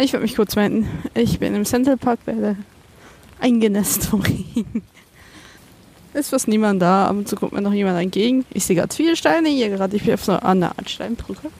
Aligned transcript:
Ich 0.00 0.12
würde 0.12 0.22
mich 0.22 0.36
kurz 0.36 0.54
melden. 0.54 0.88
Ich 1.14 1.40
bin 1.40 1.56
im 1.56 1.64
Central 1.64 1.96
Park, 1.96 2.20
werde 2.24 2.56
eingenässt 3.40 4.06
vom 4.06 4.20
Regen. 4.20 4.82
Ist 6.14 6.30
fast 6.30 6.46
niemand 6.46 6.80
da, 6.80 7.06
ab 7.06 7.16
und 7.16 7.28
zu 7.28 7.34
kommt 7.34 7.52
mir 7.52 7.60
noch 7.60 7.72
jemand 7.72 8.00
entgegen. 8.00 8.44
Ich 8.50 8.64
sehe 8.64 8.76
gerade 8.76 8.94
viele 8.94 9.16
Steine 9.16 9.48
hier 9.48 9.68
gerade. 9.70 9.96
Ich 9.96 10.04
bin 10.04 10.14
auf 10.14 10.24
so 10.24 10.32
einer 10.32 10.70
Art 10.70 10.88
Steinbrücke. 10.88 11.50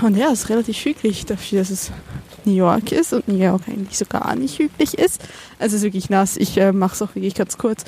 Und 0.00 0.16
ja, 0.16 0.32
es 0.32 0.44
ist 0.44 0.48
relativ 0.48 0.76
hügelig 0.76 1.26
dafür, 1.26 1.60
dass 1.60 1.70
es 1.70 1.92
New 2.44 2.54
York 2.54 2.92
ist 2.92 3.12
und 3.12 3.28
New 3.28 3.38
York 3.38 3.62
eigentlich 3.68 3.98
so 3.98 4.06
gar 4.06 4.34
nicht 4.34 4.58
hügelig 4.58 4.94
ist. 4.94 5.22
Also 5.58 5.76
es 5.76 5.82
ist 5.82 5.84
wirklich 5.84 6.08
nass. 6.08 6.38
Ich 6.38 6.56
äh, 6.56 6.72
mache 6.72 6.94
es 6.94 7.02
auch 7.02 7.14
wirklich 7.14 7.34
ganz 7.34 7.58
kurz. 7.58 7.84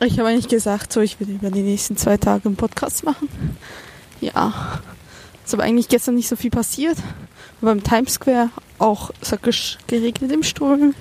Ich 0.00 0.18
habe 0.18 0.28
eigentlich 0.28 0.48
gesagt, 0.48 0.92
so 0.92 1.00
ich 1.00 1.18
will 1.18 1.28
über 1.28 1.50
die 1.50 1.62
nächsten 1.62 1.96
zwei 1.96 2.18
Tage 2.18 2.46
einen 2.46 2.56
Podcast 2.56 3.04
machen. 3.04 3.28
Ja, 4.20 4.80
es 5.42 5.48
ist 5.48 5.54
aber 5.54 5.64
eigentlich 5.64 5.88
gestern 5.88 6.14
nicht 6.14 6.28
so 6.28 6.36
viel 6.36 6.50
passiert. 6.50 6.98
Beim 7.64 7.82
Times 7.82 8.14
Square 8.14 8.50
auch 8.78 9.10
sackisch 9.20 9.78
geregnet 9.86 10.32
im 10.32 10.42
Sturm. 10.42 10.94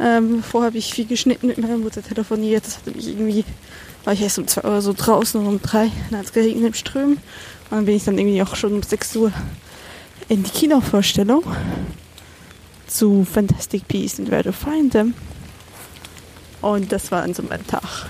Ähm, 0.00 0.42
vorher 0.42 0.68
habe 0.68 0.78
ich 0.78 0.94
viel 0.94 1.06
geschnitten 1.06 1.48
mit 1.48 1.58
meiner 1.58 1.76
Mutter 1.76 2.02
telefoniert. 2.02 2.66
Das 2.66 2.78
hatte 2.78 2.92
mich 2.92 3.08
irgendwie, 3.08 3.44
war 4.04 4.12
ich 4.12 4.22
erst 4.22 4.38
um 4.38 4.46
zwei 4.46 4.68
Uhr 4.68 4.80
so 4.80 4.94
draußen 4.96 5.40
und 5.40 5.46
um 5.46 5.60
drei, 5.60 5.90
dann 6.10 6.20
hat 6.20 6.26
es 6.26 6.32
geregnet 6.32 6.66
im 6.66 6.74
Ström. 6.74 7.10
Und 7.12 7.18
dann 7.70 7.84
bin 7.84 7.96
ich 7.96 8.04
dann 8.04 8.18
irgendwie 8.18 8.42
auch 8.42 8.56
schon 8.56 8.74
um 8.74 8.82
sechs 8.82 9.14
Uhr 9.16 9.32
in 10.28 10.42
die 10.42 10.50
Kinovorstellung 10.50 11.42
zu 12.86 13.24
Fantastic 13.24 13.86
Beasts 13.88 14.18
and 14.18 14.30
Where 14.30 14.44
to 14.44 14.52
Find 14.52 14.92
Them. 14.92 15.14
Und 16.60 16.92
das 16.92 17.10
war 17.10 17.22
an 17.22 17.34
so 17.34 17.42
meinem 17.42 17.66
Tag. 17.66 18.06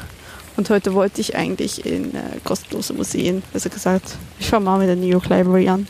Und 0.57 0.71
heute 0.71 0.95
wollte 0.95 1.21
ich 1.21 1.37
eigentlich 1.37 1.87
in 1.87 2.15
äh, 2.15 2.41
kostenlose 2.45 2.93
Museen, 2.93 3.43
besser 3.53 3.71
gesagt. 3.71 4.17
Ich 4.41 4.49
fahre 4.49 4.63
mal 4.63 4.79
mit 4.79 4.89
der 4.89 4.97
New 4.97 5.07
York 5.07 5.29
Library 5.29 5.69
an. 5.69 5.87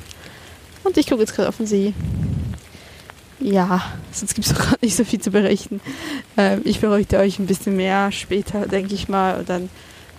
Und 0.89 0.97
ich 0.97 1.07
gucke 1.07 1.21
jetzt 1.21 1.35
gerade 1.35 1.51
auf 1.51 1.59
den 1.59 1.67
See. 1.67 1.93
Ja, 3.41 3.83
sonst 4.11 4.35
gibt 4.35 4.47
es 4.47 4.55
auch 4.55 4.59
gerade 4.65 4.79
nicht 4.81 4.97
so 4.97 5.05
viel 5.05 5.21
zu 5.21 5.31
berichten. 5.31 5.83
Ähm, 6.39 6.63
ich 6.65 6.81
berichte 6.81 7.19
euch 7.19 7.39
ein 7.39 7.47
bisschen 7.47 7.77
mehr 7.77 8.11
später, 8.11 8.67
denke 8.67 8.95
ich 8.95 9.07
mal. 9.07 9.39
Und 9.39 9.51
dann 9.51 9.69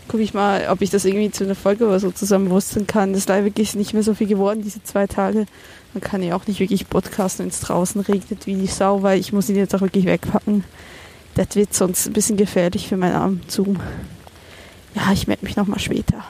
gucke 0.08 0.22
ich 0.22 0.36
mal, 0.36 0.68
ob 0.70 0.84
ich 0.84 0.92
das 0.92 1.06
irgendwie 1.06 1.32
zu 1.32 1.44
einer 1.44 1.56
Folge 1.56 1.88
oder 1.88 2.00
so 2.00 2.12
zusammenwurzeln 2.12 2.86
kann. 2.86 3.14
Das 3.14 3.22
ist 3.22 3.30
leider 3.30 3.46
wirklich 3.46 3.74
nicht 3.76 3.96
mehr 3.96 4.04
so 4.04 4.14
viel 4.14 4.28
geworden, 4.28 4.62
diese 4.64 4.84
zwei 4.84 5.08
Tage. 5.08 5.48
Man 5.96 6.02
kann 6.02 6.22
ja 6.22 6.36
auch 6.36 6.46
nicht 6.46 6.60
wirklich 6.60 6.88
podcasten, 6.88 7.46
wenn 7.46 7.50
es 7.50 7.62
draußen 7.62 8.00
regnet 8.02 8.46
wie 8.46 8.54
die 8.54 8.68
Sau, 8.68 9.02
weil 9.02 9.20
ich 9.20 9.34
muss 9.34 9.50
ihn 9.50 9.56
jetzt 9.56 9.74
auch 9.74 9.82
wirklich 9.82 10.06
wegpacken. 10.06 10.64
Das 11.34 11.56
wird 11.56 11.74
sonst 11.74 12.06
ein 12.06 12.14
bisschen 12.14 12.38
gefährlich 12.38 12.88
für 12.88 12.98
meinen 12.98 13.16
armen 13.16 13.42
Zoom. 13.48 13.80
Ja, 14.94 15.12
ich 15.14 15.26
melde 15.26 15.46
mich 15.46 15.56
nochmal 15.56 15.80
später. 15.80 16.24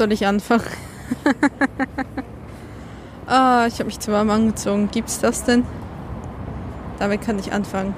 Soll 0.00 0.12
ich 0.12 0.26
anfangen? 0.26 0.64
ah, 3.26 3.66
ich 3.66 3.74
habe 3.74 3.84
mich 3.84 4.00
zu 4.00 4.10
warm 4.10 4.30
angezogen. 4.30 4.88
Gibt's 4.90 5.20
das 5.20 5.44
denn? 5.44 5.62
Damit 6.98 7.20
kann 7.20 7.38
ich 7.38 7.52
anfangen. 7.52 7.92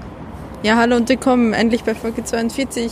Ja, 0.65 0.75
hallo 0.75 0.97
und 0.97 1.09
willkommen 1.09 1.53
endlich 1.53 1.85
bei 1.85 1.95
Folge 1.95 2.25
42. 2.25 2.91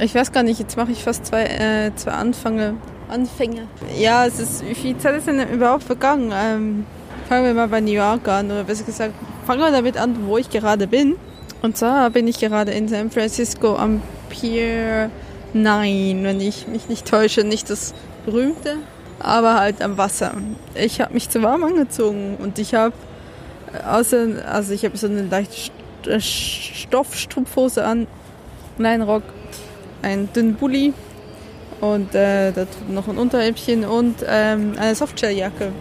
Ich 0.00 0.14
weiß 0.14 0.30
gar 0.30 0.44
nicht, 0.44 0.60
jetzt 0.60 0.76
mache 0.76 0.92
ich 0.92 1.02
fast 1.02 1.26
zwei, 1.26 1.42
äh, 1.42 1.90
zwei 1.96 2.12
Anfänge. 2.12 2.74
Anfänge. 3.08 3.66
Ja, 3.98 4.26
es 4.26 4.38
ist, 4.38 4.64
wie 4.64 4.76
viel 4.76 4.96
Zeit 4.96 5.16
ist 5.16 5.26
denn 5.26 5.40
überhaupt 5.52 5.82
vergangen? 5.82 6.32
Ähm, 6.32 6.86
fangen 7.28 7.44
wir 7.44 7.54
mal 7.54 7.66
bei 7.66 7.80
New 7.80 7.90
York 7.90 8.28
an, 8.28 8.46
oder 8.46 8.62
besser 8.62 8.84
gesagt, 8.84 9.12
fangen 9.44 9.60
wir 9.60 9.72
damit 9.72 9.96
an, 9.96 10.28
wo 10.28 10.38
ich 10.38 10.50
gerade 10.50 10.86
bin. 10.86 11.16
Und 11.62 11.76
zwar 11.76 12.10
bin 12.10 12.28
ich 12.28 12.38
gerade 12.38 12.70
in 12.70 12.86
San 12.86 13.10
Francisco 13.10 13.74
am 13.74 14.02
Pier 14.30 15.10
9, 15.52 16.22
wenn 16.22 16.40
ich 16.40 16.68
mich 16.68 16.88
nicht 16.88 17.08
täusche, 17.08 17.42
nicht 17.42 17.68
das 17.68 17.92
berühmte, 18.24 18.76
aber 19.18 19.58
halt 19.58 19.82
am 19.82 19.98
Wasser. 19.98 20.32
Ich 20.74 21.00
habe 21.00 21.14
mich 21.14 21.28
zu 21.28 21.42
warm 21.42 21.64
angezogen 21.64 22.36
und 22.40 22.58
ich 22.58 22.74
habe 22.74 22.94
äh, 23.72 23.84
außer, 23.86 24.26
also 24.50 24.72
ich 24.72 24.84
habe 24.84 24.96
so 24.96 25.06
eine 25.06 25.22
leichte 25.22 25.72
äh, 26.06 26.20
Stoffstrumpfhose 26.20 27.84
an, 27.84 28.06
einen 28.78 29.02
Rock, 29.02 29.22
einen 30.02 30.32
dünnen 30.32 30.54
Bulli 30.54 30.92
und 31.80 32.14
äh, 32.14 32.52
noch 32.88 33.08
ein 33.08 33.18
Unterhäppchen 33.18 33.84
und 33.84 34.16
ähm, 34.26 34.74
eine 34.78 34.94
Softshelljacke. 34.94 35.72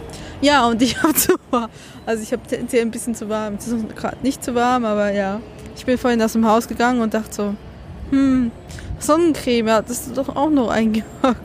Ja, 0.42 0.68
und 0.68 0.82
ich 0.82 1.02
habe 1.02 1.14
zu 1.16 1.36
warm. 1.52 1.70
Also 2.06 2.24
ich 2.24 2.34
habe 2.34 2.42
tendenziell 2.48 2.82
ein 2.82 2.92
bisschen 2.92 3.16
zu 3.16 3.30
warm. 3.30 3.56
Es 3.56 3.68
ist 3.68 3.96
gerade 3.96 4.18
nicht 4.24 4.44
zu 4.44 4.56
warm, 4.56 4.86
aber 4.86 5.12
ja. 5.12 5.40
Ich 5.76 5.86
bin 5.86 5.98
vorhin 5.98 6.22
aus 6.22 6.34
dem 6.34 6.46
Haus 6.46 6.68
gegangen 6.68 7.02
und 7.02 7.14
dachte 7.14 7.34
so, 7.34 7.56
hm, 8.10 8.52
Sonnencreme 9.00 9.72
hattest 9.72 10.10
du 10.10 10.14
doch 10.14 10.36
auch 10.36 10.50
noch 10.50 10.70
eingepackt. 10.72 11.40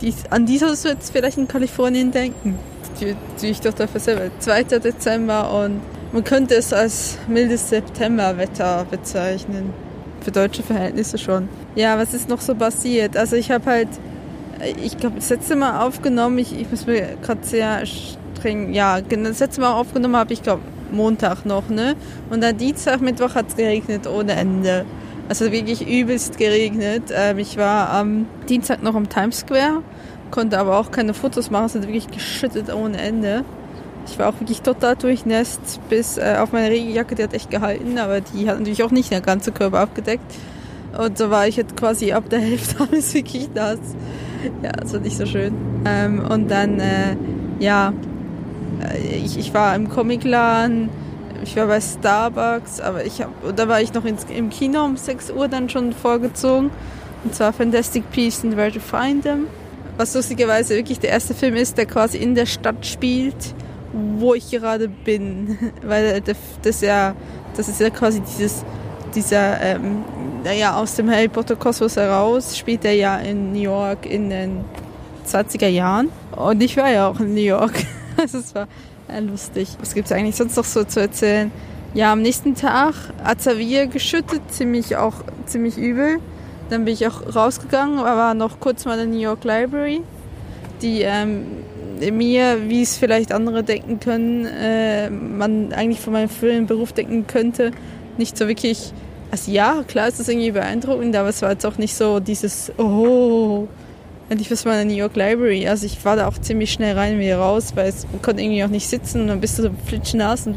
Die, 0.00 0.14
an 0.30 0.46
die 0.46 0.58
sollst 0.58 0.84
du 0.84 0.88
jetzt 0.88 1.12
vielleicht 1.12 1.38
in 1.38 1.48
Kalifornien 1.48 2.10
denken. 2.10 2.58
Die, 3.00 3.14
die 3.40 3.48
ich 3.48 3.60
dafür 3.60 4.00
selber. 4.00 4.30
2. 4.38 4.64
Dezember 4.64 5.52
und 5.64 5.80
man 6.12 6.24
könnte 6.24 6.54
es 6.54 6.72
als 6.72 7.18
mildes 7.28 7.68
Septemberwetter 7.68 8.86
bezeichnen. 8.90 9.72
Für 10.22 10.32
deutsche 10.32 10.62
Verhältnisse 10.62 11.18
schon. 11.18 11.48
Ja, 11.76 11.98
was 11.98 12.14
ist 12.14 12.28
noch 12.28 12.40
so 12.40 12.54
passiert? 12.54 13.16
Also 13.16 13.36
ich 13.36 13.50
habe 13.50 13.64
halt, 13.66 13.88
ich 14.82 14.98
glaube, 14.98 15.16
das 15.16 15.30
letzte 15.30 15.56
Mal 15.56 15.86
aufgenommen, 15.86 16.38
ich, 16.38 16.58
ich 16.58 16.70
muss 16.70 16.86
mir 16.86 17.16
gerade 17.22 17.40
sehr 17.42 17.84
streng, 17.86 18.72
ja, 18.72 19.00
das 19.00 19.38
letzte 19.38 19.60
Mal 19.60 19.72
aufgenommen 19.72 20.16
habe 20.16 20.32
ich, 20.32 20.42
glaube 20.42 20.62
Montag 20.92 21.46
noch, 21.46 21.68
ne? 21.68 21.94
Und 22.30 22.42
dann 22.42 22.56
Dienstag, 22.56 23.00
Mittwoch 23.00 23.34
hat 23.34 23.48
es 23.48 23.56
geregnet 23.56 24.06
ohne 24.06 24.32
Ende. 24.32 24.84
Also 25.30 25.52
wirklich 25.52 25.88
übelst 25.88 26.38
geregnet. 26.38 27.04
Ähm, 27.14 27.38
ich 27.38 27.56
war 27.56 27.90
am 27.90 28.26
Dienstag 28.48 28.82
noch 28.82 28.96
am 28.96 29.08
Times 29.08 29.38
Square, 29.38 29.84
konnte 30.32 30.58
aber 30.58 30.76
auch 30.76 30.90
keine 30.90 31.14
Fotos 31.14 31.52
machen, 31.52 31.66
es 31.66 31.76
hat 31.76 31.82
wirklich 31.82 32.08
geschüttet 32.08 32.74
ohne 32.74 32.98
Ende. 33.00 33.44
Ich 34.08 34.18
war 34.18 34.30
auch 34.30 34.40
wirklich 34.40 34.62
total 34.62 34.96
durchnässt, 34.96 35.78
bis 35.88 36.18
äh, 36.18 36.34
auf 36.40 36.50
meine 36.50 36.68
Regenjacke, 36.70 37.14
die 37.14 37.22
hat 37.22 37.32
echt 37.32 37.48
gehalten, 37.48 37.96
aber 37.98 38.20
die 38.20 38.48
hat 38.48 38.58
natürlich 38.58 38.82
auch 38.82 38.90
nicht 38.90 39.12
den 39.12 39.22
ganzen 39.22 39.54
Körper 39.54 39.78
abgedeckt. 39.78 40.34
Und 40.98 41.16
so 41.16 41.30
war 41.30 41.46
ich 41.46 41.54
jetzt 41.54 41.76
quasi 41.76 42.10
ab 42.10 42.28
der 42.28 42.40
Hälfte 42.40 42.82
alles 42.90 43.14
wirklich 43.14 43.50
nass. 43.54 43.78
Ja, 44.64 44.72
das 44.72 44.92
war 44.94 44.98
nicht 44.98 45.16
so 45.16 45.26
schön. 45.26 45.54
Ähm, 45.84 46.26
und 46.28 46.50
dann, 46.50 46.80
äh, 46.80 47.14
ja, 47.60 47.92
äh, 48.82 49.16
ich, 49.18 49.38
ich 49.38 49.54
war 49.54 49.76
im 49.76 49.88
Comicladen, 49.88 50.88
ich 51.42 51.56
war 51.56 51.66
bei 51.66 51.80
Starbucks, 51.80 52.80
aber 52.80 53.04
ich 53.04 53.22
hab, 53.22 53.30
da 53.56 53.68
war 53.68 53.80
ich 53.80 53.92
noch 53.94 54.04
ins, 54.04 54.24
im 54.24 54.50
Kino 54.50 54.84
um 54.84 54.96
6 54.96 55.30
Uhr 55.30 55.48
dann 55.48 55.68
schon 55.68 55.92
vorgezogen. 55.92 56.70
Und 57.24 57.34
zwar 57.34 57.52
Fantastic 57.52 58.10
Beasts 58.12 58.44
and 58.44 58.56
Where 58.56 58.72
to 58.72 58.80
Find 58.80 59.22
Them. 59.22 59.46
Was 59.96 60.14
lustigerweise 60.14 60.74
wirklich 60.74 60.98
der 61.00 61.10
erste 61.10 61.34
Film 61.34 61.54
ist, 61.54 61.76
der 61.76 61.86
quasi 61.86 62.18
in 62.18 62.34
der 62.34 62.46
Stadt 62.46 62.86
spielt, 62.86 63.54
wo 63.92 64.34
ich 64.34 64.50
gerade 64.50 64.88
bin. 64.88 65.58
Weil 65.82 66.22
das 66.62 66.80
ja, 66.80 67.14
das 67.56 67.68
ist 67.68 67.80
ja 67.80 67.90
quasi 67.90 68.20
dieses, 68.20 68.64
dieser, 69.14 69.60
ähm, 69.60 70.04
naja, 70.44 70.76
aus 70.76 70.94
dem 70.96 71.10
Harry 71.10 71.28
Potter 71.28 71.56
Kosmos 71.56 71.96
heraus 71.96 72.56
spielt 72.56 72.84
er 72.84 72.94
ja 72.94 73.18
in 73.18 73.52
New 73.52 73.60
York 73.60 74.06
in 74.06 74.30
den 74.30 74.64
20er 75.26 75.68
Jahren. 75.68 76.08
Und 76.34 76.62
ich 76.62 76.76
war 76.76 76.90
ja 76.90 77.08
auch 77.08 77.20
in 77.20 77.34
New 77.34 77.40
York. 77.40 77.74
Also 78.16 78.38
es 78.38 78.54
war 78.54 78.66
lustig. 79.18 79.68
Was 79.80 79.94
gibt 79.94 80.06
es 80.06 80.12
eigentlich 80.12 80.36
sonst 80.36 80.56
noch 80.56 80.64
so 80.64 80.84
zu 80.84 81.00
erzählen? 81.00 81.50
Ja, 81.92 82.12
am 82.12 82.22
nächsten 82.22 82.54
Tag 82.54 82.94
hat 83.24 83.38
Xavier 83.38 83.86
geschüttet, 83.86 84.42
ziemlich 84.50 84.96
auch 84.96 85.24
ziemlich 85.46 85.76
übel. 85.76 86.18
Dann 86.70 86.84
bin 86.84 86.94
ich 86.94 87.06
auch 87.08 87.34
rausgegangen, 87.34 87.98
war 87.98 88.34
noch 88.34 88.60
kurz 88.60 88.84
mal 88.84 88.98
in 88.98 89.10
der 89.10 89.18
New 89.18 89.24
York 89.24 89.42
Library, 89.42 90.02
die 90.82 91.00
ähm, 91.00 91.46
mir, 91.98 92.68
wie 92.68 92.82
es 92.82 92.96
vielleicht 92.96 93.32
andere 93.32 93.64
denken 93.64 93.98
können, 93.98 94.46
äh, 94.46 95.10
man 95.10 95.72
eigentlich 95.72 96.00
von 96.00 96.12
meinem 96.12 96.28
früheren 96.28 96.66
Beruf 96.66 96.92
denken 96.92 97.26
könnte, 97.26 97.72
nicht 98.18 98.38
so 98.38 98.46
wirklich. 98.46 98.92
Also 99.32 99.50
ja, 99.52 99.84
klar 99.86 100.08
ist 100.08 100.18
das 100.18 100.28
irgendwie 100.28 100.50
beeindruckend, 100.50 101.14
aber 101.14 101.28
es 101.28 101.42
war 101.42 101.52
jetzt 101.52 101.66
auch 101.66 101.78
nicht 101.78 101.94
so 101.94 102.20
dieses 102.20 102.72
Oh, 102.78 103.68
endlich 104.30 104.50
was 104.50 104.64
mal 104.64 104.80
in 104.80 104.88
der 104.88 104.96
New 104.96 105.00
York 105.00 105.16
Library. 105.16 105.68
Also 105.68 105.84
ich 105.86 106.02
war 106.04 106.16
da 106.16 106.26
auch 106.28 106.38
ziemlich 106.38 106.72
schnell 106.72 106.96
rein 106.96 107.14
und 107.14 107.20
wieder 107.20 107.38
raus, 107.38 107.72
weil 107.74 107.92
man 108.12 108.22
konnte 108.22 108.42
irgendwie 108.42 108.64
auch 108.64 108.68
nicht 108.68 108.88
sitzen 108.88 109.22
und 109.22 109.26
dann 109.26 109.40
bist 109.40 109.58
du 109.58 109.64
so 109.64 109.70
flitschnass 109.86 110.46
und, 110.46 110.56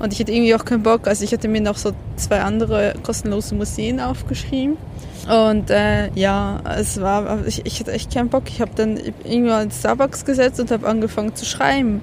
und 0.00 0.12
ich 0.12 0.18
hatte 0.18 0.32
irgendwie 0.32 0.54
auch 0.54 0.64
keinen 0.64 0.82
Bock. 0.82 1.06
Also 1.06 1.24
ich 1.24 1.32
hatte 1.32 1.48
mir 1.48 1.60
noch 1.60 1.78
so 1.78 1.92
zwei 2.16 2.40
andere 2.40 2.94
kostenlose 3.02 3.54
Museen 3.54 4.00
aufgeschrieben. 4.00 4.76
Und 5.28 5.70
äh, 5.70 6.10
ja, 6.14 6.60
es 6.76 7.00
war, 7.00 7.46
ich, 7.46 7.64
ich 7.64 7.80
hatte 7.80 7.92
echt 7.92 8.12
keinen 8.12 8.28
Bock. 8.28 8.42
Ich 8.48 8.60
habe 8.60 8.72
dann 8.74 8.98
irgendwann 9.24 9.64
in 9.64 9.70
Starbucks 9.70 10.24
gesetzt 10.24 10.60
und 10.60 10.70
habe 10.70 10.86
angefangen 10.86 11.34
zu 11.34 11.46
schreiben. 11.46 12.02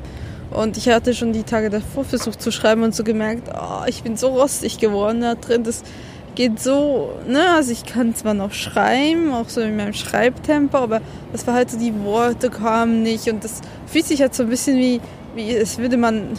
Und 0.50 0.76
ich 0.76 0.90
hatte 0.90 1.14
schon 1.14 1.32
die 1.32 1.44
Tage 1.44 1.70
davor 1.70 2.04
versucht 2.04 2.42
zu 2.42 2.52
schreiben 2.52 2.84
und 2.84 2.96
so 2.96 3.04
gemerkt, 3.04 3.50
oh, 3.54 3.84
ich 3.86 4.04
bin 4.04 4.18
so 4.18 4.30
rostig 4.30 4.80
geworden 4.80 5.22
da 5.22 5.36
drin. 5.36 5.64
Das 5.64 5.84
geht 6.36 6.60
so, 6.60 7.14
ne, 7.28 7.52
also 7.56 7.72
ich 7.72 7.86
kann 7.86 8.16
zwar 8.16 8.34
noch 8.34 8.54
schreiben, 8.54 9.34
auch 9.34 9.50
so 9.50 9.62
in 9.62 9.76
meinem 9.76 9.94
Schreibtempo, 9.94 10.78
aber 10.78 11.02
das 11.32 11.46
war 11.48 11.54
halt 11.54 11.70
so, 11.70 11.78
die 11.78 11.94
Worte 12.04 12.50
kamen 12.50 13.04
nicht 13.04 13.30
und 13.30 13.44
das 13.44 13.62
fühlt 13.88 14.06
sich 14.06 14.22
halt 14.22 14.34
so 14.34 14.44
ein 14.44 14.50
bisschen 14.50 14.78
wie, 14.78 15.02
wie 15.36 15.52
es 15.52 15.78
würde 15.78 15.98
man, 15.98 16.34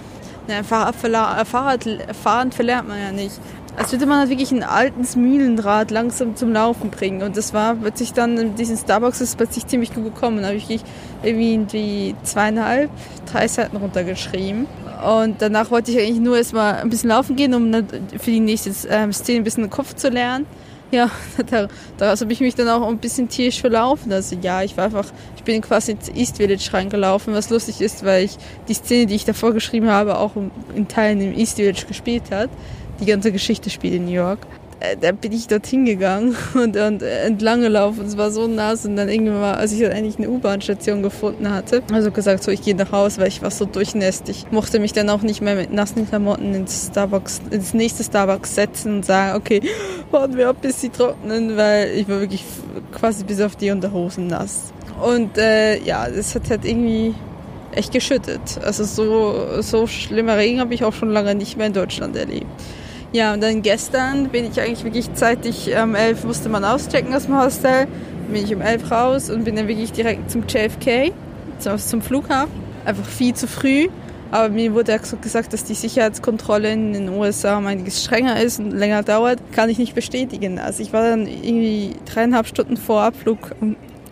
ne, 0.48 0.64
Fahrrad, 0.64 0.96
Fahrrad, 0.96 2.54
verlernt 2.54 2.88
man 2.88 3.00
ja 3.00 3.12
nicht 3.12 3.38
als 3.76 3.90
würde 3.92 4.06
man 4.06 4.18
halt 4.18 4.28
wirklich 4.28 4.52
ein 4.52 4.62
altes 4.62 5.16
Mühlenrad 5.16 5.90
langsam 5.90 6.36
zum 6.36 6.52
Laufen 6.52 6.90
bringen. 6.90 7.22
Und 7.22 7.36
das 7.36 7.54
war 7.54 7.74
plötzlich 7.74 8.12
dann 8.12 8.36
in 8.36 8.54
diesen 8.54 8.76
Starbucks 8.76 9.20
ist 9.20 9.36
plötzlich 9.36 9.66
ziemlich 9.66 9.94
gut 9.94 10.04
gekommen. 10.04 10.42
Da 10.42 10.48
habe 10.48 10.56
ich 10.56 10.80
irgendwie 11.22 12.14
zweieinhalb, 12.22 12.90
drei 13.30 13.48
Seiten 13.48 13.76
runtergeschrieben. 13.76 14.66
Und 15.02 15.40
danach 15.40 15.70
wollte 15.70 15.90
ich 15.90 15.98
eigentlich 15.98 16.20
nur 16.20 16.36
erstmal 16.36 16.74
ein 16.74 16.90
bisschen 16.90 17.10
laufen 17.10 17.36
gehen, 17.36 17.54
um 17.54 17.72
für 17.72 18.30
die 18.30 18.40
nächste 18.40 18.70
ähm, 18.88 19.12
Szene 19.12 19.38
ein 19.38 19.44
bisschen 19.44 19.64
den 19.64 19.70
Kopf 19.70 19.94
zu 19.94 20.08
lernen. 20.08 20.46
Ja, 20.94 21.10
daraus 21.96 22.20
habe 22.20 22.34
ich 22.34 22.40
mich 22.40 22.54
dann 22.54 22.68
auch 22.68 22.86
ein 22.86 22.98
bisschen 22.98 23.26
tierisch 23.26 23.62
verlaufen. 23.62 24.12
Also 24.12 24.36
ja, 24.42 24.62
ich 24.62 24.76
war 24.76 24.84
einfach, 24.84 25.06
ich 25.38 25.42
bin 25.42 25.62
quasi 25.62 25.92
ins 25.92 26.10
East 26.10 26.36
Village 26.36 26.68
reingelaufen, 26.70 27.32
was 27.32 27.48
lustig 27.48 27.80
ist, 27.80 28.04
weil 28.04 28.26
ich 28.26 28.36
die 28.68 28.74
Szene, 28.74 29.06
die 29.06 29.14
ich 29.14 29.24
davor 29.24 29.54
geschrieben 29.54 29.88
habe, 29.88 30.18
auch 30.18 30.32
in 30.76 30.88
Teilen 30.88 31.22
im 31.22 31.32
East 31.32 31.56
Village 31.56 31.86
gespielt 31.88 32.24
hat 32.30 32.50
die 33.02 33.06
ganze 33.06 33.32
Geschichte 33.32 33.70
spielt 33.70 33.94
in 33.94 34.04
New 34.04 34.12
York. 34.12 34.46
Äh, 34.82 34.96
da 35.00 35.12
bin 35.12 35.30
ich 35.32 35.46
dorthin 35.46 35.84
gegangen 35.84 36.34
und, 36.54 36.76
und 36.76 37.02
entlang 37.02 37.60
gelaufen. 37.60 38.04
Es 38.04 38.16
war 38.16 38.30
so 38.32 38.48
nass 38.48 38.84
und 38.84 38.96
dann 38.96 39.08
irgendwann 39.08 39.40
mal, 39.40 39.54
als 39.54 39.72
ich 39.72 39.80
dann 39.80 39.92
eigentlich 39.92 40.18
eine 40.18 40.28
U-Bahn-Station 40.28 41.02
gefunden 41.02 41.50
hatte, 41.50 41.82
also 41.92 42.10
gesagt, 42.10 42.42
so 42.42 42.50
ich 42.50 42.62
gehe 42.62 42.74
nach 42.74 42.90
Hause, 42.90 43.20
weil 43.20 43.28
ich 43.28 43.42
war 43.42 43.52
so 43.52 43.64
durchnässt. 43.64 44.28
Ich 44.28 44.50
mochte 44.50 44.80
mich 44.80 44.92
dann 44.92 45.08
auch 45.08 45.22
nicht 45.22 45.40
mehr 45.40 45.54
mit 45.54 45.72
nassen 45.72 46.08
Klamotten 46.08 46.54
ins 46.54 46.88
Starbucks, 46.90 47.42
ins 47.50 47.74
nächste 47.74 48.02
Starbucks 48.02 48.56
setzen 48.56 48.96
und 48.96 49.04
sagen, 49.04 49.36
okay, 49.36 49.62
warten 50.10 50.36
wir 50.36 50.48
ab, 50.48 50.56
bis 50.60 50.80
sie 50.80 50.88
trocknen, 50.88 51.56
weil 51.56 51.90
ich 51.92 52.08
war 52.08 52.18
wirklich 52.18 52.44
quasi 52.92 53.22
bis 53.24 53.40
auf 53.40 53.54
die 53.54 53.70
Unterhosen 53.70 54.26
nass. 54.26 54.72
Und 55.00 55.38
äh, 55.38 55.78
ja, 55.82 56.08
es 56.08 56.34
hat 56.34 56.50
halt 56.50 56.64
irgendwie 56.64 57.14
echt 57.70 57.92
geschüttet. 57.92 58.40
Also 58.64 58.82
so, 58.84 59.62
so 59.62 59.86
schlimmer 59.86 60.36
Regen 60.36 60.58
habe 60.58 60.74
ich 60.74 60.82
auch 60.82 60.92
schon 60.92 61.10
lange 61.10 61.36
nicht 61.36 61.56
mehr 61.56 61.68
in 61.68 61.72
Deutschland 61.72 62.16
erlebt. 62.16 62.46
Ja, 63.12 63.34
und 63.34 63.42
dann 63.42 63.60
gestern 63.60 64.30
bin 64.30 64.50
ich 64.50 64.58
eigentlich 64.58 64.84
wirklich 64.84 65.12
zeitig, 65.12 65.70
um 65.82 65.94
11 65.94 66.24
musste 66.24 66.48
man 66.48 66.64
auschecken 66.64 67.14
aus 67.14 67.26
dem 67.26 67.38
Hostel, 67.38 67.86
bin 68.32 68.42
ich 68.42 68.54
um 68.54 68.62
11 68.62 68.90
raus 68.90 69.28
und 69.28 69.44
bin 69.44 69.54
dann 69.56 69.68
wirklich 69.68 69.92
direkt 69.92 70.30
zum 70.30 70.44
JFK, 70.48 71.12
zum 71.58 72.00
Flughafen. 72.00 72.52
Einfach 72.86 73.04
viel 73.04 73.34
zu 73.34 73.46
früh. 73.46 73.88
Aber 74.30 74.48
mir 74.48 74.72
wurde 74.72 74.96
auch 74.96 75.20
gesagt, 75.20 75.52
dass 75.52 75.64
die 75.64 75.74
Sicherheitskontrolle 75.74 76.72
in 76.72 76.94
den 76.94 77.10
USA 77.10 77.58
um 77.58 77.66
einiges 77.66 78.02
strenger 78.02 78.40
ist 78.40 78.58
und 78.58 78.70
länger 78.70 79.02
dauert. 79.02 79.38
Kann 79.52 79.68
ich 79.68 79.76
nicht 79.76 79.94
bestätigen. 79.94 80.58
Also 80.58 80.82
ich 80.82 80.94
war 80.94 81.02
dann 81.02 81.26
irgendwie 81.26 81.90
dreieinhalb 82.06 82.46
Stunden 82.46 82.78
vor 82.78 83.02
Abflug 83.02 83.50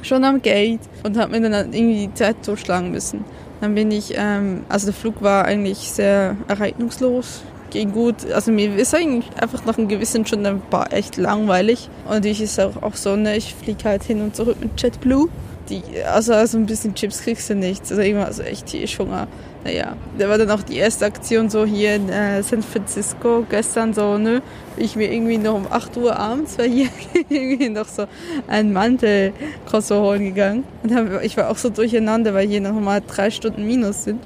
schon 0.02 0.24
am 0.24 0.42
Gate 0.42 0.80
und 1.04 1.16
habe 1.16 1.40
mir 1.40 1.48
dann 1.48 1.72
irgendwie 1.72 2.06
die 2.08 2.14
Zeit 2.14 2.36
totschlagen 2.44 2.90
müssen. 2.90 3.24
Dann 3.62 3.74
bin 3.74 3.90
ich, 3.90 4.12
ähm, 4.14 4.64
also 4.68 4.86
der 4.86 4.94
Flug 4.94 5.22
war 5.22 5.46
eigentlich 5.46 5.78
sehr 5.78 6.36
ereignungslos 6.48 7.42
ging 7.70 7.92
gut. 7.92 8.30
Also 8.32 8.52
mir 8.52 8.74
ist 8.76 8.94
eigentlich 8.94 9.26
einfach 9.40 9.64
nach 9.64 9.78
einem 9.78 9.88
gewissen 9.88 10.26
schon 10.26 10.44
ein 10.44 10.60
paar 10.60 10.92
echt 10.92 11.16
langweilig. 11.16 11.88
Und 12.04 12.14
natürlich 12.14 12.42
ist 12.42 12.60
auch, 12.60 12.82
auch 12.82 12.94
so, 12.94 13.16
ne, 13.16 13.36
ich 13.36 13.54
fliege 13.54 13.84
halt 13.84 14.02
hin 14.02 14.20
und 14.20 14.36
zurück 14.36 14.56
mit 14.60 14.80
JetBlue. 14.80 15.28
Die, 15.68 15.82
also, 16.04 16.34
also 16.34 16.58
ein 16.58 16.66
bisschen 16.66 16.94
Chips 16.94 17.22
kriegst 17.22 17.48
du 17.48 17.54
nichts. 17.54 17.90
Also 17.90 18.02
irgendwann, 18.02 18.26
also 18.26 18.42
echt 18.42 18.68
hier 18.68 18.86
Hunger. 18.86 19.28
Naja, 19.62 19.94
da 20.18 20.28
war 20.28 20.38
dann 20.38 20.50
auch 20.50 20.62
die 20.62 20.78
erste 20.78 21.04
Aktion 21.04 21.50
so 21.50 21.66
hier 21.66 21.96
in 21.96 22.08
äh, 22.08 22.42
San 22.42 22.62
Francisco 22.62 23.44
gestern 23.48 23.92
so, 23.92 24.16
ne, 24.16 24.40
ich 24.78 24.96
mir 24.96 25.12
irgendwie 25.12 25.36
noch 25.36 25.54
um 25.54 25.66
8 25.70 25.96
Uhr 25.98 26.16
abends 26.16 26.56
war 26.58 26.64
hier 26.64 26.88
irgendwie 27.28 27.68
noch 27.68 27.86
so 27.86 28.06
ein 28.48 28.72
Mantel 28.72 29.34
holen 29.70 30.24
gegangen. 30.24 30.64
Und 30.82 30.92
dann, 30.92 31.20
ich 31.22 31.36
war 31.36 31.50
auch 31.50 31.58
so 31.58 31.68
durcheinander, 31.68 32.32
weil 32.32 32.48
hier 32.48 32.62
noch 32.62 32.72
mal 32.72 33.02
drei 33.06 33.30
Stunden 33.30 33.66
Minus 33.66 34.04
sind. 34.04 34.20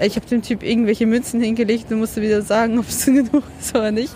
Ich 0.00 0.16
habe 0.16 0.26
dem 0.26 0.42
Typ 0.42 0.62
irgendwelche 0.62 1.06
Münzen 1.06 1.40
hingelegt 1.40 1.90
und 1.92 1.98
musste 1.98 2.20
wieder 2.20 2.42
sagen, 2.42 2.78
ob 2.78 2.88
es 2.88 3.04
genug 3.06 3.42
ist 3.60 3.74
oder 3.74 3.92
nicht. 3.92 4.14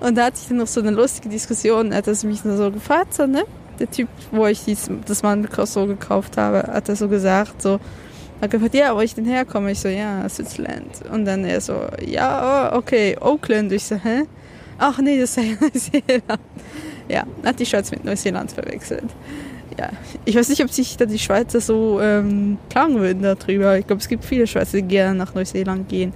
Und 0.00 0.16
da 0.16 0.26
hatte 0.26 0.38
ich 0.40 0.48
dann 0.48 0.56
noch 0.58 0.66
so 0.66 0.80
eine 0.80 0.90
lustige 0.90 1.28
Diskussion. 1.28 1.92
Er 1.92 1.98
hat 1.98 2.06
das 2.06 2.24
mich 2.24 2.44
nur 2.44 2.56
so 2.56 2.70
gefragt, 2.70 3.14
so, 3.14 3.26
ne? 3.26 3.44
Der 3.78 3.90
Typ, 3.90 4.08
wo 4.30 4.46
ich 4.46 4.64
dies, 4.64 4.90
das 5.06 5.22
Mandelkross 5.22 5.72
so 5.72 5.86
gekauft 5.86 6.36
habe, 6.36 6.64
hat 6.72 6.88
er 6.88 6.96
so 6.96 7.08
gesagt, 7.08 7.62
so, 7.62 7.78
hat 8.40 8.50
gefragt, 8.50 8.74
ja, 8.74 8.94
wo 8.94 9.00
ich 9.00 9.14
denn 9.14 9.24
herkomme? 9.24 9.72
Ich 9.72 9.80
so, 9.80 9.88
ja, 9.88 10.28
Switzerland. 10.28 11.00
Und 11.10 11.24
dann 11.24 11.44
er 11.44 11.60
so, 11.60 11.86
ja, 12.04 12.72
oh, 12.72 12.76
okay, 12.78 13.16
Oakland. 13.20 13.72
Ich 13.72 13.84
so, 13.84 13.96
hä? 13.96 14.24
Ach 14.78 14.98
nee, 14.98 15.18
das 15.18 15.36
ist 15.36 15.44
ja 15.44 15.52
Neuseeland. 15.60 16.40
Ja, 17.08 17.24
hat 17.44 17.60
die 17.60 17.66
Schweiz 17.66 17.90
mit 17.90 18.04
Neuseeland 18.04 18.52
verwechselt 18.52 19.10
ja, 19.78 19.90
ich 20.24 20.36
weiß 20.36 20.48
nicht, 20.48 20.62
ob 20.62 20.70
sich 20.70 20.96
da 20.96 21.06
die 21.06 21.18
Schweizer 21.18 21.60
so 21.60 22.00
ähm, 22.00 22.58
klagen 22.68 22.98
würden 22.98 23.22
darüber. 23.22 23.78
Ich 23.78 23.86
glaube, 23.86 24.00
es 24.00 24.08
gibt 24.08 24.24
viele 24.24 24.46
Schweizer, 24.46 24.78
die 24.78 24.82
gerne 24.82 25.18
nach 25.18 25.34
Neuseeland 25.34 25.88
gehen. 25.88 26.12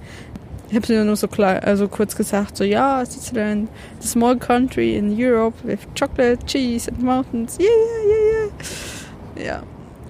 Ich 0.69 0.75
habe 0.75 0.93
es 0.93 1.05
nur 1.05 1.15
so 1.15 1.29
klar, 1.29 1.63
also 1.63 1.87
kurz 1.87 2.15
gesagt, 2.15 2.57
so 2.57 2.65
ja, 2.65 3.05
Switzerland, 3.05 3.69
the 4.01 4.07
small 4.07 4.35
country 4.35 4.97
in 4.97 5.15
Europe 5.17 5.55
with 5.63 5.79
chocolate, 5.97 6.45
cheese 6.45 6.89
and 6.91 7.01
mountains, 7.01 7.57
yeah, 7.57 7.69
yeah, 8.05 9.45
yeah. 9.45 9.47
Ja, 9.47 9.63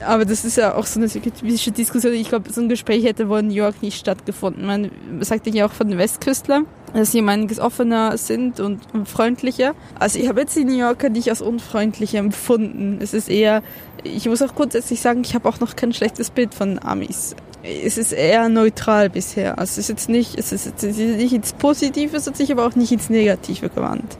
aber 0.05 0.25
das 0.25 0.45
ist 0.45 0.57
ja 0.57 0.75
auch 0.75 0.85
so 0.85 0.99
eine 0.99 1.09
typische 1.09 1.71
Diskussion. 1.71 2.13
Ich 2.13 2.29
glaube, 2.29 2.51
so 2.51 2.61
ein 2.61 2.69
Gespräch 2.69 3.03
hätte 3.05 3.29
wohl 3.29 3.39
in 3.39 3.47
New 3.47 3.53
York 3.53 3.81
nicht 3.81 3.97
stattgefunden. 3.97 4.65
Man 4.65 4.91
sagt 5.21 5.47
ja 5.47 5.65
auch 5.65 5.71
von 5.71 5.88
den 5.88 5.97
Westküstlern, 5.97 6.65
dass 6.94 7.11
sie 7.11 7.21
einiges 7.21 7.59
offener 7.59 8.17
sind 8.17 8.59
und, 8.59 8.81
und 8.94 9.07
freundlicher. 9.07 9.73
Also 9.99 10.19
ich 10.19 10.29
habe 10.29 10.41
jetzt 10.41 10.55
die 10.55 10.65
New 10.65 10.77
Yorker 10.77 11.09
nicht 11.09 11.29
als 11.29 11.41
unfreundlich 11.41 12.15
empfunden. 12.15 12.99
Es 13.01 13.13
ist 13.13 13.29
eher, 13.29 13.63
ich 14.03 14.27
muss 14.27 14.41
auch 14.41 14.55
grundsätzlich 14.55 15.01
sagen, 15.01 15.21
ich 15.23 15.35
habe 15.35 15.47
auch 15.49 15.59
noch 15.59 15.75
kein 15.75 15.94
schlechtes 15.94 16.29
Bild 16.29 16.53
von 16.53 16.79
Amis. 16.79 17.35
Es 17.63 17.97
ist 17.97 18.13
eher 18.13 18.50
neutral 18.50 19.09
bisher. 19.09 19.57
Also 19.57 19.71
es 19.71 19.77
ist 19.79 19.89
jetzt 19.89 20.09
nicht, 20.09 20.38
es 20.38 20.51
ist 20.51 20.65
jetzt 20.65 20.83
nicht 20.83 21.33
ins 21.33 21.53
Positive, 21.53 22.15
es 22.15 22.27
hat 22.27 22.38
sich 22.38 22.51
aber 22.51 22.65
auch 22.65 22.75
nicht 22.75 22.91
ins 22.91 23.09
Negative 23.09 23.69
gewandt. 23.69 24.17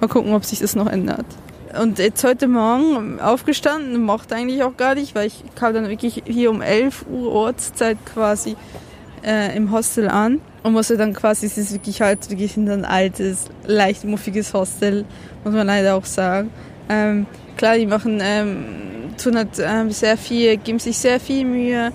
Mal 0.00 0.08
gucken, 0.08 0.34
ob 0.34 0.44
sich 0.44 0.58
das 0.58 0.74
noch 0.74 0.88
ändert. 0.88 1.26
Und 1.80 1.98
jetzt 1.98 2.22
heute 2.22 2.48
Morgen 2.48 3.18
aufgestanden, 3.18 4.02
mochte 4.02 4.34
eigentlich 4.34 4.62
auch 4.62 4.76
gar 4.76 4.94
nicht, 4.94 5.14
weil 5.14 5.28
ich 5.28 5.42
kam 5.54 5.72
dann 5.72 5.88
wirklich 5.88 6.22
hier 6.26 6.50
um 6.50 6.60
11 6.60 7.06
Uhr 7.10 7.32
Ortszeit 7.32 7.96
quasi 8.04 8.56
äh, 9.24 9.56
im 9.56 9.72
Hostel 9.72 10.08
an 10.08 10.42
und 10.62 10.74
musste 10.74 10.98
dann 10.98 11.14
quasi, 11.14 11.46
es 11.46 11.56
ist 11.56 11.72
wirklich 11.72 12.02
halt 12.02 12.28
wirklich 12.28 12.56
ein 12.58 12.84
altes, 12.84 13.46
leicht 13.66 14.04
muffiges 14.04 14.52
Hostel, 14.52 15.06
muss 15.44 15.54
man 15.54 15.66
leider 15.66 15.94
auch 15.94 16.04
sagen. 16.04 16.50
Ähm, 16.90 17.26
klar, 17.56 17.78
die 17.78 17.86
machen, 17.86 18.20
ähm, 18.22 19.14
tun 19.22 19.36
halt 19.36 19.58
ähm, 19.58 19.90
sehr 19.90 20.18
viel, 20.18 20.58
geben 20.58 20.78
sich 20.78 20.98
sehr 20.98 21.20
viel 21.20 21.46
Mühe. 21.46 21.90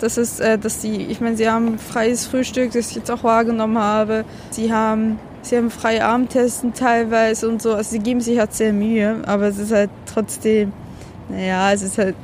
Das 0.00 0.18
ist, 0.18 0.40
äh, 0.40 0.58
dass 0.58 0.80
die, 0.80 0.96
ich 0.96 1.20
meine, 1.20 1.36
sie 1.36 1.48
haben 1.48 1.78
freies 1.78 2.26
Frühstück, 2.26 2.72
das 2.72 2.90
ich 2.90 2.96
jetzt 2.96 3.10
auch 3.10 3.22
wahrgenommen 3.22 3.78
habe. 3.78 4.24
Sie 4.50 4.72
haben 4.72 5.20
Sie 5.42 5.56
haben 5.56 5.70
freie 5.70 6.04
Abendtesten 6.04 6.72
teilweise 6.72 7.48
und 7.48 7.60
so. 7.60 7.74
Also 7.74 7.90
sie 7.90 7.98
geben 7.98 8.20
sich 8.20 8.38
halt 8.38 8.54
sehr 8.54 8.72
Mühe, 8.72 9.22
aber 9.26 9.48
es 9.48 9.58
ist 9.58 9.72
halt 9.72 9.90
trotzdem, 10.06 10.72
naja, 11.28 11.72
es 11.72 11.82
ist 11.82 11.98
halt 11.98 12.14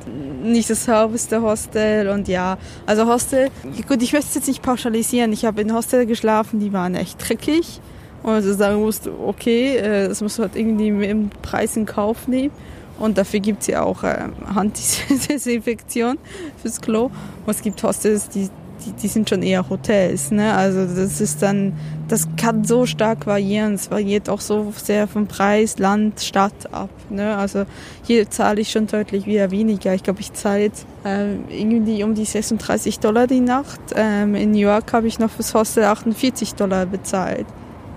nicht 0.43 0.71
das 0.71 0.85
sauberste 0.85 1.43
Hostel 1.43 2.09
und 2.09 2.29
ja, 2.29 2.59
also 2.87 3.07
Hostel, 3.07 3.49
gut, 3.89 4.03
ich 4.03 4.13
möchte 4.13 4.29
es 4.29 4.35
jetzt 4.37 4.49
nicht 4.49 4.63
pauschalisieren. 4.63 5.33
Ich 5.33 5.45
habe 5.45 5.61
in 5.61 5.75
Hostel 5.75 6.07
geschlafen, 6.07 6.61
die 6.61 6.73
waren 6.73 6.95
echt 6.95 7.29
dreckig. 7.29 7.81
Und 8.23 8.33
also 8.33 8.53
sagen 8.53 8.81
musste, 8.81 9.13
okay, 9.19 9.77
äh, 9.77 10.09
das 10.09 10.21
musst 10.21 10.39
du 10.39 10.43
halt 10.43 10.57
irgendwie 10.57 10.89
im 10.89 11.31
Preis 11.43 11.77
in 11.77 11.87
Kauf 11.87 12.27
nehmen. 12.27 12.53
Und 12.99 13.17
dafür 13.17 13.41
gibt 13.41 13.63
es 13.63 13.69
ja 13.69 13.83
auch 13.83 14.03
äh, 14.03 14.25
Handdesinfektion 14.55 16.19
fürs 16.61 16.81
Klo. 16.81 17.05
Und 17.05 17.51
es 17.51 17.63
gibt 17.63 17.83
Hostels, 17.83 18.29
die 18.29 18.51
die, 18.89 18.93
die 19.03 19.09
sind 19.09 19.29
schon 19.29 19.43
eher 19.43 19.69
Hotels, 19.69 20.31
ne? 20.31 20.55
Also 20.55 20.81
das 20.85 21.21
ist 21.21 21.43
dann, 21.43 21.75
das 22.09 22.29
kann 22.37 22.65
so 22.65 22.87
stark 22.87 23.27
variieren. 23.27 23.75
Es 23.75 23.91
variiert 23.91 24.29
auch 24.29 24.41
so 24.41 24.73
sehr 24.77 25.07
vom 25.07 25.27
Preis, 25.27 25.79
Land, 25.79 26.21
Stadt 26.21 26.73
ab, 26.73 26.91
ne? 27.11 27.37
Also 27.37 27.65
hier 28.05 28.31
zahle 28.31 28.61
ich 28.61 28.71
schon 28.71 28.87
deutlich 28.87 29.27
wieder 29.27 29.51
weniger. 29.51 29.95
Ich 29.95 30.03
glaube, 30.03 30.21
ich 30.21 30.33
zahle 30.33 30.63
jetzt 30.63 30.87
ähm, 31.05 31.45
irgendwie 31.49 32.03
um 32.05 32.15
die 32.15 32.25
36 32.25 33.01
Dollar 33.01 33.27
die 33.27 33.41
Nacht. 33.41 33.81
Ähm, 33.95 34.35
in 34.35 34.53
New 34.53 34.59
York 34.59 34.93
habe 34.93 35.07
ich 35.07 35.19
noch 35.19 35.31
fürs 35.31 35.55
Hostel 35.55 35.85
48 35.85 36.55
Dollar 36.55 36.87
bezahlt 36.87 37.47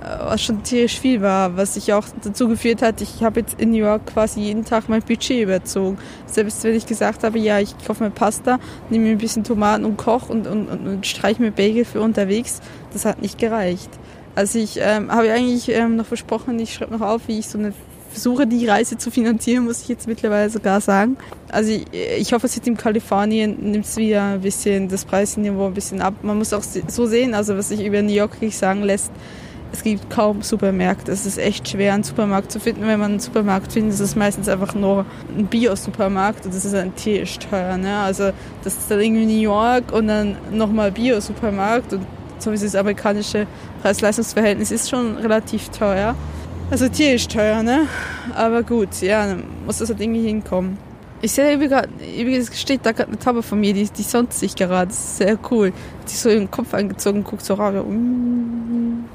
was 0.01 0.41
schon 0.41 0.63
tierisch 0.63 0.99
viel 0.99 1.21
war, 1.21 1.55
was 1.57 1.75
sich 1.75 1.93
auch 1.93 2.05
dazu 2.23 2.47
geführt 2.47 2.81
hat, 2.81 3.01
ich 3.01 3.23
habe 3.23 3.41
jetzt 3.41 3.59
in 3.59 3.71
New 3.71 3.77
York 3.77 4.07
quasi 4.07 4.41
jeden 4.41 4.65
Tag 4.65 4.89
mein 4.89 5.01
Budget 5.01 5.43
überzogen. 5.43 5.97
Selbst 6.25 6.63
wenn 6.63 6.75
ich 6.75 6.85
gesagt 6.85 7.23
habe, 7.23 7.37
ja, 7.37 7.59
ich 7.59 7.75
kaufe 7.85 8.03
mir 8.03 8.09
Pasta, 8.09 8.59
nehme 8.89 9.05
mir 9.05 9.11
ein 9.11 9.17
bisschen 9.17 9.43
Tomaten 9.43 9.85
und 9.85 9.97
koch 9.97 10.29
und, 10.29 10.47
und, 10.47 10.67
und, 10.69 10.87
und 10.87 11.07
streiche 11.07 11.41
mir 11.41 11.51
Bagel 11.51 11.85
für 11.85 12.01
unterwegs, 12.01 12.61
das 12.93 13.05
hat 13.05 13.21
nicht 13.21 13.37
gereicht. 13.37 13.89
Also 14.33 14.59
ich 14.59 14.79
ähm, 14.81 15.11
habe 15.11 15.31
eigentlich 15.31 15.69
ähm, 15.69 15.97
noch 15.97 16.05
versprochen, 16.05 16.57
ich 16.59 16.73
schreibe 16.73 16.97
noch 16.97 17.05
auf, 17.05 17.27
wie 17.27 17.39
ich 17.39 17.47
so 17.47 17.57
eine 17.57 17.73
versuche 18.11 18.45
die 18.45 18.67
Reise 18.67 18.97
zu 18.97 19.09
finanzieren, 19.09 19.65
muss 19.65 19.81
ich 19.83 19.87
jetzt 19.87 20.07
mittlerweile 20.07 20.49
sogar 20.49 20.81
sagen. 20.81 21.17
Also 21.49 21.71
ich, 21.71 21.85
ich 21.93 22.33
hoffe, 22.33 22.47
es 22.47 22.55
wird 22.55 22.67
in 22.67 22.75
Kalifornien 22.75 23.71
nimmt 23.71 23.85
es 23.85 23.97
wieder 23.97 24.33
ein 24.33 24.41
bisschen 24.41 24.89
das 24.89 25.05
Preisniveau 25.05 25.67
ein 25.67 25.73
bisschen 25.73 26.01
ab. 26.01 26.15
Man 26.21 26.37
muss 26.37 26.53
auch 26.53 26.63
so 26.63 27.05
sehen, 27.05 27.33
also 27.33 27.55
was 27.57 27.69
sich 27.69 27.85
über 27.85 28.01
New 28.01 28.11
York 28.11 28.37
sagen 28.51 28.83
lässt, 28.83 29.11
es 29.71 29.83
gibt 29.83 30.09
kaum 30.09 30.41
Supermärkte. 30.41 31.11
Es 31.11 31.25
ist 31.25 31.37
echt 31.37 31.69
schwer, 31.69 31.93
einen 31.93 32.03
Supermarkt 32.03 32.51
zu 32.51 32.59
finden. 32.59 32.81
Wenn 32.81 32.99
man 32.99 33.11
einen 33.11 33.19
Supermarkt 33.19 33.73
findet, 33.73 33.93
ist 33.93 33.99
es 33.99 34.15
meistens 34.15 34.49
einfach 34.49 34.75
nur 34.75 35.05
ein 35.37 35.45
Bio-Supermarkt 35.45 36.45
und 36.45 36.53
das 36.53 36.65
ist 36.65 36.75
ein 36.75 36.95
tierisch 36.95 37.39
teuer. 37.39 37.77
Ne? 37.77 37.97
Also 37.97 38.31
das 38.63 38.77
ist 38.77 38.91
dann 38.91 38.99
irgendwie 38.99 39.25
New 39.25 39.41
York 39.41 39.91
und 39.91 40.07
dann 40.07 40.37
nochmal 40.51 40.91
Bio-Supermarkt 40.91 41.93
und 41.93 42.05
so 42.39 42.51
wie 42.51 42.57
das 42.57 42.75
amerikanische 42.75 43.47
Preis-Leistungs-Verhältnis 43.81 44.71
ist 44.71 44.89
schon 44.89 45.17
relativ 45.17 45.69
teuer. 45.69 46.15
Also 46.69 46.87
tierisch 46.87 47.27
teuer, 47.27 47.63
ne? 47.63 47.87
Aber 48.35 48.63
gut, 48.63 49.01
ja, 49.01 49.27
dann 49.27 49.43
muss 49.65 49.79
das 49.79 49.89
halt 49.89 49.99
irgendwie 49.99 50.25
hinkommen. 50.25 50.77
Ich 51.21 51.33
sehe 51.33 51.53
übrigens, 51.53 52.59
steht 52.59 52.85
da 52.85 52.93
gerade 52.93 53.09
eine 53.09 53.19
Taube 53.19 53.43
von 53.43 53.59
mir, 53.59 53.73
die, 53.73 53.83
die 53.83 54.01
sonst 54.01 54.39
sich 54.39 54.55
gerade. 54.55 54.87
Das 54.87 54.97
ist 54.97 55.17
sehr 55.17 55.37
cool. 55.51 55.71
Die 56.07 56.13
ist 56.13 56.23
so 56.23 56.29
ihren 56.29 56.49
Kopf 56.49 56.73
angezogen 56.73 57.19
und 57.19 57.25
guckt 57.25 57.45
so 57.45 57.53
rar. 57.53 57.71
Mm. 57.73 59.05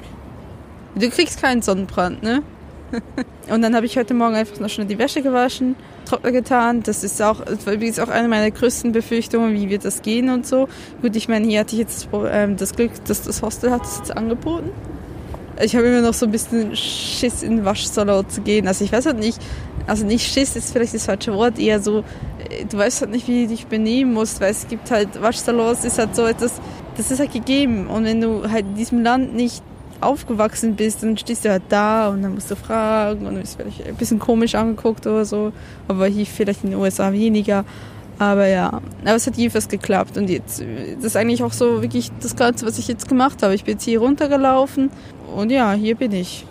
Du 0.98 1.10
kriegst 1.10 1.42
keinen 1.42 1.60
Sonnenbrand, 1.60 2.22
ne? 2.22 2.42
und 3.50 3.60
dann 3.60 3.74
habe 3.74 3.84
ich 3.84 3.98
heute 3.98 4.14
Morgen 4.14 4.34
einfach 4.34 4.58
noch 4.60 4.70
schnell 4.70 4.86
die 4.86 4.98
Wäsche 4.98 5.20
gewaschen, 5.20 5.76
Trockner 6.06 6.32
getan. 6.32 6.82
Das 6.82 7.04
ist 7.04 7.20
auch, 7.20 7.40
übrigens 7.66 7.98
auch 7.98 8.08
eine 8.08 8.28
meiner 8.28 8.50
größten 8.50 8.92
Befürchtungen, 8.92 9.52
wie 9.52 9.68
wird 9.68 9.84
das 9.84 10.00
gehen 10.00 10.30
und 10.30 10.46
so. 10.46 10.68
Gut, 11.02 11.14
ich 11.14 11.28
meine, 11.28 11.46
hier 11.46 11.60
hatte 11.60 11.74
ich 11.74 11.80
jetzt 11.80 12.08
ähm, 12.30 12.56
das 12.56 12.74
Glück, 12.74 12.92
dass 13.04 13.22
das 13.22 13.42
Hostel 13.42 13.72
hat 13.72 13.84
es 13.84 13.98
jetzt 13.98 14.16
angeboten. 14.16 14.70
Ich 15.62 15.76
habe 15.76 15.86
immer 15.86 16.00
noch 16.00 16.14
so 16.14 16.24
ein 16.26 16.32
bisschen 16.32 16.74
Schiss 16.76 17.42
in 17.42 17.56
den 17.56 17.64
Waschsalon 17.66 18.28
zu 18.30 18.40
gehen. 18.40 18.66
Also 18.66 18.84
ich 18.84 18.92
weiß 18.92 19.04
halt 19.04 19.18
nicht, 19.18 19.38
also 19.86 20.06
nicht 20.06 20.26
Schiss 20.32 20.56
ist 20.56 20.72
vielleicht 20.72 20.94
das 20.94 21.04
falsche 21.04 21.34
Wort, 21.34 21.58
eher 21.58 21.80
so, 21.80 22.04
äh, 22.48 22.64
du 22.70 22.78
weißt 22.78 23.02
halt 23.02 23.10
nicht, 23.10 23.28
wie 23.28 23.42
du 23.42 23.48
dich 23.48 23.66
benehmen 23.66 24.14
musst, 24.14 24.40
weil 24.40 24.50
es 24.50 24.66
gibt 24.68 24.90
halt 24.90 25.20
Waschsalons, 25.20 25.84
ist 25.84 25.98
halt 25.98 26.16
so 26.16 26.24
etwas, 26.24 26.60
das 26.96 27.10
ist 27.10 27.20
halt 27.20 27.32
gegeben. 27.32 27.86
Und 27.86 28.04
wenn 28.04 28.22
du 28.22 28.50
halt 28.50 28.64
in 28.64 28.74
diesem 28.76 29.02
Land 29.02 29.34
nicht 29.34 29.62
aufgewachsen 30.00 30.76
bist, 30.76 31.02
dann 31.02 31.16
stehst 31.16 31.44
du 31.44 31.50
halt 31.50 31.64
da 31.68 32.08
und 32.08 32.22
dann 32.22 32.34
musst 32.34 32.50
du 32.50 32.56
fragen 32.56 33.26
und 33.26 33.34
du 33.34 33.40
bist 33.40 33.56
vielleicht 33.56 33.86
ein 33.86 33.96
bisschen 33.96 34.18
komisch 34.18 34.54
angeguckt 34.54 35.06
oder 35.06 35.24
so. 35.24 35.52
Aber 35.88 36.06
hier 36.06 36.26
vielleicht 36.26 36.64
in 36.64 36.70
den 36.70 36.78
USA 36.78 37.12
weniger. 37.12 37.64
Aber 38.18 38.46
ja, 38.46 38.68
aber 38.68 39.14
es 39.14 39.26
hat 39.26 39.36
jedenfalls 39.36 39.68
geklappt 39.68 40.16
und 40.16 40.30
jetzt, 40.30 40.62
das 40.96 41.04
ist 41.04 41.16
eigentlich 41.16 41.42
auch 41.42 41.52
so 41.52 41.82
wirklich 41.82 42.10
das 42.20 42.34
Ganze, 42.34 42.64
was 42.64 42.78
ich 42.78 42.88
jetzt 42.88 43.08
gemacht 43.08 43.42
habe. 43.42 43.54
Ich 43.54 43.64
bin 43.64 43.74
jetzt 43.74 43.84
hier 43.84 43.98
runtergelaufen 43.98 44.90
und 45.34 45.50
ja, 45.50 45.72
hier 45.74 45.96
bin 45.96 46.12
ich. 46.12 46.46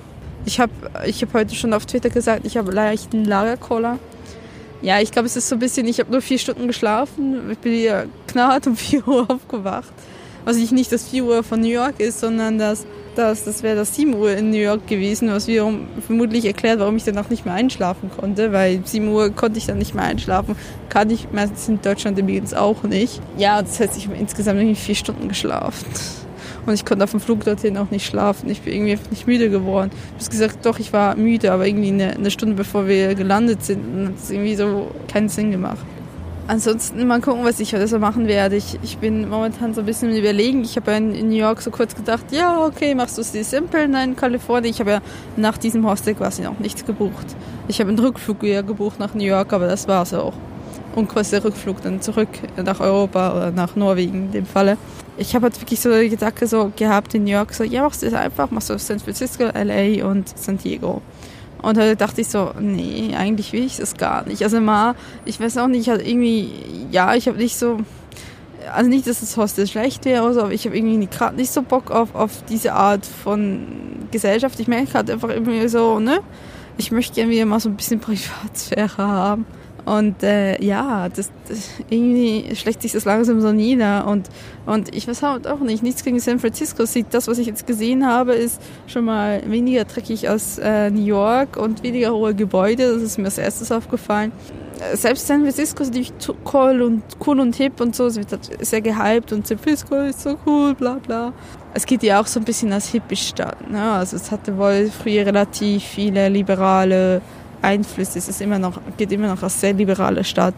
Ich 0.46 0.60
habe 0.60 0.72
ich 1.08 1.24
hab 1.24 1.34
heute 1.34 1.56
schon 1.56 1.74
auf 1.74 1.88
Twitter 1.88 2.12
gesagt, 2.12 2.46
ich 2.46 2.56
habe 2.58 2.72
leichten 2.72 3.26
Lagerkoller. 3.26 3.98
Ja, 4.84 5.02
ich 5.02 5.12
glaube, 5.12 5.26
es 5.26 5.36
ist 5.36 5.50
so 5.50 5.56
ein 5.56 5.60
bisschen, 5.60 5.88
ich 5.88 6.00
habe 6.00 6.12
nur 6.12 6.22
vier 6.22 6.38
Stunden 6.38 6.68
geschlafen. 6.68 7.50
Ich 7.50 7.58
bin 7.58 7.74
hier 7.74 8.08
knallhart 8.28 8.68
um 8.68 8.76
4 8.76 9.08
Uhr 9.08 9.26
aufgewacht. 9.28 9.92
Was 10.44 10.58
ich 10.58 10.72
nicht 10.72 10.92
das 10.92 11.10
4 11.10 11.24
Uhr 11.24 11.44
von 11.44 11.62
New 11.62 11.70
York 11.70 12.00
ist, 12.00 12.20
sondern 12.20 12.60
das 12.60 12.86
das, 13.16 13.44
das 13.44 13.64
wäre 13.64 13.76
das 13.76 13.96
7 13.96 14.14
Uhr 14.16 14.32
in 14.32 14.50
New 14.50 14.58
York 14.58 14.88
gewesen, 14.88 15.30
was 15.30 15.48
wiederum 15.48 15.88
vermutlich 16.06 16.46
erklärt, 16.46 16.80
warum 16.80 16.98
ich 16.98 17.04
dann 17.04 17.18
auch 17.18 17.30
nicht 17.30 17.46
mehr 17.46 17.54
einschlafen 17.54 18.10
konnte, 18.16 18.52
weil 18.52 18.82
7 18.86 19.08
Uhr 19.08 19.30
konnte 19.32 19.58
ich 19.58 19.66
dann 19.66 19.78
nicht 19.78 19.96
mehr 19.96 20.04
einschlafen. 20.04 20.56
Kann 20.90 21.10
ich 21.10 21.32
meistens 21.32 21.68
in 21.68 21.82
Deutschland 21.82 22.18
übrigens 22.20 22.54
auch 22.54 22.84
nicht. 22.84 23.22
Ja, 23.38 23.62
das 23.62 23.80
heißt, 23.80 23.98
ich 23.98 24.08
habe 24.08 24.18
insgesamt 24.18 24.60
irgendwie 24.60 24.76
vier 24.76 24.96
Stunden 24.96 25.28
geschlafen. 25.28 25.86
Und 26.66 26.74
ich 26.74 26.84
konnte 26.84 27.04
auf 27.04 27.12
dem 27.12 27.20
Flug 27.20 27.44
dorthin 27.44 27.78
auch 27.78 27.92
nicht 27.92 28.06
schlafen. 28.06 28.50
Ich 28.50 28.62
bin 28.62 28.74
irgendwie 28.74 28.98
nicht 29.12 29.28
müde 29.28 29.50
geworden. 29.50 29.92
Ich 30.18 30.26
habe 30.26 30.32
gesagt, 30.32 30.66
doch, 30.66 30.80
ich 30.80 30.94
war 30.94 31.16
müde, 31.16 31.52
aber 31.52 31.68
irgendwie 31.68 31.90
eine, 31.90 32.16
eine 32.16 32.32
Stunde 32.32 32.56
bevor 32.56 32.88
wir 32.88 33.14
gelandet 33.14 33.64
sind, 33.64 34.08
hat 34.08 34.16
es 34.18 34.32
irgendwie 34.32 34.56
so 34.56 34.92
keinen 35.08 35.30
Sinn 35.30 35.52
gemacht. 35.52 35.86
Ansonsten 36.48 37.08
mal 37.08 37.22
gucken, 37.22 37.44
was 37.44 37.60
ich 37.60 37.74
heute 37.74 37.88
so 37.88 37.98
machen 37.98 38.28
werde. 38.28 38.56
Ich, 38.56 38.78
ich 38.84 39.00
bin 39.00 39.28
momentan 39.28 39.74
so 39.74 39.82
ein 39.82 39.88
bisschen 39.88 40.16
überlegen. 40.16 40.62
Ich 40.62 40.76
habe 40.76 40.92
ja 40.92 40.98
in, 40.98 41.30
New 41.30 41.36
York 41.36 41.60
so 41.60 41.72
kurz 41.72 41.96
gedacht, 41.96 42.26
ja, 42.30 42.64
okay, 42.64 42.94
machst 42.94 43.18
du 43.18 43.22
es 43.22 43.32
dir 43.32 43.44
simpel? 43.44 43.88
Nein, 43.88 44.12
in 44.12 44.16
Kalifornien. 44.16 44.72
Ich 44.72 44.80
habe 44.80 44.92
ja 44.92 45.02
nach 45.38 45.58
diesem 45.58 45.88
Hostel 45.88 46.14
quasi 46.14 46.44
noch 46.44 46.60
nichts 46.60 46.86
gebucht. 46.86 47.26
Ich 47.68 47.80
habe 47.80 47.90
einen 47.90 47.98
Rückflug 47.98 48.44
ja 48.44 48.62
gebucht 48.62 49.00
nach 49.00 49.16
New 49.16 49.24
York, 49.24 49.54
aber 49.54 49.68
das 49.68 49.88
war 49.88 50.04
es 50.04 50.14
auch. 50.14 50.34
Und 50.94 51.10
quasi 51.10 51.32
der 51.32 51.46
Rückflug 51.46 51.82
dann 51.82 52.00
zurück 52.02 52.30
nach 52.64 52.80
Europa 52.80 53.36
oder 53.36 53.52
nach 53.52 53.76
Norwegen 53.76 54.26
in 54.26 54.32
dem 54.32 54.46
Falle. 54.46 54.78
Ich 55.18 55.34
habe 55.34 55.46
halt 55.46 55.60
wirklich 55.60 55.80
so 55.80 55.98
die 56.00 56.10
Gedanke 56.10 56.46
so 56.46 56.72
gehabt 56.76 57.16
in 57.16 57.24
New 57.24 57.32
York, 57.32 57.54
so, 57.56 57.64
ja, 57.64 57.82
machst 57.82 58.04
du 58.04 58.08
es 58.08 58.14
einfach, 58.14 58.52
machst 58.52 58.70
du 58.70 58.78
San 58.78 59.00
Francisco, 59.00 59.46
LA 59.46 60.06
und 60.08 60.38
San 60.38 60.60
Diego. 60.60 61.02
Und 61.66 61.78
da 61.78 61.96
dachte 61.96 62.22
ich 62.22 62.28
so, 62.28 62.52
nee, 62.60 63.16
eigentlich 63.18 63.52
will 63.52 63.66
ich 63.66 63.78
das 63.78 63.96
gar 63.96 64.24
nicht. 64.28 64.44
Also 64.44 64.62
mal, 64.62 64.94
ich 65.26 65.40
weiß 65.40 65.58
auch 65.58 65.68
nicht, 65.68 65.90
halt 65.90 66.08
irgendwie, 66.08 66.52
ja, 66.92 67.16
ich 67.16 67.28
habe 67.28 67.40
nicht 67.40 67.58
so, 67.58 67.80
also 68.72 68.88
nicht, 68.88 69.08
dass 69.08 69.22
das 69.22 69.36
Hostel 69.36 69.66
schlecht 69.66 70.06
wäre, 70.06 70.32
so, 70.32 70.42
aber 70.42 70.52
ich 70.52 70.68
habe 70.68 70.78
irgendwie 70.78 71.08
gerade 71.08 71.36
nicht 71.36 71.52
so 71.52 71.64
Bock 71.64 71.90
auf, 71.90 72.14
auf 72.14 72.44
diese 72.48 72.74
Art 72.74 73.04
von 73.04 73.66
Gesellschaft. 74.12 74.60
Ich 74.60 74.68
merke 74.68 74.94
halt 74.94 75.10
einfach 75.10 75.30
irgendwie 75.30 75.68
so, 75.68 76.00
ne, 76.00 76.20
ich 76.78 76.92
möchte 76.92 77.16
gerne 77.16 77.32
wieder 77.32 77.46
mal 77.46 77.60
so 77.60 77.70
ein 77.70 77.76
bisschen 77.76 78.00
Privatsphäre 78.00 79.00
haben. 79.00 79.48
Und 79.86 80.24
äh, 80.24 80.62
ja, 80.64 81.10
das, 81.10 81.30
das, 81.48 81.70
irgendwie 81.90 82.56
schlägt 82.56 82.82
sich 82.82 82.94
das 82.94 83.06
langsam 83.06 83.40
so 83.40 83.52
nieder. 83.52 84.08
Und, 84.08 84.30
und 84.66 84.96
ich 84.96 85.08
weiß 85.08 85.22
halt 85.22 85.48
auch 85.48 85.60
nicht, 85.60 85.84
nichts 85.84 86.04
gegen 86.04 86.20
San 86.20 86.40
Francisco. 86.40 86.86
Sieht 86.86 87.08
das, 87.12 87.28
was 87.28 87.38
ich 87.38 87.46
jetzt 87.46 87.68
gesehen 87.68 88.06
habe, 88.06 88.34
ist 88.34 88.60
schon 88.88 89.06
mal 89.06 89.44
weniger 89.46 89.86
dreckig 89.86 90.28
als 90.28 90.58
äh, 90.58 90.90
New 90.90 91.06
York 91.06 91.58
und 91.58 91.84
weniger 91.84 92.14
hohe 92.14 92.34
Gebäude. 92.34 92.94
Das 92.94 93.04
ist 93.04 93.20
mir 93.20 93.26
als 93.26 93.38
erstes 93.38 93.72
aufgefallen. 93.72 94.32
Selbst 94.94 95.28
San 95.28 95.42
Francisco 95.42 95.84
ist 95.84 95.90
natürlich 95.90 96.14
cool 96.52 96.82
und 96.82 97.04
cool 97.26 97.40
und 97.40 97.56
hip 97.56 97.80
und 97.80 97.96
so. 97.96 98.08
Es 98.08 98.18
wird 98.18 98.32
halt 98.32 98.66
sehr 98.66 98.82
gehypt 98.82 99.32
und 99.32 99.46
San 99.46 99.60
Francisco 99.60 99.96
ist 99.98 100.22
so 100.22 100.36
cool, 100.48 100.74
bla 100.74 100.96
bla. 100.96 101.32
Es 101.76 101.86
geht 101.86 102.04
ja 102.04 102.20
auch 102.20 102.28
so 102.28 102.40
ein 102.40 102.44
bisschen 102.44 102.74
als 102.74 102.88
Hippie-Stadt. 102.88 103.70
Ne? 103.70 103.92
Also 103.92 104.16
es 104.16 104.32
hatte 104.32 104.58
wohl 104.58 104.90
früher 104.90 105.26
relativ 105.26 105.84
viele 105.84 106.28
liberale 106.30 107.22
Einfluss 107.66 108.16
ist. 108.16 108.30
Es 108.30 108.42
immer 108.42 108.60
noch, 108.60 108.80
geht 108.98 109.12
immer 109.12 109.28
noch 109.28 109.42
als 109.44 109.60
sehr 109.60 109.74
liberale 109.74 110.24
Stadt 110.24 110.54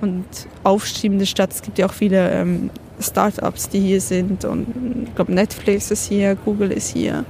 und 0.00 0.24
aufstrebende 0.64 1.26
Stadt. 1.26 1.52
Es 1.52 1.62
gibt 1.62 1.78
ja 1.78 1.86
auch 1.86 1.92
viele 1.92 2.30
ähm, 2.30 2.70
Startups, 3.00 3.68
die 3.68 3.80
hier 3.80 4.00
sind 4.00 4.44
und 4.44 4.66
ich 5.06 5.14
glaube 5.14 5.32
Netflix 5.32 5.90
ist 5.90 6.08
hier, 6.08 6.34
Google 6.34 6.72
ist 6.72 6.88
hier. 6.88 7.24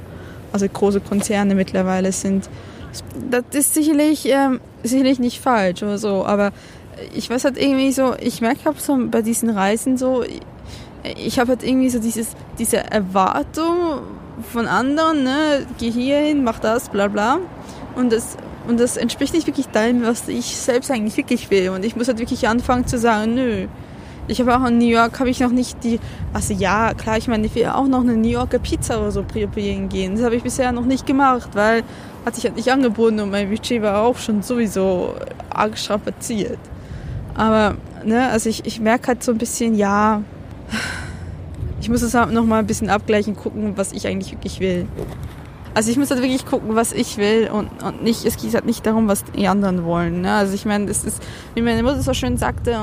Also 0.52 0.66
große 0.66 1.00
Konzerne 1.00 1.54
mittlerweile 1.54 2.10
sind. 2.12 2.48
Das 3.30 3.44
ist 3.52 3.74
sicherlich, 3.74 4.26
ähm, 4.26 4.60
sicherlich 4.82 5.18
nicht 5.18 5.40
falsch 5.40 5.82
oder 5.82 5.98
so, 5.98 6.24
aber 6.24 6.52
ich 7.14 7.28
weiß 7.28 7.44
halt 7.44 7.58
irgendwie 7.58 7.92
so, 7.92 8.14
ich 8.18 8.40
merke 8.40 8.64
halt 8.64 8.80
so 8.80 8.96
bei 9.10 9.22
diesen 9.22 9.50
Reisen 9.50 9.98
so, 9.98 10.24
ich 11.16 11.38
habe 11.38 11.50
halt 11.50 11.62
irgendwie 11.62 11.90
so 11.90 11.98
dieses, 11.98 12.28
diese 12.58 12.78
Erwartung 12.78 14.00
von 14.52 14.66
anderen, 14.66 15.24
ne, 15.24 15.66
geh 15.78 15.90
hier 15.90 16.18
hin, 16.18 16.44
mach 16.44 16.58
das, 16.60 16.88
bla 16.88 17.08
bla. 17.08 17.38
Und 17.94 18.12
das 18.12 18.36
und 18.68 18.78
das 18.78 18.98
entspricht 18.98 19.32
nicht 19.32 19.46
wirklich 19.46 19.66
dem, 19.68 20.02
was 20.02 20.28
ich 20.28 20.56
selbst 20.56 20.90
eigentlich 20.90 21.16
wirklich 21.16 21.50
will. 21.50 21.70
Und 21.70 21.84
ich 21.84 21.96
muss 21.96 22.06
halt 22.06 22.18
wirklich 22.18 22.46
anfangen 22.46 22.86
zu 22.86 22.98
sagen, 22.98 23.34
nö. 23.34 23.66
Ich 24.28 24.40
habe 24.40 24.54
auch 24.54 24.66
in 24.66 24.76
New 24.76 24.84
York, 24.84 25.18
habe 25.20 25.30
ich 25.30 25.40
noch 25.40 25.50
nicht 25.50 25.82
die, 25.82 25.98
also 26.34 26.52
ja, 26.52 26.92
klar, 26.92 27.16
ich 27.16 27.28
meine, 27.28 27.46
ich 27.46 27.54
will 27.54 27.64
auch 27.66 27.86
noch 27.86 28.00
eine 28.00 28.14
New 28.14 28.28
Yorker 28.28 28.58
Pizza 28.58 29.00
oder 29.00 29.10
so 29.10 29.22
probieren 29.22 29.88
gehen. 29.88 30.16
Das 30.16 30.22
habe 30.24 30.36
ich 30.36 30.42
bisher 30.42 30.70
noch 30.70 30.84
nicht 30.84 31.06
gemacht, 31.06 31.48
weil 31.54 31.82
hat 32.26 32.34
sich 32.34 32.44
halt 32.44 32.56
nicht 32.56 32.70
angeboten 32.70 33.20
und 33.20 33.30
mein 33.30 33.48
Budget 33.48 33.80
war 33.80 34.02
auch 34.02 34.18
schon 34.18 34.42
sowieso 34.42 35.14
arg 35.48 35.78
strapaziert. 35.78 36.58
Aber, 37.34 37.76
ne, 38.04 38.28
also 38.28 38.50
ich, 38.50 38.66
ich 38.66 38.80
merke 38.80 39.08
halt 39.08 39.22
so 39.22 39.32
ein 39.32 39.38
bisschen, 39.38 39.74
ja, 39.76 40.22
ich 41.80 41.88
muss 41.88 42.02
es 42.02 42.12
halt 42.12 42.32
noch 42.32 42.44
mal 42.44 42.58
ein 42.58 42.66
bisschen 42.66 42.90
abgleichen, 42.90 43.34
gucken, 43.34 43.78
was 43.78 43.92
ich 43.92 44.06
eigentlich 44.06 44.32
wirklich 44.32 44.60
will. 44.60 44.86
Also 45.74 45.90
ich 45.90 45.96
muss 45.96 46.10
halt 46.10 46.22
wirklich 46.22 46.46
gucken, 46.46 46.74
was 46.74 46.92
ich 46.92 47.18
will 47.18 47.50
und, 47.52 47.68
und 47.82 48.02
nicht, 48.02 48.24
es 48.24 48.36
geht 48.36 48.54
halt 48.54 48.66
nicht 48.66 48.84
darum, 48.84 49.06
was 49.08 49.24
die 49.24 49.46
anderen 49.46 49.84
wollen. 49.84 50.22
Ne? 50.22 50.32
Also 50.32 50.54
ich 50.54 50.64
meine, 50.64 50.86
das 50.86 51.04
ist, 51.04 51.22
wie 51.54 51.62
meine 51.62 51.82
Mutter 51.82 52.02
so 52.02 52.14
schön 52.14 52.36
sagte, 52.36 52.76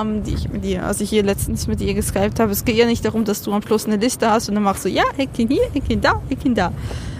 um, 0.00 0.22
die 0.24 0.34
ich 0.34 0.48
mit 0.48 0.64
ihr, 0.64 0.84
als 0.84 1.00
ich 1.00 1.10
hier 1.10 1.22
letztens 1.22 1.66
mit 1.66 1.80
ihr 1.80 1.94
geskypt 1.94 2.40
habe, 2.40 2.52
es 2.52 2.64
geht 2.64 2.76
ja 2.76 2.86
nicht 2.86 3.04
darum, 3.04 3.24
dass 3.24 3.42
du 3.42 3.52
am 3.52 3.60
Plus 3.60 3.86
eine 3.86 3.96
Liste 3.96 4.30
hast 4.30 4.48
und 4.48 4.54
dann 4.54 4.64
machst 4.64 4.84
du, 4.84 4.88
ja, 4.88 5.04
Eckchen 5.16 5.48
hier, 5.48 5.62
Eckchen 5.74 6.00
da, 6.00 6.22
Eckchen 6.30 6.54
da. 6.54 6.72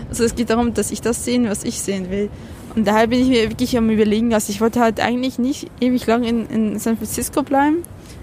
Also 0.08 0.24
es 0.24 0.34
geht 0.34 0.50
darum, 0.50 0.74
dass 0.74 0.90
ich 0.90 1.00
das 1.00 1.24
sehen, 1.24 1.48
was 1.48 1.64
ich 1.64 1.80
sehen 1.80 2.10
will. 2.10 2.28
Und 2.74 2.86
daher 2.86 3.06
bin 3.06 3.20
ich 3.20 3.28
mir 3.28 3.50
wirklich 3.50 3.76
am 3.76 3.90
überlegen, 3.90 4.32
also 4.34 4.50
ich 4.50 4.60
wollte 4.60 4.80
halt 4.80 4.98
eigentlich 4.98 5.38
nicht 5.38 5.70
ewig 5.80 6.06
lang 6.06 6.24
in, 6.24 6.46
in 6.46 6.78
San 6.78 6.96
Francisco 6.96 7.42
bleiben. 7.42 7.78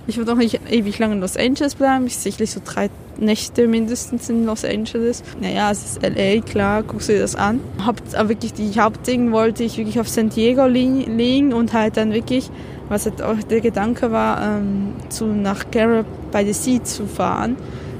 Ich 0.07 0.17
wollte 0.17 0.33
auch 0.33 0.37
nicht 0.37 0.59
ewig 0.69 0.97
lang 0.99 1.11
in 1.11 1.19
Los 1.19 1.37
Angeles 1.37 1.75
bleiben. 1.75 2.07
Ich 2.07 2.17
sicherlich 2.17 2.51
so 2.51 2.61
drei 2.63 2.89
Nächte 3.19 3.67
mindestens 3.67 4.29
in 4.29 4.45
Los 4.45 4.65
Angeles. 4.65 5.23
Naja, 5.39 5.71
es 5.71 5.83
ist 5.83 6.01
LA, 6.01 6.41
klar, 6.41 6.83
guckst 6.83 7.09
du 7.09 7.13
dir 7.13 7.19
das 7.19 7.35
an. 7.35 7.59
Haupt, 7.85 8.15
aber 8.15 8.29
wirklich 8.29 8.53
die 8.53 8.79
Hauptding 8.79 9.31
wollte 9.31 9.63
ich 9.63 9.77
wirklich 9.77 9.99
auf 9.99 10.09
San 10.09 10.29
Diego 10.29 10.65
legen 10.65 11.53
und 11.53 11.73
halt 11.73 11.97
dann 11.97 12.13
wirklich, 12.13 12.49
was 12.87 13.05
halt 13.05 13.21
auch 13.21 13.41
der 13.49 13.61
Gedanke 13.61 14.11
war, 14.11 14.41
ähm, 14.41 14.93
zu 15.09 15.25
nach 15.25 15.69
Garrett 15.71 16.05
by 16.31 16.43
the 16.45 16.53
Sea 16.53 16.83
zu 16.83 17.05
fahren. 17.05 17.55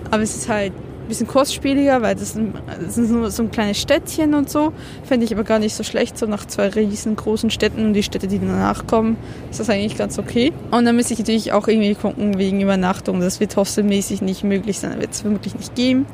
Aber 0.10 0.24
es 0.24 0.36
ist 0.36 0.50
halt 0.50 0.74
bisschen 1.10 1.28
kostspieliger, 1.28 2.02
weil 2.02 2.16
das, 2.16 2.36
ist 2.36 2.98
nur 2.98 3.30
so 3.32 3.44
ein 3.44 3.52
kleines 3.52 3.80
Städtchen 3.80 4.34
und 4.34 4.50
so. 4.50 4.72
Fände 5.04 5.26
ich 5.26 5.34
aber 5.34 5.44
gar 5.44 5.60
nicht 5.60 5.76
so 5.76 5.84
schlecht, 5.84 6.18
so 6.18 6.26
nach 6.26 6.46
zwei 6.46 6.70
riesengroßen 6.70 7.50
Städten 7.50 7.86
und 7.86 7.94
die 7.94 8.04
Städte, 8.04 8.28
die 8.28 8.40
danach 8.40 8.88
kommen, 8.88 9.18
ist 9.52 9.60
das 9.60 9.70
eigentlich 9.70 9.98
ganz 9.98 10.18
okay. 10.18 10.54
Und 10.72 10.86
dann 10.86 10.96
müsste 10.96 11.14
ich 11.14 11.20
natürlich 11.20 11.52
auch 11.52 11.68
irgendwie 11.68 11.96
gucken 11.96 12.38
wegen 12.38 12.62
Übernachtung. 12.62 13.20
Das 13.20 13.40
wird 13.40 13.58
hostelmäßig 13.58 14.22
nicht 14.22 14.44
möglich 14.44 14.80
sein, 14.80 15.00
wird 15.02 15.12
es 15.12 15.24
wirklich 15.26 15.56
nicht 15.56 15.76
geben. 15.76 16.06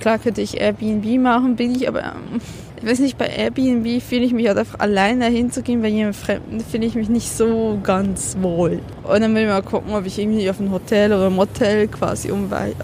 Klar 0.00 0.18
könnte 0.18 0.40
ich 0.40 0.60
Airbnb 0.60 1.20
machen, 1.20 1.56
bin 1.56 1.74
ich 1.74 1.88
aber, 1.88 2.04
ähm, 2.04 2.40
ich 2.80 2.88
weiß 2.88 3.00
nicht, 3.00 3.18
bei 3.18 3.26
Airbnb 3.26 4.00
fühle 4.02 4.22
ich 4.22 4.32
mich 4.32 4.46
halt 4.46 4.58
einfach 4.58 4.78
alleine 4.78 5.26
hinzugehen, 5.26 5.82
bei 5.82 5.88
jemandem 5.88 6.14
Fremden 6.14 6.60
fühle 6.60 6.86
ich 6.86 6.94
mich 6.94 7.08
nicht 7.08 7.30
so 7.30 7.78
ganz 7.82 8.36
wohl. 8.40 8.80
Und 9.02 9.20
dann 9.20 9.34
will 9.34 9.42
ich 9.42 9.48
mal 9.48 9.62
gucken, 9.62 9.94
ob 9.94 10.06
ich 10.06 10.18
irgendwie 10.18 10.48
auf 10.48 10.60
ein 10.60 10.70
Hotel 10.70 11.12
oder 11.12 11.26
ein 11.26 11.34
Motel 11.34 11.88
quasi 11.88 12.32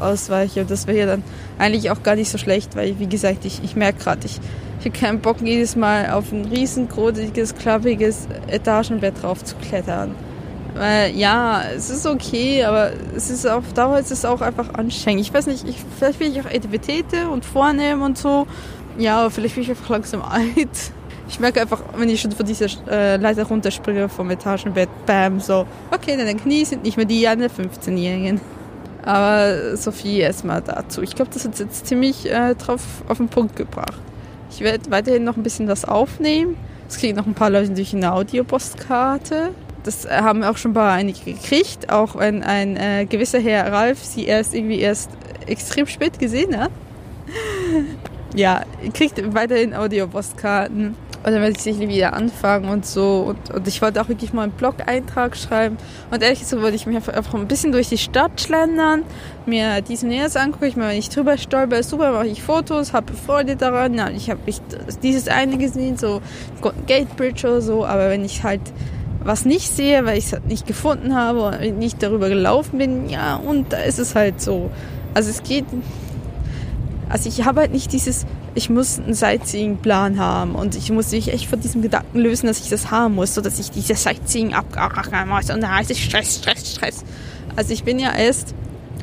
ausweiche. 0.00 0.62
Und 0.62 0.70
das 0.70 0.86
wäre 0.86 0.98
ja 0.98 1.06
dann 1.06 1.22
eigentlich 1.58 1.90
auch 1.90 2.02
gar 2.02 2.16
nicht 2.16 2.30
so 2.30 2.38
schlecht, 2.38 2.74
weil, 2.76 2.98
wie 2.98 3.06
gesagt, 3.06 3.44
ich, 3.44 3.62
ich 3.62 3.76
merke 3.76 4.02
gerade, 4.02 4.26
ich, 4.26 4.40
ich 4.80 4.86
habe 4.86 4.98
keinen 4.98 5.20
Bock, 5.20 5.36
jedes 5.40 5.76
Mal 5.76 6.10
auf 6.10 6.32
ein 6.32 6.44
riesengroßiges, 6.46 7.54
klappiges 7.54 8.26
Etagenbett 8.48 9.22
drauf 9.22 9.44
zu 9.44 9.54
klettern. 9.56 10.14
Weil, 10.74 11.14
ja, 11.14 11.62
es 11.74 11.88
ist 11.88 12.04
okay, 12.04 12.64
aber 12.64 12.90
es 13.16 13.30
ist 13.30 13.46
auf 13.46 13.72
Dauer 13.74 13.98
ist 13.98 14.10
es 14.10 14.24
auch 14.24 14.40
einfach 14.40 14.74
anstrengend. 14.74 15.20
Ich 15.20 15.32
weiß 15.32 15.46
nicht, 15.46 15.68
ich, 15.68 15.76
vielleicht 15.98 16.18
bin 16.18 16.32
ich 16.32 16.40
auch 16.40 16.50
Etipetete 16.50 17.28
und 17.28 17.44
vornehm 17.44 18.02
und 18.02 18.18
so. 18.18 18.46
Ja, 18.98 19.28
vielleicht 19.28 19.54
bin 19.54 19.64
ich 19.64 19.70
einfach 19.70 19.88
langsam 19.88 20.22
alt. 20.22 20.92
Ich 21.28 21.40
merke 21.40 21.60
einfach, 21.60 21.82
wenn 21.96 22.08
ich 22.08 22.20
schon 22.20 22.32
von 22.32 22.46
dieser 22.46 22.66
äh, 22.88 23.16
Leiter 23.16 23.44
runterspringe 23.44 24.08
vom 24.08 24.30
Etagenbett, 24.30 24.88
bam, 25.06 25.40
so, 25.40 25.66
okay, 25.90 26.16
deine 26.16 26.34
Knie 26.34 26.64
sind 26.64 26.84
nicht 26.84 26.96
mehr 26.96 27.06
die 27.06 27.26
einer 27.26 27.46
15-Jährigen. 27.46 28.40
Aber 29.02 29.76
Sophie 29.76 30.20
erstmal 30.20 30.62
dazu. 30.62 31.02
Ich 31.02 31.14
glaube, 31.14 31.30
das 31.32 31.44
hat 31.44 31.58
jetzt 31.58 31.86
ziemlich 31.86 32.30
äh, 32.30 32.54
drauf 32.54 32.82
auf 33.08 33.18
den 33.18 33.28
Punkt 33.28 33.56
gebracht. 33.56 34.00
Ich 34.50 34.60
werde 34.60 34.90
weiterhin 34.90 35.24
noch 35.24 35.36
ein 35.36 35.42
bisschen 35.42 35.66
was 35.68 35.84
aufnehmen. 35.84 36.56
Es 36.88 36.98
kriegen 36.98 37.16
noch 37.16 37.26
ein 37.26 37.34
paar 37.34 37.50
Leute 37.50 37.70
durch 37.70 37.94
eine 37.94 38.12
Audiopostkarte. 38.12 39.50
Das 39.82 40.08
haben 40.08 40.42
auch 40.42 40.56
schon 40.56 40.70
ein 40.70 40.74
paar 40.74 40.92
einige 40.92 41.32
gekriegt, 41.32 41.90
auch 41.90 42.16
wenn 42.16 42.42
ein 42.42 42.76
äh, 42.76 43.06
gewisser 43.06 43.40
Herr 43.40 43.70
Ralf 43.72 44.02
sie 44.02 44.24
erst 44.24 44.54
irgendwie 44.54 44.78
erst 44.78 45.10
extrem 45.46 45.86
spät 45.86 46.18
gesehen 46.18 46.58
hat. 46.58 46.70
ja, 48.34 48.62
kriegt 48.92 49.34
weiterhin 49.34 49.74
Audio-Postkarten. 49.74 50.96
Und 51.24 51.32
dann 51.32 51.40
werde 51.40 51.54
ich 51.56 51.62
sicherlich 51.62 51.88
wieder 51.88 52.12
anfangen 52.12 52.68
und 52.68 52.84
so. 52.84 53.22
Und, 53.28 53.54
und 53.54 53.66
ich 53.66 53.80
wollte 53.80 53.98
auch 54.02 54.10
wirklich 54.10 54.34
mal 54.34 54.42
einen 54.42 54.52
Blog-Eintrag 54.52 55.36
schreiben. 55.36 55.78
Und 56.10 56.22
ehrlich 56.22 56.40
gesagt 56.40 56.60
wollte 56.60 56.76
ich 56.76 56.84
mich 56.84 56.96
einfach 56.96 57.32
ein 57.32 57.48
bisschen 57.48 57.72
durch 57.72 57.88
die 57.88 57.96
Stadt 57.96 58.42
schlendern, 58.42 59.04
mir 59.46 59.80
diesen 59.80 60.10
Nähes 60.10 60.36
angucken. 60.36 60.66
Ich 60.66 60.76
meine, 60.76 60.90
wenn 60.90 60.98
ich 60.98 61.08
drüber 61.08 61.38
stolper, 61.38 61.82
super, 61.82 62.12
mache 62.12 62.26
ich 62.26 62.42
Fotos, 62.42 62.92
habe 62.92 63.14
Freude 63.14 63.56
daran. 63.56 63.94
Ja, 63.94 64.10
ich 64.10 64.28
habe 64.28 64.40
dieses 65.02 65.28
eine 65.28 65.56
gesehen, 65.56 65.96
so 65.96 66.20
Golden 66.60 66.84
Gate 66.84 67.16
Bridge 67.16 67.48
oder 67.48 67.62
so. 67.62 67.86
Aber 67.86 68.10
wenn 68.10 68.22
ich 68.22 68.42
halt 68.42 68.60
was 69.22 69.46
nicht 69.46 69.74
sehe, 69.74 70.04
weil 70.04 70.18
ich 70.18 70.30
es 70.30 70.38
nicht 70.46 70.66
gefunden 70.66 71.14
habe 71.14 71.40
oder 71.40 71.58
nicht 71.60 72.02
darüber 72.02 72.28
gelaufen 72.28 72.76
bin, 72.76 73.08
ja, 73.08 73.36
und 73.36 73.72
da 73.72 73.78
ist 73.78 73.98
es 73.98 74.14
halt 74.14 74.42
so. 74.42 74.70
Also 75.14 75.30
es 75.30 75.42
geht, 75.42 75.64
also 77.14 77.28
ich 77.28 77.44
habe 77.44 77.60
halt 77.60 77.70
nicht 77.70 77.92
dieses, 77.92 78.26
ich 78.56 78.70
muss 78.70 78.98
einen 78.98 79.14
Sightseeing-Plan 79.14 80.18
haben 80.18 80.56
und 80.56 80.74
ich 80.74 80.90
muss 80.90 81.12
mich 81.12 81.32
echt 81.32 81.46
von 81.46 81.60
diesem 81.60 81.80
Gedanken 81.80 82.18
lösen, 82.18 82.48
dass 82.48 82.58
ich 82.58 82.70
das 82.70 82.90
haben 82.90 83.14
muss, 83.14 83.36
so 83.36 83.40
dass 83.40 83.60
ich 83.60 83.70
dieses 83.70 84.02
Sightseeing 84.02 84.52
abarbeiten 84.52 85.28
muss 85.28 85.48
und 85.48 85.60
da 85.60 85.76
heißt 85.76 85.92
es 85.92 86.00
Stress, 86.00 86.38
Stress, 86.38 86.72
Stress. 86.72 87.04
Also 87.54 87.72
ich 87.72 87.84
bin 87.84 88.00
ja 88.00 88.12
erst, 88.12 88.52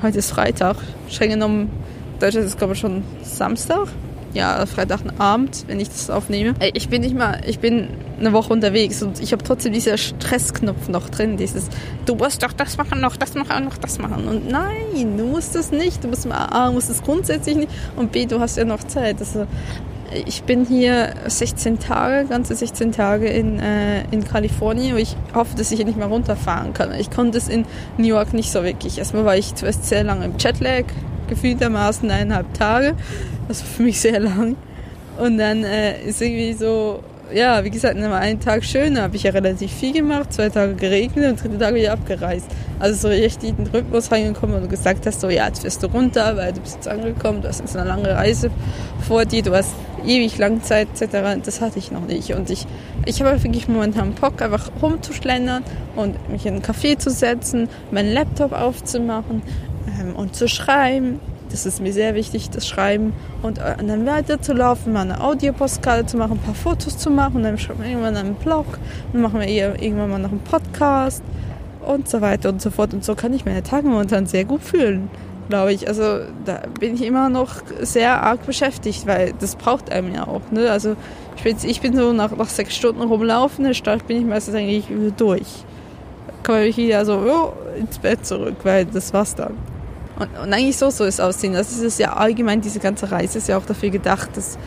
heute 0.02 0.20
ist 0.20 0.30
Freitag, 0.30 0.76
streng 1.08 1.30
genommen, 1.30 1.72
Deutschland 2.20 2.48
ist 2.48 2.58
glaube 2.58 2.74
ich 2.74 2.80
schon 2.80 3.06
Samstag, 3.24 3.88
ja, 4.34 4.66
Freitagabend, 4.66 5.64
wenn 5.68 5.80
ich 5.80 5.88
das 5.88 6.10
aufnehme. 6.10 6.54
Ich 6.74 6.90
bin 6.90 7.04
nicht 7.04 7.16
mal, 7.16 7.40
ich 7.48 7.60
bin 7.60 7.92
eine 8.22 8.34
Woche 8.34 8.54
unterwegs 8.54 9.02
und 9.04 9.20
ich 9.20 9.32
habe 9.34 9.44
trotzdem 9.44 9.74
dieser 9.74 9.98
Stressknopf 9.98 10.88
noch 10.88 11.10
drin, 11.10 11.38
dieses, 11.38 11.68
du 12.06 12.16
musst 12.16 12.44
doch 12.44 12.54
das 12.54 12.78
machen, 12.78 13.02
noch 13.02 13.18
das 13.18 13.34
machen, 13.34 13.66
noch 13.66 13.78
das 13.78 14.00
machen. 14.00 14.28
Und 14.28 14.50
nein, 14.50 15.18
du 15.18 15.26
musst 15.26 15.56
das 15.56 15.72
nicht. 15.72 16.04
Du 16.04 16.08
musst 16.08 16.28
A, 16.32 16.72
musst 16.72 16.90
es 16.90 17.04
grundsätzlich 17.04 17.56
nicht 17.56 17.72
und 17.96 18.12
B, 18.12 18.26
du 18.26 18.40
hast 18.40 18.58
ja 18.58 18.66
noch 18.66 18.84
Zeit. 18.84 19.20
Also, 19.20 19.48
ich 20.26 20.44
bin 20.44 20.66
hier 20.66 21.14
16 21.26 21.80
Tage, 21.80 22.28
ganze 22.28 22.54
16 22.54 22.92
Tage 22.92 23.28
in, 23.28 23.60
äh, 23.60 24.04
in 24.12 24.24
Kalifornien 24.26 24.94
und 24.94 25.00
ich 25.00 25.16
hoffe, 25.34 25.56
dass 25.56 25.72
ich 25.72 25.78
hier 25.78 25.86
nicht 25.86 25.98
mehr 25.98 26.08
runterfahren 26.08 26.74
kann. 26.74 26.94
Ich 27.00 27.10
konnte 27.10 27.38
es 27.38 27.48
in 27.48 27.66
New 27.98 28.08
York 28.08 28.34
nicht 28.34 28.52
so 28.52 28.64
wirklich. 28.64 28.98
Erstmal 28.98 29.26
war 29.26 29.38
ich 29.38 29.56
zuerst 29.56 29.86
sehr 29.86 30.04
lange 30.04 30.26
im 30.26 30.34
Jetlag, 30.38 30.84
gefühltermaßen 31.30 32.12
eineinhalb 32.12 32.54
Tage. 32.54 32.96
Das 33.48 33.62
war 33.62 33.68
für 33.68 33.84
mich 33.84 34.02
sehr 34.02 34.20
lang. 34.20 34.58
Und 35.18 35.38
dann 35.38 35.64
äh, 35.64 36.04
ist 36.04 36.22
irgendwie 36.22 36.54
so, 36.54 37.02
ja, 37.34 37.64
wie 37.64 37.70
gesagt, 37.70 37.98
dann 37.98 38.10
war 38.10 38.20
ein 38.20 38.40
Tag 38.40 38.64
schön, 38.64 39.00
habe 39.00 39.16
ich 39.16 39.24
ja 39.24 39.32
relativ 39.32 39.72
viel 39.72 39.94
gemacht, 39.94 40.34
zwei 40.34 40.50
Tage 40.50 40.76
geregnet 40.76 41.32
und 41.32 41.44
dritte 41.44 41.58
Tag 41.58 41.76
wieder 41.76 41.94
abgereist. 41.94 42.48
Also 42.80 43.08
so 43.08 43.08
richtig 43.10 43.52
in 43.52 43.58
den 43.58 43.68
Rhythmus 43.68 44.12
reingekommen 44.12 44.56
und 44.56 44.64
du 44.64 44.68
gesagt 44.68 45.06
hast, 45.06 45.22
so 45.22 45.30
ja, 45.30 45.48
jetzt 45.48 45.64
wirst 45.64 45.84
du 45.84 45.88
runter, 45.88 46.36
weil 46.38 46.54
du 46.54 46.62
bist 46.62 46.76
jetzt 46.76 46.88
angekommen, 46.88 47.42
du 47.42 47.48
hast 47.48 47.60
jetzt 47.60 47.76
eine 47.76 47.88
lange 47.88 48.10
Reise 48.10 48.52
vor 49.08 49.26
dir, 49.26 49.44
du 49.44 49.56
hast 49.56 49.74
ewig 50.06 50.38
lang 50.38 50.64
Zeit 50.64 50.88
etc. 51.00 51.42
Das 51.44 51.62
hatte 51.62 51.80
ich 51.80 51.92
noch 51.92 52.06
nicht. 52.06 52.34
Und 52.34 52.50
ich, 52.50 52.66
ich 53.06 53.22
habe 53.22 53.44
wirklich 53.44 53.68
momentan 53.68 54.14
Bock, 54.14 54.42
einfach 54.42 54.70
rumzuschlendern 54.82 55.64
und 55.96 56.30
mich 56.30 56.46
in 56.46 56.56
einen 56.56 56.64
Café 56.64 56.98
zu 56.98 57.10
setzen, 57.10 57.70
meinen 57.92 58.14
Laptop 58.14 58.52
aufzumachen 58.54 59.42
ähm, 60.00 60.16
und 60.16 60.36
zu 60.36 60.48
schreiben. 60.48 61.20
Das 61.52 61.66
ist 61.66 61.82
mir 61.82 61.92
sehr 61.92 62.16
wichtig, 62.16 62.50
das 62.50 62.68
Schreiben. 62.68 63.14
Und, 63.42 63.58
äh, 63.58 63.76
und 63.80 63.88
dann 63.88 64.06
weiterzulaufen, 64.06 64.94
mal 64.94 65.02
eine 65.02 65.22
Audiopostkarte 65.22 66.06
zu 66.06 66.18
machen, 66.18 66.34
ein 66.34 66.40
paar 66.40 66.56
Fotos 66.56 66.98
zu 66.98 67.10
machen. 67.10 67.38
Und 67.38 67.44
dann 67.44 67.58
schreiben 67.58 67.84
wir 67.84 67.90
irgendwann 67.90 68.16
einen 68.16 68.36
Blog. 68.36 68.66
Dann 69.12 69.22
machen 69.22 69.40
wir 69.40 69.48
irgendwann 69.48 70.10
mal 70.10 70.20
noch 70.20 70.32
einen 70.32 70.40
Podcast 70.40 71.24
und 71.86 72.08
so 72.08 72.22
weiter 72.22 72.50
und 72.50 72.62
so 72.62 72.70
fort. 72.72 72.94
Und 72.94 73.04
so 73.04 73.16
kann 73.16 73.34
ich 73.34 73.46
meine 73.46 73.64
Tage 73.64 73.88
momentan 73.88 74.26
sehr 74.26 74.46
gut 74.46 74.62
fühlen, 74.62 75.10
glaube 75.50 75.74
ich. 75.74 75.88
Also 75.88 76.20
da 76.46 76.62
bin 76.80 76.96
ich 76.96 77.04
immer 77.04 77.30
noch 77.30 77.56
sehr 77.82 78.24
arg 78.24 78.46
beschäftigt, 78.46 79.08
weil 79.08 79.34
das 79.40 79.56
braucht 79.56 79.92
einem 79.92 80.14
ja 80.14 80.28
auch. 80.28 80.42
Ne? 80.52 80.72
Also 80.72 80.96
ich 81.36 81.44
bin, 81.44 81.58
ich 81.64 81.82
bin 81.82 81.96
so 81.96 82.14
nach, 82.14 82.36
nach 82.36 82.50
sechs 82.50 82.76
Stunden 82.76 83.02
rumlaufen, 83.02 83.66
in 83.66 83.70
der 83.70 83.74
Stadt 83.74 84.08
bin 84.08 84.18
ich 84.18 84.26
meistens 84.26 84.56
eigentlich 84.56 84.86
durch. 85.18 85.66
Kann 86.44 86.56
man 86.56 86.76
wieder 86.76 87.06
so 87.06 87.18
oh, 87.18 87.54
ins 87.78 88.00
Bett 88.00 88.26
zurück, 88.26 88.56
weil 88.64 88.86
das 88.86 89.14
war's 89.14 89.36
dann. 89.36 89.56
Und, 90.22 90.38
und 90.38 90.54
eigentlich 90.54 90.78
so 90.78 90.90
soll 90.92 91.08
es 91.08 91.20
aussehen. 91.20 91.54
Das 91.54 91.76
ist 91.78 92.00
ja 92.00 92.14
allgemein, 92.14 92.62
diese 92.62 92.80
ganze 92.80 93.12
Reise 93.12 93.40
ist 93.40 93.48
ja 93.48 93.58
auch 93.58 93.66
dafür 93.66 93.90
gedacht, 93.90 94.38
dass 94.38 94.58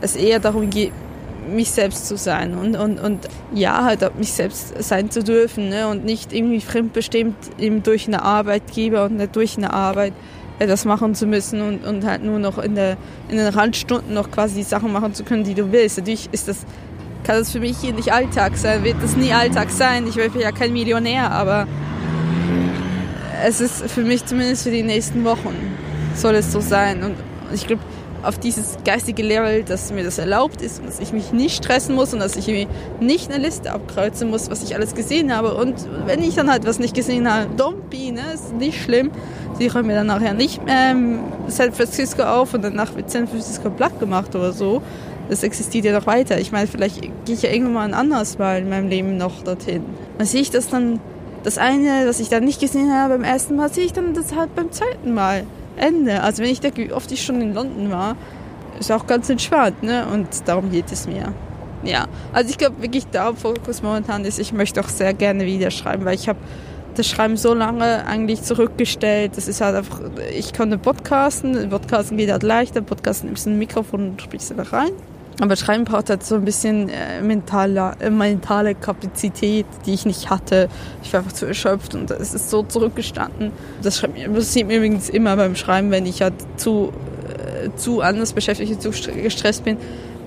es 0.00 0.16
eher 0.16 0.40
darum 0.40 0.70
geht, 0.70 0.92
mich 1.48 1.70
selbst 1.70 2.08
zu 2.08 2.16
sein 2.16 2.56
und, 2.56 2.74
und, 2.74 2.98
und 2.98 3.28
ja, 3.52 3.84
halt 3.84 4.18
mich 4.18 4.32
selbst 4.32 4.82
sein 4.82 5.10
zu 5.10 5.22
dürfen 5.22 5.68
ne? 5.68 5.88
und 5.88 6.04
nicht 6.04 6.32
irgendwie 6.32 6.60
fremdbestimmt 6.60 7.36
eben 7.58 7.82
durch 7.82 8.08
eine 8.08 8.22
Arbeitgeber 8.22 9.04
und 9.04 9.18
nicht 9.18 9.36
durch 9.36 9.56
eine 9.58 9.72
Arbeit 9.72 10.14
etwas 10.58 10.84
machen 10.84 11.14
zu 11.14 11.26
müssen 11.26 11.60
und, 11.60 11.84
und 11.84 12.04
halt 12.06 12.24
nur 12.24 12.38
noch 12.38 12.58
in, 12.58 12.74
der, 12.74 12.96
in 13.28 13.36
den 13.36 13.48
Randstunden 13.48 14.14
noch 14.14 14.30
quasi 14.30 14.56
die 14.56 14.62
Sachen 14.62 14.92
machen 14.92 15.12
zu 15.14 15.22
können, 15.22 15.44
die 15.44 15.54
du 15.54 15.70
willst. 15.70 15.98
Natürlich 15.98 16.28
ist 16.32 16.48
das, 16.48 16.64
kann 17.24 17.36
das 17.36 17.52
für 17.52 17.60
mich 17.60 17.76
hier 17.78 17.92
nicht 17.92 18.12
Alltag 18.12 18.56
sein, 18.56 18.82
wird 18.82 18.96
das 19.02 19.16
nie 19.16 19.32
Alltag 19.32 19.70
sein. 19.70 20.06
Ich 20.06 20.14
bin 20.14 20.40
ja 20.40 20.52
kein 20.52 20.72
Millionär, 20.72 21.30
aber 21.30 21.66
es 23.46 23.60
ist 23.60 23.90
für 23.90 24.02
mich 24.02 24.24
zumindest 24.24 24.64
für 24.64 24.70
die 24.70 24.82
nächsten 24.82 25.24
Wochen 25.24 25.54
soll 26.14 26.34
es 26.36 26.50
so 26.50 26.60
sein. 26.60 27.02
Und 27.02 27.14
ich 27.52 27.66
glaube, 27.66 27.82
auf 28.22 28.38
dieses 28.38 28.78
geistige 28.86 29.22
Level, 29.22 29.64
dass 29.64 29.92
mir 29.92 30.02
das 30.02 30.16
erlaubt 30.16 30.62
ist 30.62 30.80
und 30.80 30.86
dass 30.86 30.98
ich 30.98 31.12
mich 31.12 31.32
nicht 31.32 31.62
stressen 31.62 31.94
muss 31.94 32.14
und 32.14 32.20
dass 32.20 32.36
ich 32.36 32.68
nicht 33.00 33.30
eine 33.30 33.42
Liste 33.42 33.70
abkreuzen 33.70 34.30
muss, 34.30 34.50
was 34.50 34.62
ich 34.62 34.74
alles 34.74 34.94
gesehen 34.94 35.34
habe. 35.34 35.54
Und 35.54 35.74
wenn 36.06 36.22
ich 36.22 36.34
dann 36.34 36.50
halt 36.50 36.66
was 36.66 36.78
nicht 36.78 36.94
gesehen 36.94 37.30
habe, 37.30 37.48
don't 37.56 37.82
be, 37.90 38.12
ne? 38.12 38.22
Ist 38.32 38.54
nicht 38.54 38.82
schlimm. 38.82 39.10
Sie 39.58 39.66
räumen 39.66 39.88
mir 39.88 39.94
dann 39.94 40.06
nachher 40.06 40.32
nicht 40.32 40.60
ähm, 40.66 41.20
San 41.48 41.72
Francisco 41.72 42.22
auf 42.22 42.54
und 42.54 42.64
danach 42.64 42.96
wird 42.96 43.10
San 43.10 43.28
Francisco 43.28 43.68
platt 43.68 44.00
gemacht 44.00 44.34
oder 44.34 44.52
so. 44.52 44.80
Das 45.28 45.42
existiert 45.42 45.84
ja 45.84 45.92
noch 45.92 46.06
weiter. 46.06 46.40
Ich 46.40 46.50
meine, 46.50 46.66
vielleicht 46.66 47.02
gehe 47.02 47.34
ich 47.34 47.42
ja 47.42 47.50
irgendwann 47.50 47.74
mal 47.74 47.84
ein 47.84 47.94
anderes 47.94 48.38
Mal 48.38 48.60
in 48.60 48.70
meinem 48.70 48.88
Leben 48.88 49.18
noch 49.18 49.42
dorthin. 49.42 49.84
Dann 50.16 50.26
sehe 50.26 50.40
ich 50.40 50.50
das 50.50 50.68
dann 50.68 51.00
das 51.44 51.58
eine, 51.58 52.08
was 52.08 52.18
ich 52.18 52.28
dann 52.28 52.44
nicht 52.44 52.60
gesehen 52.60 52.92
habe 52.92 53.14
beim 53.14 53.24
ersten 53.24 53.54
Mal, 53.54 53.72
sehe 53.72 53.84
ich 53.84 53.92
dann 53.92 54.14
das 54.14 54.34
halt 54.34 54.54
beim 54.56 54.72
zweiten 54.72 55.14
Mal. 55.14 55.44
Ende. 55.76 56.22
Also 56.22 56.42
wenn 56.42 56.50
ich 56.50 56.60
denke, 56.60 56.88
wie 56.88 56.92
oft 56.92 57.10
ich 57.12 57.22
schon 57.22 57.40
in 57.40 57.54
London 57.54 57.90
war, 57.90 58.16
ist 58.78 58.90
auch 58.90 59.06
ganz 59.06 59.28
entspannt, 59.30 59.82
ne? 59.82 60.06
Und 60.12 60.28
darum 60.46 60.70
geht 60.70 60.90
es 60.90 61.06
mir. 61.06 61.32
Ja, 61.82 62.06
also 62.32 62.50
ich 62.50 62.58
glaube 62.58 62.80
wirklich 62.80 63.06
der 63.06 63.26
Hauptfokus 63.26 63.82
momentan 63.82 64.24
ist, 64.24 64.38
ich 64.38 64.52
möchte 64.52 64.80
auch 64.80 64.88
sehr 64.88 65.12
gerne 65.12 65.44
wieder 65.44 65.70
schreiben, 65.70 66.04
weil 66.04 66.14
ich 66.14 66.28
habe 66.28 66.38
das 66.94 67.06
Schreiben 67.06 67.36
so 67.36 67.54
lange 67.54 68.06
eigentlich 68.06 68.42
zurückgestellt. 68.42 69.32
Das 69.36 69.48
ist 69.48 69.60
halt 69.60 69.76
einfach, 69.76 70.00
ich 70.32 70.54
konnte 70.54 70.78
podcasten, 70.78 71.68
podcasten 71.68 72.16
geht 72.16 72.30
halt 72.30 72.42
leichter, 72.42 72.80
podcasten 72.80 73.28
nimmst 73.28 73.46
ein 73.46 73.58
Mikrofon 73.58 74.10
und 74.10 74.22
sprichst 74.22 74.54
da 74.56 74.62
rein. 74.62 74.92
Aber 75.40 75.56
Schreiben 75.56 75.84
braucht 75.84 76.10
halt 76.10 76.24
so 76.24 76.36
ein 76.36 76.44
bisschen 76.44 76.88
äh, 76.88 77.20
mentale, 77.20 77.92
äh, 77.98 78.10
mentale 78.10 78.74
Kapazität, 78.74 79.66
die 79.84 79.94
ich 79.94 80.06
nicht 80.06 80.30
hatte. 80.30 80.68
Ich 81.02 81.12
war 81.12 81.20
einfach 81.20 81.32
zu 81.32 81.46
erschöpft 81.46 81.94
und 81.94 82.10
es 82.10 82.34
ist 82.34 82.50
so 82.50 82.62
zurückgestanden. 82.62 83.50
Das, 83.82 84.04
sieht 84.52 84.66
mir 84.68 84.76
übrigens 84.76 85.08
immer 85.08 85.36
beim 85.36 85.56
Schreiben, 85.56 85.90
wenn 85.90 86.06
ich 86.06 86.22
halt 86.22 86.34
zu 86.56 86.92
zu 87.76 88.00
anders 88.00 88.32
beschäftigt, 88.32 88.80
zu 88.80 88.90
gestresst 88.90 89.64
bin, 89.64 89.76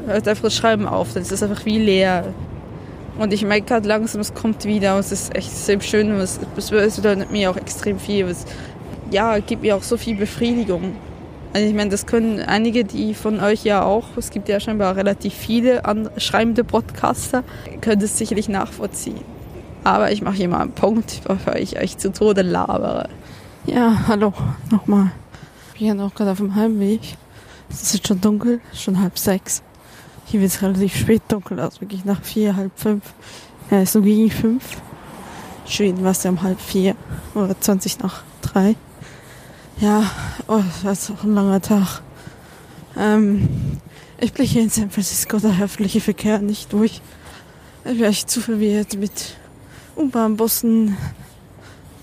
hört 0.05 0.27
einfach 0.27 0.43
das 0.43 0.55
Schreiben 0.55 0.87
auf. 0.87 1.13
Dann 1.13 1.23
ist 1.23 1.31
es 1.31 1.43
einfach 1.43 1.65
wie 1.65 1.79
leer. 1.79 2.25
Und 3.17 3.33
ich 3.33 3.43
merke 3.43 3.65
gerade 3.65 3.87
langsam, 3.87 4.21
es 4.21 4.33
kommt 4.33 4.65
wieder 4.65 4.93
und 4.93 4.99
es 4.99 5.11
ist 5.11 5.35
echt 5.35 5.51
sehr 5.51 5.81
schön 5.81 6.11
und 6.11 6.19
es, 6.19 6.39
es 6.55 6.95
bedeutet 6.97 7.31
mir 7.31 7.49
auch 7.49 7.57
extrem 7.57 7.99
viel. 7.99 8.27
Es, 8.27 8.45
ja, 9.09 9.39
gibt 9.39 9.63
mir 9.63 9.75
auch 9.75 9.83
so 9.83 9.97
viel 9.97 10.15
Befriedigung. 10.15 10.95
Also 11.57 11.69
ich 11.69 11.73
meine, 11.73 11.89
das 11.89 12.05
können 12.05 12.39
einige, 12.39 12.83
die 12.83 13.15
von 13.15 13.39
euch 13.39 13.63
ja 13.63 13.81
auch, 13.81 14.15
es 14.15 14.29
gibt 14.29 14.47
ja 14.47 14.59
scheinbar 14.59 14.95
relativ 14.95 15.33
viele 15.33 15.81
schreibende 16.17 16.63
Podcaster, 16.63 17.43
können 17.81 17.99
das 17.99 18.15
sicherlich 18.15 18.47
nachvollziehen. 18.47 19.21
Aber 19.83 20.11
ich 20.11 20.21
mache 20.21 20.35
hier 20.35 20.49
mal 20.49 20.59
einen 20.59 20.73
Punkt, 20.73 21.21
bevor 21.23 21.55
ich 21.55 21.79
euch 21.79 21.97
zu 21.97 22.13
Tode 22.13 22.43
labere. 22.43 23.09
Ja, 23.65 24.03
hallo, 24.07 24.33
nochmal. 24.69 25.09
Ich 25.73 25.79
bin 25.79 25.87
ja 25.87 25.93
noch 25.95 26.13
gerade 26.13 26.29
auf 26.29 26.37
dem 26.37 26.53
Heimweg. 26.53 27.01
Es 27.71 27.81
ist 27.81 27.95
jetzt 27.95 28.07
schon 28.07 28.21
dunkel, 28.21 28.61
schon 28.75 29.01
halb 29.01 29.17
sechs. 29.17 29.63
Hier 30.25 30.41
wird 30.41 30.51
es 30.51 30.61
relativ 30.61 30.95
spät 30.95 31.23
dunkel, 31.27 31.59
also 31.59 31.81
wirklich 31.81 32.05
nach 32.05 32.21
vier, 32.21 32.55
halb 32.55 32.73
fünf. 32.75 33.03
Ja, 33.71 33.81
ist 33.81 33.93
so 33.93 34.03
gegen 34.03 34.29
fünf. 34.29 34.63
Schweden 35.65 36.03
war 36.03 36.11
es 36.11 36.21
ja 36.21 36.29
um 36.29 36.43
halb 36.43 36.61
vier 36.61 36.95
oder 37.33 37.59
zwanzig 37.59 37.97
nach 37.97 38.21
drei. 38.43 38.75
Ja, 39.79 40.09
oh, 40.47 40.63
das 40.83 41.09
war 41.11 41.17
auch 41.17 41.23
ein 41.23 41.35
langer 41.35 41.61
Tag. 41.61 42.01
Ähm, 42.97 43.47
ich 44.19 44.33
blicke 44.33 44.49
hier 44.49 44.63
in 44.63 44.71
San 44.71 44.89
Francisco 44.89 45.37
der 45.37 45.51
öffentliche 45.61 46.01
Verkehr 46.01 46.39
nicht 46.39 46.73
durch. 46.73 46.99
Ich 47.85 47.91
bin 47.91 48.03
echt 48.03 48.27
zu 48.27 48.41
verwirrt 48.41 48.97
mit 48.97 49.37
U-Bahn, 49.95 50.35
Bussen, 50.35 50.97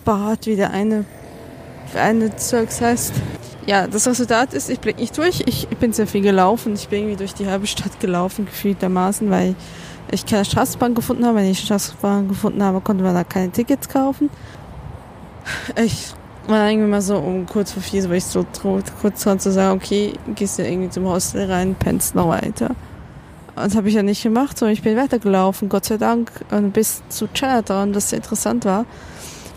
Bad, 0.05 0.47
wie 0.47 0.55
der 0.55 0.71
eine, 0.71 1.05
eine 1.97 2.37
Zeugs 2.37 2.81
heißt. 2.81 3.13
Ja, 3.67 3.89
das 3.89 4.07
Resultat 4.07 4.55
ist, 4.55 4.71
ich 4.71 4.79
blicke 4.79 5.01
nicht 5.01 5.19
durch. 5.19 5.43
Ich 5.47 5.67
bin 5.67 5.93
sehr 5.93 6.07
viel 6.07 6.21
gelaufen. 6.21 6.75
Ich 6.75 6.89
bin 6.89 7.01
irgendwie 7.01 7.17
durch 7.17 7.35
die 7.35 7.49
halbe 7.49 7.67
Stadt 7.67 7.99
gelaufen, 7.99 8.47
gefühltermaßen, 8.47 9.31
weil 9.31 9.57
ich 10.13 10.25
keine 10.25 10.45
Straßenbahn 10.45 10.95
gefunden 10.95 11.27
habe. 11.27 11.39
Wenn 11.39 11.51
ich 11.51 11.59
Straßenbahn 11.59 12.29
gefunden 12.29 12.63
habe, 12.63 12.81
konnte 12.81 13.03
man 13.03 13.15
da 13.15 13.25
keine 13.25 13.51
Tickets 13.51 13.89
kaufen. 13.89 14.31
Ich 15.75 16.15
war 16.47 16.69
irgendwie 16.69 16.89
mal 16.89 17.03
so 17.03 17.17
um 17.17 17.47
kurz 17.47 17.73
vor 17.73 17.83
vier, 17.83 18.03
so 18.03 18.09
war 18.09 18.17
ich 18.17 18.25
so 18.25 18.45
kurz 19.01 19.23
dran 19.23 19.41
zu 19.41 19.51
sagen, 19.51 19.77
okay, 19.77 20.13
gehst 20.35 20.59
du 20.59 20.63
irgendwie 20.63 20.91
zum 20.91 21.07
Hostel 21.07 21.51
rein, 21.51 21.75
pennst 21.79 22.15
noch 22.15 22.29
weiter. 22.29 22.71
Und 23.57 23.67
das 23.67 23.77
habe 23.77 23.89
ich 23.89 23.95
ja 23.95 24.03
nicht 24.03 24.23
gemacht, 24.23 24.59
sondern 24.59 24.75
ich 24.75 24.83
bin 24.83 24.97
weitergelaufen, 24.97 25.69
Gott 25.69 25.85
sei 25.85 25.97
Dank, 25.97 26.31
und 26.51 26.73
bis 26.73 27.03
zu 27.09 27.29
Chinatown, 27.33 27.93
das 27.93 28.11
sehr 28.11 28.19
interessant 28.19 28.65
war. 28.65 28.85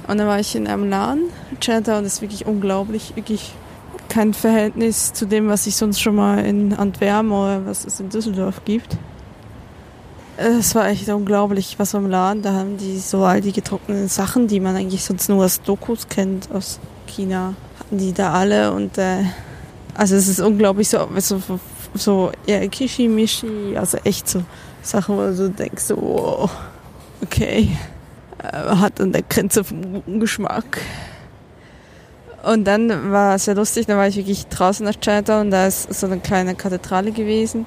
Und 0.08 0.20
dann 0.20 0.28
war 0.28 0.40
ich 0.40 0.56
in 0.56 0.68
einem 0.68 0.90
Laden. 0.90 1.24
Chinatown 1.60 2.06
ist 2.06 2.22
wirklich 2.22 2.46
unglaublich, 2.46 3.16
wirklich 3.16 3.54
kein 4.08 4.34
Verhältnis 4.34 5.12
zu 5.14 5.26
dem, 5.26 5.50
was 5.50 5.68
ich 5.68 5.76
sonst 5.76 6.00
schon 6.00 6.16
mal 6.16 6.46
in 6.46 6.74
Antwerpen 6.74 7.32
oder 7.32 7.66
was 7.66 7.86
es 7.86 8.00
in 8.00 8.10
Düsseldorf 8.10 8.62
gibt. 8.64 8.98
Es 10.40 10.76
war 10.76 10.88
echt 10.88 11.10
unglaublich, 11.10 11.80
was 11.80 11.96
im 11.96 12.08
Laden. 12.08 12.44
Da 12.44 12.54
haben 12.54 12.78
die 12.78 13.00
so 13.00 13.24
all 13.24 13.42
die 13.42 13.52
getrockneten 13.52 14.08
Sachen, 14.08 14.48
die 14.48 14.60
man 14.60 14.76
eigentlich 14.76 15.04
sonst 15.04 15.30
nur 15.30 15.44
aus 15.44 15.64
Dokus 15.64 16.08
kennt, 16.08 16.52
aus 16.52 16.80
China, 17.08 17.56
hatten 17.80 17.98
die 17.98 18.14
da 18.14 18.34
alle. 18.34 18.72
Und 18.72 19.00
äh, 19.00 19.24
also 19.96 20.16
es 20.16 20.28
ist 20.28 20.40
unglaublich 20.40 20.90
so, 20.90 21.10
so, 21.18 21.42
so 21.96 22.32
ja, 22.46 22.66
Kishimishi, 22.68 23.76
also 23.76 23.98
echt 24.04 24.30
so 24.30 24.44
Sachen, 24.84 25.18
wo 25.18 25.22
du 25.22 25.50
denkst, 25.50 25.86
wow, 25.90 26.52
okay, 27.24 27.70
äh, 28.38 28.76
hat 28.76 29.02
an 29.02 29.14
der 29.14 29.24
Grenze 29.24 29.64
vom 29.64 29.82
guten 29.94 30.20
Geschmack. 30.20 30.82
Und 32.44 32.66
dann 32.66 33.12
war 33.12 33.36
es 33.36 33.46
sehr 33.46 33.56
lustig, 33.56 33.88
dann 33.88 33.98
war 33.98 34.08
ich 34.08 34.16
wirklich 34.16 34.46
draußen 34.46 34.86
nach 34.86 35.00
Chinatown 35.02 35.48
und 35.48 35.52
da 35.52 35.66
ist 35.66 35.92
so 35.92 36.06
eine 36.06 36.20
kleine 36.20 36.54
Kathedrale 36.54 37.12
gewesen. 37.12 37.66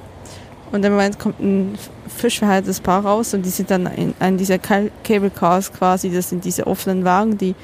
Und 0.72 0.84
im 0.84 0.92
Moment 0.92 1.18
kommt 1.18 1.40
ein 1.40 1.76
fischverhaltenes 2.06 2.80
Paar 2.80 3.04
raus 3.04 3.34
und 3.34 3.44
die 3.44 3.50
sind 3.50 3.70
dann 3.70 3.86
in 3.86 4.14
einem 4.20 4.38
dieser 4.38 4.58
Cable 4.58 5.30
Cars 5.30 5.72
quasi, 5.72 6.10
das 6.10 6.28
sind 6.28 6.44
diese 6.44 6.66
offenen 6.66 7.04
Wagen, 7.04 7.36
die 7.38 7.54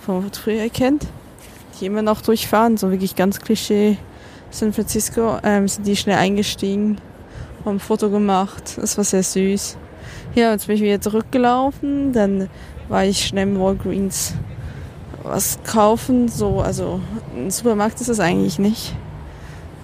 von 0.00 0.30
früher 0.32 0.68
kennt, 0.70 1.06
die 1.78 1.86
immer 1.86 2.02
noch 2.02 2.22
durchfahren, 2.22 2.76
so 2.76 2.90
wirklich 2.90 3.16
ganz 3.16 3.40
Klischee 3.40 3.98
San 4.50 4.72
Francisco, 4.72 5.38
ähm, 5.42 5.66
sind 5.66 5.86
die 5.86 5.96
schnell 5.96 6.16
eingestiegen, 6.16 6.98
haben 7.64 7.76
ein 7.76 7.80
Foto 7.80 8.08
gemacht, 8.08 8.78
das 8.80 8.96
war 8.96 9.04
sehr 9.04 9.22
süß. 9.22 9.76
Ja, 10.34 10.52
jetzt 10.52 10.66
bin 10.66 10.76
ich 10.76 10.82
wieder 10.82 11.00
zurückgelaufen, 11.00 12.12
dann 12.12 12.48
war 12.88 13.04
ich 13.04 13.26
schnell 13.26 13.48
im 13.48 13.60
Walgreens 13.60 14.34
was 15.22 15.58
kaufen, 15.64 16.28
so, 16.28 16.60
also 16.60 17.00
ein 17.36 17.50
Supermarkt 17.50 18.00
ist 18.00 18.10
das 18.10 18.20
eigentlich 18.20 18.58
nicht. 18.58 18.94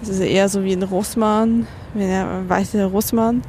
Es 0.01 0.09
ist 0.09 0.19
eher 0.19 0.49
so 0.49 0.63
wie 0.63 0.73
ein 0.73 0.83
Rossmann, 0.83 1.67
er 1.95 2.47
weiße 2.47 2.83
Rossmann. 2.85 3.41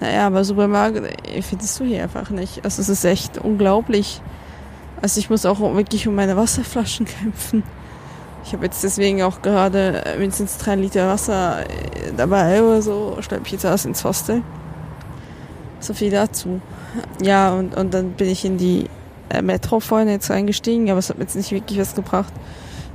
Naja, 0.00 0.26
aber 0.26 0.44
Supermarkt 0.44 1.00
findest 1.42 1.80
du 1.80 1.84
hier 1.84 2.02
einfach 2.02 2.30
nicht. 2.30 2.64
Also 2.64 2.82
es 2.82 2.88
ist 2.88 3.04
echt 3.04 3.38
unglaublich. 3.38 4.20
Also 5.00 5.20
ich 5.20 5.30
muss 5.30 5.46
auch 5.46 5.60
wirklich 5.60 6.08
um 6.08 6.14
meine 6.14 6.36
Wasserflaschen 6.36 7.06
kämpfen. 7.20 7.62
Ich 8.44 8.52
habe 8.52 8.66
jetzt 8.66 8.84
deswegen 8.84 9.22
auch 9.22 9.40
gerade 9.40 10.02
mindestens 10.18 10.58
drei 10.58 10.74
Liter 10.74 11.08
Wasser 11.08 11.60
äh, 11.60 12.12
dabei 12.16 12.62
oder 12.62 12.82
so. 12.82 13.16
Schleppe 13.20 13.44
ich 13.46 13.52
jetzt 13.52 13.64
aus 13.64 13.84
ins 13.84 14.04
Hostel. 14.04 14.42
So 15.80 15.94
viel 15.94 16.10
dazu. 16.10 16.60
Ja, 17.22 17.54
und, 17.54 17.76
und 17.76 17.94
dann 17.94 18.12
bin 18.12 18.28
ich 18.28 18.44
in 18.44 18.58
die 18.58 18.88
äh, 19.30 19.40
Metro 19.40 19.80
vorhin 19.80 20.08
jetzt 20.08 20.30
eingestiegen, 20.30 20.90
aber 20.90 20.98
es 20.98 21.08
hat 21.08 21.18
mir 21.18 21.24
jetzt 21.24 21.36
nicht 21.36 21.52
wirklich 21.52 21.78
was 21.78 21.94
gebracht. 21.94 22.32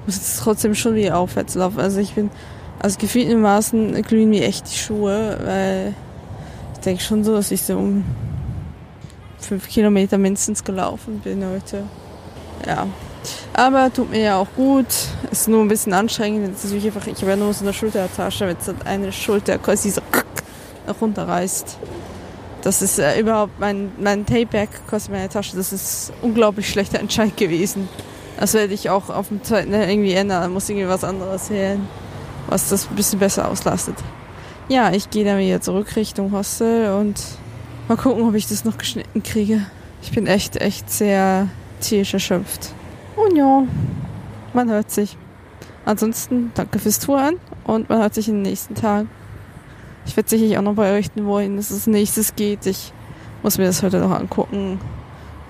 Ich 0.01 0.07
muss 0.07 0.15
jetzt 0.17 0.39
trotzdem 0.39 0.75
schon 0.75 0.95
wieder 0.95 1.17
aufwärts 1.17 1.55
laufen. 1.55 1.79
Also 1.79 1.99
ich 1.99 2.13
bin, 2.13 2.29
also 2.79 2.97
gefühlt 2.97 3.29
in 3.29 3.41
Maßen 3.41 4.01
glühen 4.03 4.29
mir 4.29 4.45
echt 4.45 4.71
die 4.71 4.77
Schuhe, 4.77 5.37
weil 5.43 5.93
ich 6.73 6.79
denke 6.79 7.03
schon 7.03 7.23
so, 7.23 7.33
dass 7.33 7.51
ich 7.51 7.63
so 7.63 7.77
um 7.77 8.05
fünf 9.39 9.67
Kilometer 9.67 10.17
mindestens 10.17 10.63
gelaufen 10.63 11.19
bin 11.19 11.45
heute. 11.45 11.83
Ja. 12.65 12.87
Aber 13.53 13.91
tut 13.91 14.09
mir 14.11 14.21
ja 14.21 14.37
auch 14.37 14.47
gut. 14.55 14.87
Ist 15.31 15.47
nur 15.47 15.61
ein 15.61 15.67
bisschen 15.67 15.93
anstrengend. 15.93 16.47
Jetzt 16.47 16.65
ist 16.65 16.73
einfach, 16.73 17.05
ich 17.07 17.17
habe 17.17 17.31
ja 17.31 17.35
nur 17.35 17.53
so 17.53 17.65
eine 17.65 17.73
Schultertasche, 17.73 18.47
wenn 18.47 18.55
jetzt 18.55 18.73
eine 18.85 19.11
Schulter 19.11 19.57
quasi 19.57 19.89
so 19.89 20.01
runterreißt. 21.01 21.77
Das 22.61 22.81
ist 22.81 22.99
äh, 22.99 23.19
überhaupt 23.19 23.59
mein, 23.59 23.91
mein 23.99 24.25
Tape-Bag 24.25 24.69
kostet 24.89 25.13
meine 25.13 25.29
Tasche. 25.29 25.55
Das 25.55 25.71
ist 25.71 26.11
unglaublich 26.21 26.69
schlechter 26.69 26.99
Entscheid 26.99 27.35
gewesen. 27.35 27.87
Das 28.37 28.53
werde 28.53 28.73
ich 28.73 28.89
auch 28.89 29.09
auf 29.09 29.29
dem 29.29 29.43
zweiten 29.43 29.73
irgendwie 29.73 30.13
ändern. 30.13 30.43
Da 30.43 30.47
muss 30.47 30.69
irgendwie 30.69 30.87
was 30.87 31.03
anderes 31.03 31.49
her, 31.49 31.77
was 32.49 32.69
das 32.69 32.89
ein 32.89 32.95
bisschen 32.95 33.19
besser 33.19 33.47
auslastet. 33.47 33.95
Ja, 34.67 34.91
ich 34.91 35.09
gehe 35.09 35.25
dann 35.25 35.39
wieder 35.39 35.61
zurück 35.61 35.95
Richtung 35.95 36.31
Hostel 36.31 36.93
und 36.93 37.19
mal 37.87 37.97
gucken, 37.97 38.27
ob 38.27 38.35
ich 38.35 38.47
das 38.47 38.65
noch 38.65 38.77
geschnitten 38.77 39.23
kriege. 39.23 39.65
Ich 40.01 40.11
bin 40.11 40.27
echt, 40.27 40.57
echt 40.57 40.89
sehr 40.89 41.47
tierisch 41.81 42.13
erschöpft. 42.13 42.73
Und 43.15 43.35
ja, 43.35 43.63
man 44.53 44.69
hört 44.69 44.91
sich. 44.91 45.17
Ansonsten 45.85 46.51
danke 46.53 46.79
fürs 46.79 46.99
Touren 46.99 47.37
und 47.63 47.89
man 47.89 47.99
hört 47.99 48.13
sich 48.13 48.27
in 48.27 48.35
den 48.35 48.43
nächsten 48.43 48.75
Tagen. 48.75 49.09
Ich 50.05 50.15
werde 50.15 50.29
sicherlich 50.29 50.57
auch 50.57 50.61
noch 50.61 50.75
berichten, 50.75 51.25
wohin 51.25 51.57
es 51.57 51.71
als 51.71 51.87
nächstes 51.87 52.35
geht. 52.35 52.65
Ich 52.65 52.93
muss 53.43 53.57
mir 53.57 53.65
das 53.65 53.83
heute 53.83 53.99
noch 53.99 54.11
angucken. 54.11 54.79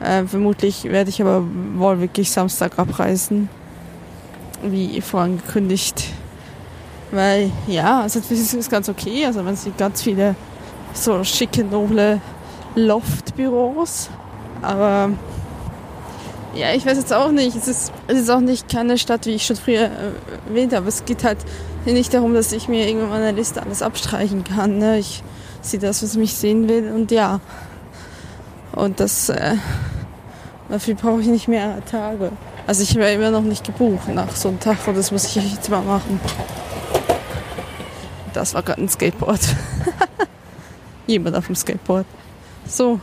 Äh, 0.01 0.23
vermutlich 0.25 0.85
werde 0.85 1.09
ich 1.09 1.21
aber 1.21 1.43
wohl 1.75 1.99
wirklich 1.99 2.31
Samstag 2.31 2.79
abreisen. 2.79 3.49
Wie 4.63 5.01
vorangekündigt. 5.01 6.05
Weil, 7.12 7.52
ja, 7.67 8.02
also 8.02 8.19
das 8.19 8.32
ist 8.32 8.69
ganz 8.69 8.89
okay. 8.89 9.26
Also 9.26 9.41
man 9.41 9.56
sieht 9.56 9.78
ganz 9.78 10.02
viele 10.02 10.36
so 10.93 11.24
schicke, 11.24 11.63
noble 11.63 12.22
Loftbüros. 12.76 14.10
Aber 14.62 15.12
ja, 16.56 16.74
ich 16.74 16.86
weiß 16.86 16.98
jetzt 16.98 17.13
auch 17.13 17.32
nicht. 17.32 17.56
Es 17.56 17.67
ist, 17.67 17.91
es 18.08 18.19
ist 18.19 18.30
auch 18.30 18.39
nicht 18.41 18.69
keine 18.69 18.98
Stadt, 18.98 19.26
wie 19.26 19.32
ich 19.32 19.45
schon 19.45 19.56
früher 19.56 19.86
äh, 19.86 20.50
erwähnt 20.50 20.74
habe. 20.74 20.88
Es 20.88 21.06
geht 21.06 21.24
halt 21.24 21.39
nicht 21.86 22.13
darum, 22.13 22.34
dass 22.34 22.52
ich 22.52 22.67
mir 22.67 22.88
irgendwann 22.88 23.10
meine 23.10 23.32
Liste 23.32 23.62
alles 23.62 23.82
abstreichen 23.82 24.43
kann. 24.43 24.78
Ne? 24.78 25.00
Ich 25.00 25.24
sehe 25.62 25.80
das, 25.80 26.04
was 26.04 26.15
mich 26.15 26.34
sehen 26.34 26.67
will 26.67 26.91
und 26.91 27.12
ja. 27.12 27.39
Und 28.74 29.00
das, 29.00 29.30
äh, 29.30 29.56
dafür 30.69 30.95
brauche 30.95 31.22
ich 31.22 31.28
nicht 31.28 31.48
mehr 31.48 31.84
Tage. 31.86 32.32
Also 32.67 32.84
ich 32.84 32.95
wäre 32.95 33.13
immer 33.13 33.32
noch 33.32 33.41
nicht 33.41 33.65
gebucht 33.65 34.10
nach 34.13 34.36
so 34.36 34.50
einem 34.50 34.60
Tag 34.60 34.78
und 34.88 34.95
das 34.95 35.12
muss 35.12 35.26
ich 35.26 35.36
jetzt 35.36 35.69
mal 35.69 35.82
machen. 35.82 36.19
Das 38.39 38.54
war 38.54 38.63
gerade 38.63 38.82
ein 38.82 38.88
Skateboard. 38.88 39.41
Jemand 41.08 41.36
auf 41.36 41.47
dem 41.47 41.56
Skateboard. 41.58 42.06
So, 42.65 43.02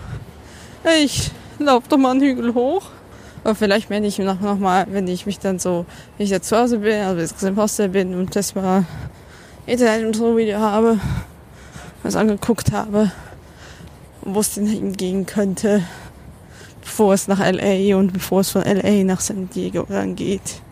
ich 0.98 1.30
laufe 1.58 1.90
doch 1.90 1.98
mal 1.98 2.12
einen 2.12 2.22
Hügel 2.22 2.54
hoch. 2.54 2.84
Aber 3.44 3.54
vielleicht 3.54 3.90
wenn 3.90 4.02
ich 4.02 4.18
noch, 4.18 4.40
noch 4.40 4.58
mal, 4.58 4.86
wenn 4.88 5.06
ich 5.06 5.26
mich 5.26 5.38
dann 5.38 5.58
so, 5.58 5.84
wenn 6.16 6.24
ich 6.24 6.30
jetzt 6.30 6.48
zu 6.48 6.56
Hause 6.56 6.78
bin, 6.78 7.02
also 7.02 7.20
jetzt 7.20 7.42
im 7.42 7.56
Hostel 7.56 7.90
bin 7.90 8.14
und 8.14 8.34
das 8.34 8.54
mal 8.54 8.86
Internet 9.66 10.06
und 10.06 10.16
so 10.16 10.38
wieder 10.38 10.58
habe, 10.58 10.98
was 12.02 12.16
angeguckt 12.16 12.72
habe, 12.72 13.12
wo 14.22 14.40
es 14.40 14.54
denn 14.54 14.66
hingehen 14.66 15.26
könnte, 15.26 15.82
bevor 16.80 17.12
es 17.12 17.28
nach 17.28 17.40
LA 17.40 17.94
und 17.98 18.14
bevor 18.14 18.40
es 18.40 18.52
von 18.52 18.62
LA 18.62 19.04
nach 19.04 19.20
San 19.20 19.50
Diego 19.50 19.82
rangeht. 19.82 20.62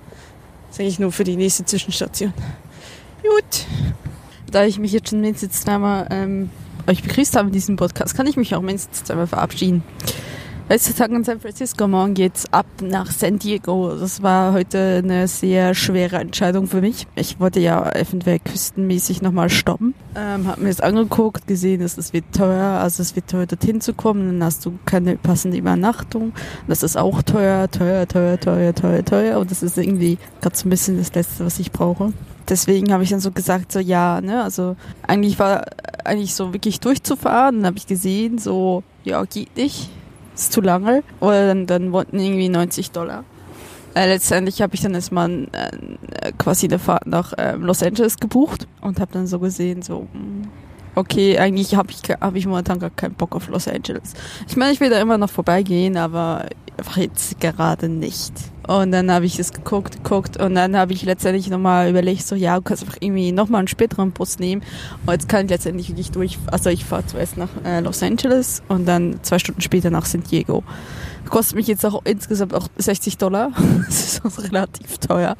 Sage 0.70 0.88
ich 0.88 0.98
nur 0.98 1.12
für 1.12 1.24
die 1.24 1.36
nächste 1.36 1.66
Zwischenstation. 1.66 2.32
Gut. 3.22 3.66
Da 4.54 4.64
ich 4.64 4.78
mich 4.78 4.92
jetzt 4.92 5.10
schon 5.10 5.20
mindestens 5.20 5.62
zweimal 5.62 6.06
ähm, 6.12 6.48
euch 6.86 7.02
begrüßt 7.02 7.34
habe 7.34 7.48
in 7.48 7.52
diesem 7.52 7.74
Podcast, 7.74 8.16
kann 8.16 8.28
ich 8.28 8.36
mich 8.36 8.54
auch 8.54 8.60
mindestens 8.60 9.02
zweimal 9.02 9.26
verabschieden. 9.26 9.82
Letzter 10.68 10.94
Tag 10.94 11.10
in 11.10 11.24
San 11.24 11.40
Francisco, 11.40 11.88
morgen 11.88 12.14
geht's 12.14 12.44
ab 12.52 12.66
nach 12.80 13.10
San 13.10 13.40
Diego. 13.40 13.96
Das 13.96 14.22
war 14.22 14.52
heute 14.52 15.02
eine 15.02 15.26
sehr 15.26 15.74
schwere 15.74 16.18
Entscheidung 16.18 16.68
für 16.68 16.80
mich. 16.80 17.08
Ich 17.16 17.40
wollte 17.40 17.58
ja 17.58 17.90
eventuell 17.96 18.38
küstenmäßig 18.38 19.22
nochmal 19.22 19.50
stoppen. 19.50 19.92
Ähm, 20.14 20.46
hab 20.46 20.58
mir 20.58 20.68
das 20.68 20.80
angeguckt, 20.80 21.48
gesehen, 21.48 21.82
es 21.82 22.12
wird 22.12 22.26
teuer, 22.32 22.78
also 22.80 23.02
es 23.02 23.16
wird 23.16 23.28
teuer 23.28 23.46
dorthin 23.46 23.80
zu 23.80 23.92
kommen, 23.92 24.38
dann 24.38 24.44
hast 24.44 24.64
du 24.64 24.78
keine 24.84 25.16
passende 25.16 25.56
Übernachtung. 25.56 26.32
Das 26.68 26.84
ist 26.84 26.96
auch 26.96 27.22
teuer, 27.22 27.68
teuer, 27.72 28.06
teuer, 28.06 28.38
teuer, 28.38 28.72
teuer, 28.72 29.04
teuer. 29.04 29.40
Und 29.40 29.50
das 29.50 29.64
ist 29.64 29.76
irgendwie 29.78 30.16
gerade 30.40 30.56
so 30.56 30.68
ein 30.68 30.70
bisschen 30.70 30.96
das 30.96 31.12
Letzte, 31.12 31.44
was 31.44 31.58
ich 31.58 31.72
brauche 31.72 32.12
deswegen 32.48 32.92
habe 32.92 33.02
ich 33.04 33.10
dann 33.10 33.20
so 33.20 33.30
gesagt, 33.30 33.72
so 33.72 33.78
ja, 33.78 34.20
ne, 34.20 34.42
also 34.42 34.76
eigentlich 35.06 35.38
war 35.38 35.64
eigentlich 36.04 36.34
so 36.34 36.52
wirklich 36.52 36.80
durchzufahren, 36.80 37.56
dann 37.56 37.66
habe 37.66 37.78
ich 37.78 37.86
gesehen, 37.86 38.38
so 38.38 38.82
ja, 39.04 39.24
geht 39.24 39.56
nicht 39.56 39.90
ist 40.34 40.52
zu 40.52 40.60
lange. 40.60 41.02
Oder 41.20 41.48
dann, 41.48 41.66
dann 41.66 41.92
wollten 41.92 42.18
irgendwie 42.18 42.48
90 42.48 42.90
Dollar. 42.90 43.24
Äh, 43.94 44.08
letztendlich 44.08 44.60
habe 44.60 44.74
ich 44.74 44.80
dann 44.80 44.94
erstmal 44.94 45.46
äh, 45.52 46.32
quasi 46.36 46.66
eine 46.66 46.78
Fahrt 46.78 47.06
nach 47.06 47.32
äh, 47.34 47.52
Los 47.52 47.82
Angeles 47.82 48.16
gebucht 48.16 48.66
und 48.80 48.98
habe 48.98 49.12
dann 49.12 49.26
so 49.26 49.38
gesehen, 49.38 49.82
so, 49.82 50.08
hm, 50.12 50.48
okay, 50.96 51.38
eigentlich 51.38 51.76
habe 51.76 51.90
ich, 51.92 52.02
hab 52.10 52.34
ich 52.34 52.46
momentan 52.46 52.80
gar 52.80 52.90
keinen 52.90 53.14
Bock 53.14 53.36
auf 53.36 53.48
Los 53.48 53.68
Angeles. 53.68 54.14
Ich 54.48 54.56
meine, 54.56 54.72
ich 54.72 54.80
will 54.80 54.90
da 54.90 55.00
immer 55.00 55.16
noch 55.16 55.30
vorbeigehen, 55.30 55.96
aber 55.96 56.46
jetzt 56.96 57.38
gerade 57.40 57.88
nicht. 57.88 58.32
Und 58.66 58.92
dann 58.92 59.10
habe 59.10 59.26
ich 59.26 59.38
es 59.38 59.52
geguckt, 59.52 60.02
geguckt 60.02 60.38
und 60.38 60.54
dann 60.54 60.76
habe 60.76 60.92
ich 60.92 61.04
letztendlich 61.04 61.50
nochmal 61.50 61.90
überlegt, 61.90 62.26
so 62.26 62.34
ja, 62.34 62.56
du 62.56 62.62
kannst 62.62 62.82
einfach 62.82 62.96
irgendwie 63.00 63.32
nochmal 63.32 63.60
einen 63.60 63.68
späteren 63.68 64.12
Bus 64.12 64.38
nehmen. 64.38 64.62
Und 65.04 65.12
jetzt 65.12 65.28
kann 65.28 65.44
ich 65.44 65.50
letztendlich 65.50 65.88
wirklich 65.88 66.10
durch, 66.10 66.38
also 66.46 66.70
ich 66.70 66.84
fahre 66.84 67.06
zuerst 67.06 67.36
nach 67.36 67.48
äh, 67.64 67.80
Los 67.80 68.02
Angeles 68.02 68.62
und 68.68 68.86
dann 68.86 69.18
zwei 69.22 69.38
Stunden 69.38 69.60
später 69.60 69.90
nach 69.90 70.06
San 70.06 70.22
Diego. 70.22 70.64
Kostet 71.28 71.56
mich 71.56 71.66
jetzt 71.66 71.84
auch 71.84 72.02
insgesamt 72.04 72.54
auch 72.54 72.68
60 72.76 73.18
Dollar. 73.18 73.52
das 73.86 74.04
ist 74.04 74.24
auch 74.24 74.42
relativ 74.42 74.98
teuer. 74.98 75.36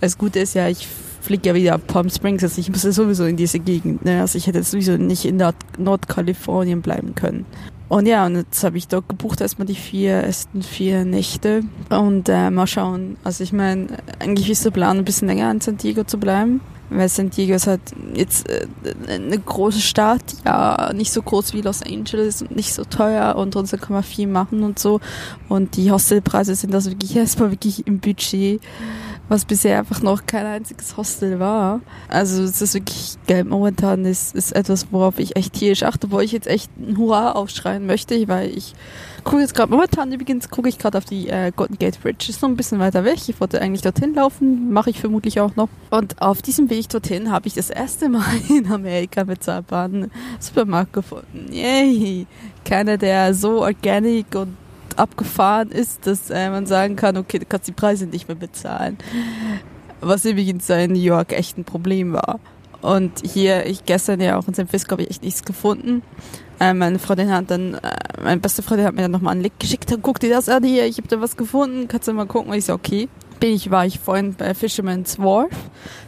Das 0.00 0.18
Gute 0.18 0.40
ist 0.40 0.54
ja, 0.54 0.68
ich 0.68 0.86
fliege 1.20 1.48
ja 1.48 1.54
wieder 1.54 1.78
Palm 1.78 2.10
Springs, 2.10 2.42
also 2.42 2.60
ich 2.60 2.70
muss 2.70 2.84
ja 2.84 2.92
sowieso 2.92 3.24
in 3.24 3.36
diese 3.36 3.58
Gegend. 3.58 4.04
Ne? 4.04 4.20
Also 4.20 4.38
ich 4.38 4.46
hätte 4.46 4.62
sowieso 4.62 4.96
nicht 4.96 5.24
in 5.24 5.36
Nord 5.36 5.56
Nordkalifornien 5.78 6.82
bleiben 6.82 7.14
können. 7.14 7.46
Und 7.88 8.06
ja, 8.06 8.26
und 8.26 8.36
jetzt 8.36 8.62
habe 8.64 8.76
ich 8.76 8.86
dort 8.86 9.08
gebucht 9.08 9.40
erstmal 9.40 9.66
die 9.66 9.74
vier 9.74 10.12
ersten 10.14 10.62
vier 10.62 11.04
Nächte 11.04 11.62
und 11.88 12.28
äh, 12.28 12.50
mal 12.50 12.66
schauen. 12.66 13.16
Also 13.24 13.42
ich 13.42 13.52
meine, 13.52 13.86
eigentlich 14.18 14.50
ist 14.50 14.64
der 14.64 14.70
Plan, 14.70 14.98
ein 14.98 15.04
bisschen 15.04 15.28
länger 15.28 15.50
in 15.50 15.60
San 15.60 15.78
Diego 15.78 16.04
zu 16.04 16.18
bleiben. 16.18 16.60
Weil 16.90 17.08
San 17.10 17.28
Diego 17.28 17.54
ist 17.54 17.66
halt 17.66 17.82
jetzt 18.14 18.48
äh, 18.48 18.66
eine 19.08 19.38
große 19.38 19.80
Stadt, 19.80 20.22
ja, 20.46 20.92
nicht 20.94 21.12
so 21.12 21.20
groß 21.20 21.52
wie 21.52 21.60
Los 21.60 21.82
Angeles 21.82 22.40
und 22.40 22.56
nicht 22.56 22.72
so 22.72 22.84
teuer 22.84 23.36
und 23.36 23.52
trotzdem 23.52 23.80
kann 23.80 23.92
man 23.92 24.02
viel 24.02 24.26
machen 24.26 24.62
und 24.62 24.78
so. 24.78 25.00
Und 25.48 25.76
die 25.76 25.90
Hostelpreise 25.90 26.54
sind 26.54 26.74
also 26.74 26.90
wirklich 26.90 27.14
erstmal 27.14 27.50
wirklich 27.50 27.86
im 27.86 28.00
Budget 28.00 28.62
was 29.28 29.44
bisher 29.44 29.78
einfach 29.78 30.02
noch 30.02 30.26
kein 30.26 30.46
einziges 30.46 30.96
Hostel 30.96 31.38
war. 31.38 31.80
Also 32.08 32.42
es 32.42 32.62
ist 32.62 32.74
wirklich 32.74 33.16
geil. 33.26 33.44
Momentan 33.44 34.04
ist, 34.04 34.34
ist 34.34 34.52
etwas, 34.52 34.86
worauf 34.90 35.18
ich 35.18 35.36
echt 35.36 35.54
tierisch 35.54 35.82
achte, 35.82 36.10
wo 36.10 36.20
ich 36.20 36.32
jetzt 36.32 36.46
echt 36.46 36.70
ein 36.78 36.96
Hurra 36.96 37.32
aufschreien 37.32 37.86
möchte, 37.86 38.26
weil 38.28 38.50
ich 38.56 38.74
gucke 39.24 39.42
jetzt 39.42 39.54
gerade, 39.54 39.70
momentan 39.70 40.10
übrigens 40.12 40.48
gucke 40.48 40.68
ich 40.68 40.78
gerade 40.78 40.96
auf 40.96 41.04
die 41.04 41.28
äh, 41.28 41.52
Golden 41.54 41.78
Gate 41.78 42.00
Bridge. 42.00 42.26
Ist 42.30 42.40
noch 42.40 42.48
ein 42.48 42.56
bisschen 42.56 42.78
weiter 42.78 43.04
weg. 43.04 43.18
Ich 43.28 43.40
wollte 43.40 43.60
eigentlich 43.60 43.82
dorthin 43.82 44.14
laufen, 44.14 44.72
mache 44.72 44.90
ich 44.90 45.00
vermutlich 45.00 45.40
auch 45.40 45.54
noch. 45.56 45.68
Und 45.90 46.20
auf 46.22 46.40
diesem 46.40 46.70
Weg 46.70 46.88
dorthin 46.88 47.30
habe 47.30 47.48
ich 47.48 47.54
das 47.54 47.70
erste 47.70 48.08
Mal 48.08 48.24
in 48.48 48.70
Amerika 48.70 49.24
bezahlbaren 49.24 50.10
Supermarkt 50.40 50.92
gefunden. 50.94 51.52
Yay! 51.52 52.26
Keiner, 52.64 52.96
der 52.96 53.34
so 53.34 53.62
organic 53.62 54.34
und 54.34 54.56
abgefahren 54.98 55.70
ist, 55.70 56.06
dass 56.06 56.30
äh, 56.30 56.50
man 56.50 56.66
sagen 56.66 56.96
kann, 56.96 57.16
okay, 57.16 57.38
du 57.38 57.46
kannst 57.46 57.68
die 57.68 57.72
Preise 57.72 58.06
nicht 58.06 58.28
mehr 58.28 58.36
bezahlen. 58.36 58.98
Was 60.00 60.24
übrigens 60.24 60.68
in 60.70 60.92
New 60.92 61.00
York 61.00 61.32
echt 61.32 61.58
ein 61.58 61.64
Problem 61.64 62.12
war. 62.12 62.40
Und 62.80 63.22
hier, 63.24 63.66
ich 63.66 63.84
gestern 63.84 64.20
ja 64.20 64.38
auch 64.38 64.46
in 64.46 64.54
San 64.54 64.68
Francisco 64.68 64.92
habe 64.92 65.02
ich 65.02 65.10
echt 65.10 65.22
nichts 65.22 65.42
gefunden. 65.44 66.02
Äh, 66.60 66.74
meine 66.74 66.98
Freundin 66.98 67.32
hat 67.32 67.50
dann, 67.50 67.74
äh, 67.74 67.80
meine 68.22 68.40
beste 68.40 68.62
Freundin 68.62 68.86
hat 68.86 68.94
mir 68.94 69.02
dann 69.02 69.10
nochmal 69.10 69.32
einen 69.32 69.42
Link 69.42 69.58
geschickt, 69.58 69.90
dann 69.90 70.02
guck 70.02 70.20
dir 70.20 70.30
das 70.30 70.48
an 70.48 70.64
hier, 70.64 70.86
ich 70.86 70.98
habe 70.98 71.08
da 71.08 71.20
was 71.20 71.36
gefunden, 71.36 71.88
kannst 71.88 72.08
du 72.08 72.12
mal 72.12 72.26
gucken? 72.26 72.50
Und 72.50 72.58
ich 72.58 72.66
so, 72.66 72.74
okay. 72.74 73.08
Bin 73.40 73.54
ich, 73.54 73.70
war 73.70 73.86
ich 73.86 74.00
vorhin 74.00 74.34
bei 74.34 74.52
Fisherman's 74.52 75.16
Wharf. 75.20 75.52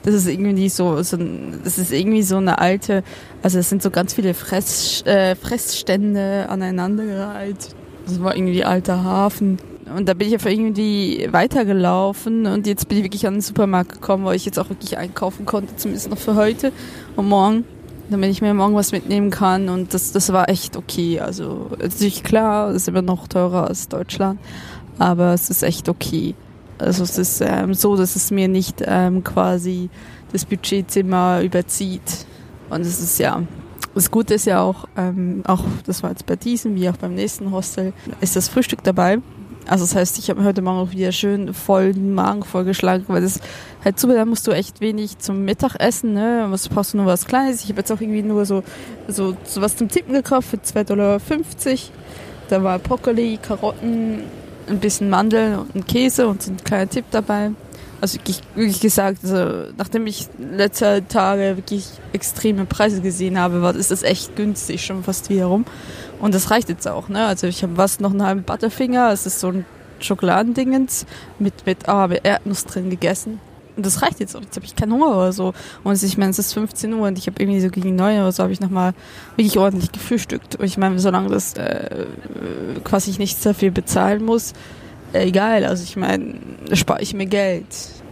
Das 0.03 0.14
ist 0.14 0.26
irgendwie 0.26 0.68
so, 0.68 1.00
so 1.05 1.16
das 1.62 1.79
ist 1.79 1.92
irgendwie 1.92 2.24
so 2.24 2.38
eine 2.38 2.59
alte, 2.59 3.05
also 3.40 3.61
es 3.61 3.68
sind 3.68 3.85
so 3.85 3.90
ganz 3.92 4.14
viele 4.14 4.35
Fress, 4.35 5.03
äh, 5.07 5.37
Fressstände 5.37 6.48
aneinandergereiht 6.48 7.76
das 8.11 8.23
war 8.23 8.37
irgendwie 8.37 8.64
alter 8.64 9.05
Hafen. 9.05 9.59
Und 9.96 10.09
da 10.09 10.14
bin 10.14 10.29
ich 10.29 10.35
einfach 10.35 10.51
irgendwie 10.51 11.29
weitergelaufen 11.31 12.46
und 12.46 12.66
jetzt 12.66 12.88
bin 12.88 12.99
ich 12.99 13.05
wirklich 13.05 13.27
an 13.27 13.35
den 13.35 13.40
Supermarkt 13.40 13.94
gekommen, 13.94 14.25
wo 14.25 14.31
ich 14.31 14.44
jetzt 14.44 14.59
auch 14.59 14.68
wirklich 14.68 14.96
einkaufen 14.96 15.46
konnte, 15.46 15.75
zumindest 15.77 16.11
noch 16.11 16.18
für 16.18 16.37
heute 16.37 16.73
und 17.16 17.29
morgen, 17.29 17.64
damit 18.09 18.31
ich 18.31 18.40
mir 18.40 18.55
morgen 18.55 18.77
was 18.77 18.92
mitnehmen 18.92 19.31
kann 19.31 19.68
und 19.68 19.92
das, 19.92 20.12
das 20.12 20.33
war 20.33 20.49
echt 20.49 20.77
okay. 20.77 21.18
Also 21.18 21.70
natürlich 21.81 22.23
klar, 22.23 22.70
es 22.70 22.83
ist 22.83 22.88
immer 22.88 23.03
noch 23.03 23.27
teurer 23.27 23.66
als 23.66 23.88
Deutschland, 23.88 24.38
aber 24.99 25.35
es 25.35 25.51
ist 25.51 25.64
echt 25.64 25.88
okay. 25.88 26.37
Also 26.79 27.03
es 27.03 27.18
ist 27.18 27.40
ähm, 27.40 27.75
so, 27.75 27.96
dass 27.96 28.14
es 28.14 28.31
mir 28.31 28.46
nicht 28.46 28.85
ähm, 28.87 29.25
quasi 29.25 29.90
das 30.33 30.44
Budgetzimmer 30.44 31.42
überzieht 31.42 32.27
und 32.70 32.83
es 32.83 33.01
ist 33.01 33.18
ja 33.18 33.42
das 33.94 34.11
Gute 34.11 34.35
ist 34.35 34.46
ja 34.46 34.61
auch, 34.62 34.87
ähm, 34.96 35.42
auch 35.46 35.64
das 35.87 36.03
war 36.03 36.11
jetzt 36.11 36.26
bei 36.26 36.37
diesem 36.37 36.74
wie 36.76 36.88
auch 36.88 36.96
beim 36.96 37.14
nächsten 37.14 37.50
Hostel, 37.50 37.92
ist 38.20 38.37
das 38.37 38.48
Frühstück 38.48 38.83
dabei. 38.85 39.18
Also 39.66 39.85
das 39.85 39.94
heißt, 39.94 40.18
ich 40.18 40.31
habe 40.31 40.42
heute 40.42 40.62
Morgen 40.62 40.79
auch 40.79 40.90
wieder 40.90 41.12
schön 41.12 41.53
vollen 41.55 42.14
Magen 42.14 42.42
vollgeschlagen, 42.42 43.05
weil 43.09 43.22
das 43.22 43.40
halt 43.85 44.00
super, 44.00 44.14
da 44.14 44.24
musst 44.24 44.46
du 44.46 44.53
echt 44.53 44.81
wenig 44.81 45.18
zum 45.18 45.44
Mittagessen, 45.44 46.14
ne? 46.14 46.46
Was 46.48 46.68
brauchst 46.68 46.94
du 46.94 46.96
nur 46.96 47.07
was 47.07 47.26
Kleines? 47.26 47.62
Ich 47.62 47.68
habe 47.68 47.81
jetzt 47.81 47.92
auch 47.92 48.00
irgendwie 48.00 48.22
nur 48.22 48.46
so, 48.46 48.62
so, 49.07 49.37
so 49.44 49.61
was 49.61 49.76
zum 49.76 49.88
Tippen 49.88 50.14
gekauft 50.14 50.48
für 50.48 50.57
2,50 50.57 50.85
Dollar. 50.85 51.20
Da 52.48 52.62
war 52.64 52.79
Brokkoli, 52.79 53.38
Karotten, 53.40 54.24
ein 54.68 54.79
bisschen 54.81 55.11
Mandeln 55.11 55.59
und 55.72 55.87
Käse 55.87 56.26
und 56.26 56.42
so 56.42 56.53
ein 56.53 56.57
kleiner 56.64 56.88
Tipp 56.88 57.05
dabei. 57.11 57.53
Also 58.00 58.18
wirklich, 58.18 58.40
wirklich 58.54 58.80
gesagt, 58.80 59.18
also, 59.22 59.72
nachdem 59.76 60.06
ich 60.06 60.28
letzte 60.38 61.06
Tage 61.06 61.56
wirklich 61.56 61.86
extreme 62.12 62.64
Preise 62.64 63.00
gesehen 63.02 63.38
habe, 63.38 63.62
war 63.62 63.74
ist 63.74 63.90
das 63.90 64.02
echt 64.02 64.36
günstig 64.36 64.84
schon 64.84 65.04
fast 65.04 65.28
wiederum. 65.28 65.64
Und 66.20 66.34
das 66.34 66.50
reicht 66.50 66.68
jetzt 66.68 66.88
auch, 66.88 67.08
ne? 67.08 67.26
Also 67.26 67.46
ich 67.46 67.62
habe 67.62 67.76
was 67.76 68.00
noch 68.00 68.10
einen 68.10 68.22
halben 68.22 68.42
Butterfinger, 68.42 69.10
es 69.12 69.26
ist 69.26 69.40
so 69.40 69.48
ein 69.48 69.64
Schokoladendingens 70.00 71.06
mit 71.38 71.66
mit 71.66 71.88
ah, 71.88 72.08
mit 72.08 72.24
Erdnuss 72.24 72.64
drin 72.64 72.88
gegessen. 72.88 73.38
Und 73.76 73.86
das 73.86 74.02
reicht 74.02 74.20
jetzt 74.20 74.36
auch. 74.36 74.42
Jetzt 74.42 74.56
habe 74.56 74.66
ich 74.66 74.76
keinen 74.76 74.92
Hunger 74.92 75.16
oder 75.16 75.32
so. 75.32 75.54
Und 75.84 76.02
ich 76.02 76.18
meine, 76.18 76.30
es 76.30 76.38
ist 76.38 76.52
15 76.52 76.92
Uhr 76.92 77.08
und 77.08 77.16
ich 77.16 77.26
habe 77.26 77.42
irgendwie 77.42 77.60
so 77.60 77.70
gegen 77.70 77.96
9 77.96 78.20
oder 78.20 78.32
so 78.32 78.42
habe 78.42 78.52
ich 78.52 78.60
nochmal 78.60 78.92
wirklich 79.36 79.58
ordentlich 79.58 79.90
gefrühstückt. 79.90 80.56
Und 80.56 80.66
ich 80.66 80.76
meine, 80.76 80.98
solange 80.98 81.30
das 81.30 81.54
äh, 81.54 82.04
quasi 82.84 83.10
ich 83.10 83.18
nichts 83.18 83.42
dafür 83.42 83.70
bezahlen 83.70 84.22
muss, 84.22 84.52
egal. 85.12 85.64
Also 85.64 85.85
ich 85.85 85.96
meine, 85.96 86.35
spare 86.73 87.03
ich 87.03 87.14
mir 87.14 87.27
Geld. 87.27 87.66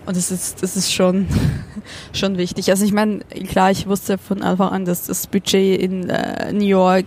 Und 0.07 0.17
das 0.17 0.31
ist, 0.31 0.63
das 0.63 0.75
ist 0.75 0.93
schon, 0.93 1.27
schon 2.15 2.39
wichtig. 2.39 2.71
Also 2.71 2.85
ich 2.85 2.93
meine, 2.93 3.19
klar, 3.49 3.71
ich 3.71 3.87
wusste 3.87 4.17
von 4.17 4.43
Anfang 4.43 4.71
an, 4.71 4.85
dass 4.87 5.07
das 5.07 5.27
Budget 5.27 5.81
in 5.81 6.09
äh, 6.09 6.51
New 6.53 6.65
York 6.65 7.05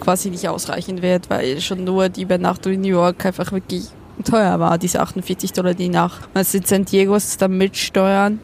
quasi 0.00 0.30
nicht 0.30 0.48
ausreichen 0.48 1.02
wird, 1.02 1.28
weil 1.28 1.60
schon 1.60 1.84
nur 1.84 2.08
die 2.08 2.22
Übernachtung 2.22 2.72
in 2.72 2.80
New 2.80 2.88
York 2.88 3.26
einfach 3.26 3.52
wirklich 3.52 3.88
teuer 4.24 4.58
war, 4.60 4.78
diese 4.78 5.00
48 5.00 5.52
Dollar 5.52 5.74
die 5.74 5.90
Nacht. 5.90 6.26
Jetzt 6.34 6.54
in 6.54 6.64
San 6.64 6.84
Diego 6.86 7.14
ist 7.16 7.40
dann 7.42 7.56
mit 7.58 7.76
Steuern 7.76 8.40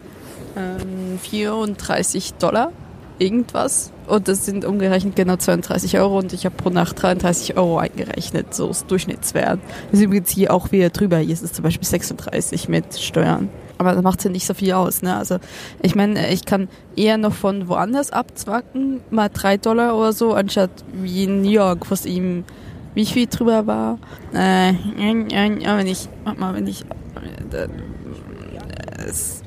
ähm, 0.55 1.19
34 1.23 2.35
Dollar 2.35 2.73
irgendwas. 3.19 3.91
Und 4.07 4.29
das 4.29 4.45
sind 4.45 4.65
umgerechnet 4.65 5.17
genau 5.17 5.37
32 5.37 5.99
Euro 5.99 6.19
und 6.19 6.33
ich 6.33 6.45
habe 6.45 6.55
pro 6.57 6.71
Nacht 6.71 7.03
33 7.03 7.57
Euro 7.57 7.79
eingerechnet, 7.79 8.55
so 8.55 8.71
ist 8.71 8.91
Durchschnittswert. 8.91 9.59
Das 9.91 10.01
ist 10.01 10.05
übrigens 10.05 10.31
hier 10.31 10.53
auch 10.53 10.73
wieder 10.73 10.91
drüber. 10.91 11.19
Hier 11.19 11.33
ist 11.33 11.43
es 11.43 11.53
zum 11.53 11.63
Beispiel 11.63 11.89
36 11.89 12.69
mit 12.69 12.99
Steuern. 12.99 13.49
Aber 13.79 13.93
das 13.93 14.03
macht 14.03 14.23
ja 14.25 14.31
nicht 14.31 14.47
so 14.47 14.55
viel 14.55 14.73
aus, 14.73 15.03
ne? 15.03 15.17
Also 15.17 15.39
ich 15.83 15.95
meine, 15.95 16.31
ich 16.31 16.45
kann 16.45 16.69
eher 16.97 17.19
noch 17.19 17.33
von 17.33 17.69
woanders 17.69 18.13
abzwacken, 18.13 19.01
mal 19.11 19.29
drei 19.29 19.57
Dollar 19.57 19.97
oder 19.97 20.13
so, 20.13 20.35
anstatt 20.35 20.71
wie 20.93 21.25
in 21.25 21.43
New 21.43 21.51
York, 21.51 21.91
was 21.91 22.07
ihm 22.07 22.45
wie 22.95 23.07
viel 23.07 23.27
drüber 23.27 23.67
war. 23.67 23.99
Äh, 24.33 24.75
wenn 24.97 25.87
ich, 25.87 26.09
warte 26.23 26.41
mal, 26.41 26.55
wenn 26.55 26.67
ich, 26.67 26.85
äh, 27.53 27.69
es, 29.07 29.43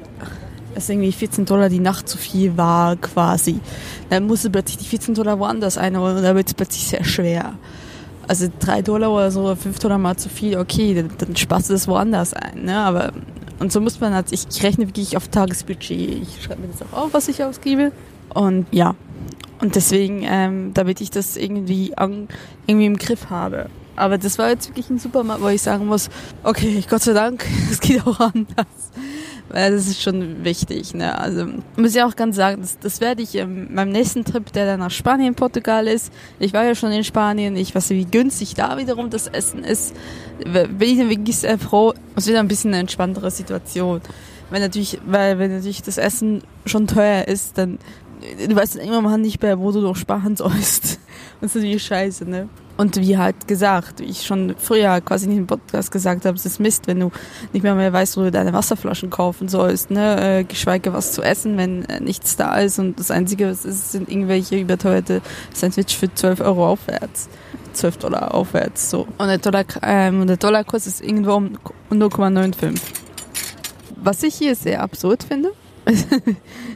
es 0.77 0.89
irgendwie 0.89 1.11
14 1.11 1.45
Dollar 1.45 1.69
die 1.69 1.79
Nacht 1.79 2.07
zu 2.07 2.17
viel 2.17 2.57
war, 2.57 2.95
quasi. 2.95 3.59
Dann 4.09 4.27
musste 4.27 4.49
plötzlich 4.49 4.77
die 4.77 4.85
14 4.85 5.13
Dollar 5.13 5.39
woanders 5.39 5.77
einholen 5.77 6.17
und 6.17 6.23
da 6.23 6.35
wird 6.35 6.47
es 6.47 6.53
plötzlich 6.53 6.87
sehr 6.87 7.03
schwer. 7.03 7.53
Also 8.27 8.47
3 8.59 8.81
Dollar 8.81 9.11
oder 9.11 9.31
so, 9.31 9.55
5 9.55 9.79
Dollar 9.79 9.97
mal 9.97 10.17
zu 10.17 10.29
viel, 10.29 10.57
okay, 10.57 10.93
dann, 10.93 11.09
dann 11.17 11.35
sparst 11.35 11.69
du 11.69 11.73
das 11.73 11.87
woanders 11.87 12.33
ein, 12.33 12.65
ne? 12.65 12.77
Aber 12.77 13.13
Und 13.59 13.71
so 13.71 13.81
muss 13.81 13.99
man 13.99 14.13
halt, 14.13 14.31
ich, 14.31 14.45
ich 14.49 14.63
rechne 14.63 14.87
wirklich 14.87 15.17
auf 15.17 15.27
Tagesbudget. 15.29 16.21
Ich 16.21 16.43
schreibe 16.43 16.61
mir 16.61 16.67
das 16.67 16.81
auch 16.81 17.05
auf, 17.05 17.13
was 17.13 17.27
ich 17.27 17.43
ausgebe. 17.43 17.91
Und 18.33 18.67
ja, 18.71 18.95
und 19.59 19.75
deswegen, 19.75 20.23
ähm, 20.23 20.73
damit 20.73 21.01
ich 21.01 21.09
das 21.09 21.37
irgendwie, 21.37 21.97
an, 21.97 22.27
irgendwie 22.67 22.85
im 22.85 22.97
Griff 22.97 23.29
habe. 23.29 23.69
Aber 23.95 24.19
das 24.19 24.37
war 24.37 24.49
jetzt 24.49 24.69
wirklich 24.69 24.89
ein 24.91 24.99
Supermarkt, 24.99 25.41
wo 25.41 25.47
ich 25.47 25.61
sagen 25.61 25.87
muss, 25.87 26.09
okay, 26.43 26.83
Gott 26.87 27.01
sei 27.01 27.13
Dank, 27.13 27.43
es 27.71 27.79
geht 27.79 28.05
auch 28.05 28.19
anders. 28.19 28.67
Weil 29.49 29.71
das 29.71 29.87
ist 29.87 30.01
schon 30.01 30.43
wichtig. 30.43 30.93
Ne? 30.93 31.17
Also 31.17 31.45
muss 31.77 31.95
ich 31.95 32.01
auch 32.01 32.15
ganz 32.15 32.35
sagen, 32.35 32.61
das, 32.61 32.79
das 32.79 32.99
werde 32.99 33.21
ich 33.21 33.35
ähm, 33.35 33.69
beim 33.73 33.89
nächsten 33.89 34.25
Trip, 34.25 34.51
der 34.51 34.65
dann 34.65 34.79
nach 34.79 34.91
Spanien, 34.91 35.35
Portugal 35.35 35.87
ist. 35.87 36.11
Ich 36.39 36.53
war 36.53 36.65
ja 36.65 36.75
schon 36.75 36.91
in 36.91 37.03
Spanien, 37.03 37.55
ich 37.55 37.73
weiß, 37.73 37.91
wie 37.91 38.05
günstig 38.05 38.55
da 38.55 38.77
wiederum 38.77 39.09
das 39.09 39.27
Essen 39.27 39.63
ist. 39.63 39.95
Bin 40.43 40.81
ich 40.81 40.97
dann 40.97 41.09
wirklich 41.09 41.37
sehr 41.37 41.57
froh. 41.57 41.93
Es 42.15 42.27
wird 42.27 42.37
ein 42.37 42.47
bisschen 42.47 42.71
eine 42.71 42.81
entspanntere 42.81 43.31
Situation. 43.31 44.01
Wenn 44.49 44.61
natürlich, 44.61 44.99
weil 45.05 45.39
wenn 45.39 45.53
natürlich 45.53 45.81
das 45.81 45.97
Essen 45.97 46.41
schon 46.65 46.87
teuer 46.87 47.27
ist, 47.27 47.57
dann 47.57 47.79
du 48.21 48.55
weißt 48.55 48.75
dann 48.75 48.87
irgendwann 48.87 49.21
nicht 49.21 49.41
mehr, 49.41 49.59
wo 49.59 49.71
du 49.71 49.81
noch 49.81 49.95
sparen 49.95 50.35
sollst. 50.35 50.99
Das 51.39 51.51
ist 51.51 51.55
natürlich 51.57 51.83
scheiße, 51.83 52.27
ne? 52.27 52.49
Und 52.77 52.95
wie 52.97 53.17
halt 53.17 53.47
gesagt, 53.47 53.99
wie 53.99 54.05
ich 54.05 54.25
schon 54.25 54.55
früher 54.57 55.01
quasi 55.01 55.25
in 55.25 55.35
dem 55.35 55.47
Podcast 55.47 55.91
gesagt 55.91 56.25
habe, 56.25 56.37
es 56.37 56.45
ist 56.45 56.59
Mist, 56.59 56.87
wenn 56.87 56.99
du 56.99 57.11
nicht 57.51 57.63
mehr 57.63 57.73
mehr 57.73 57.91
weißt, 57.91 58.17
wo 58.17 58.21
du 58.21 58.31
deine 58.31 58.53
Wasserflaschen 58.53 59.09
kaufen 59.09 59.49
sollst, 59.49 59.89
ne? 59.89 60.39
Äh, 60.39 60.43
geschweige 60.43 60.93
was 60.93 61.11
zu 61.11 61.23
essen, 61.23 61.57
wenn 61.57 61.85
äh, 61.85 61.99
nichts 61.99 62.35
da 62.35 62.57
ist 62.59 62.77
und 62.77 62.99
das 62.99 63.09
Einzige, 63.09 63.49
was 63.49 63.65
ist, 63.65 63.91
sind 63.91 64.09
irgendwelche 64.09 64.59
überteuerte 64.59 65.21
Sandwich 65.53 65.97
für 65.97 66.13
12 66.13 66.41
Euro 66.41 66.67
aufwärts. 66.67 67.29
12 67.73 67.97
Dollar 67.97 68.33
aufwärts, 68.33 68.89
so. 68.89 69.07
Und 69.17 69.27
der 69.27 69.37
Dollar, 69.37 69.65
ähm, 69.83 70.25
der 70.25 70.37
Dollarkurs 70.37 70.87
ist 70.87 71.01
irgendwo 71.01 71.33
um 71.33 71.57
0,95. 71.91 72.79
Was 73.95 74.23
ich 74.23 74.35
hier 74.35 74.55
sehr 74.55 74.81
absurd 74.81 75.23
finde, 75.23 75.51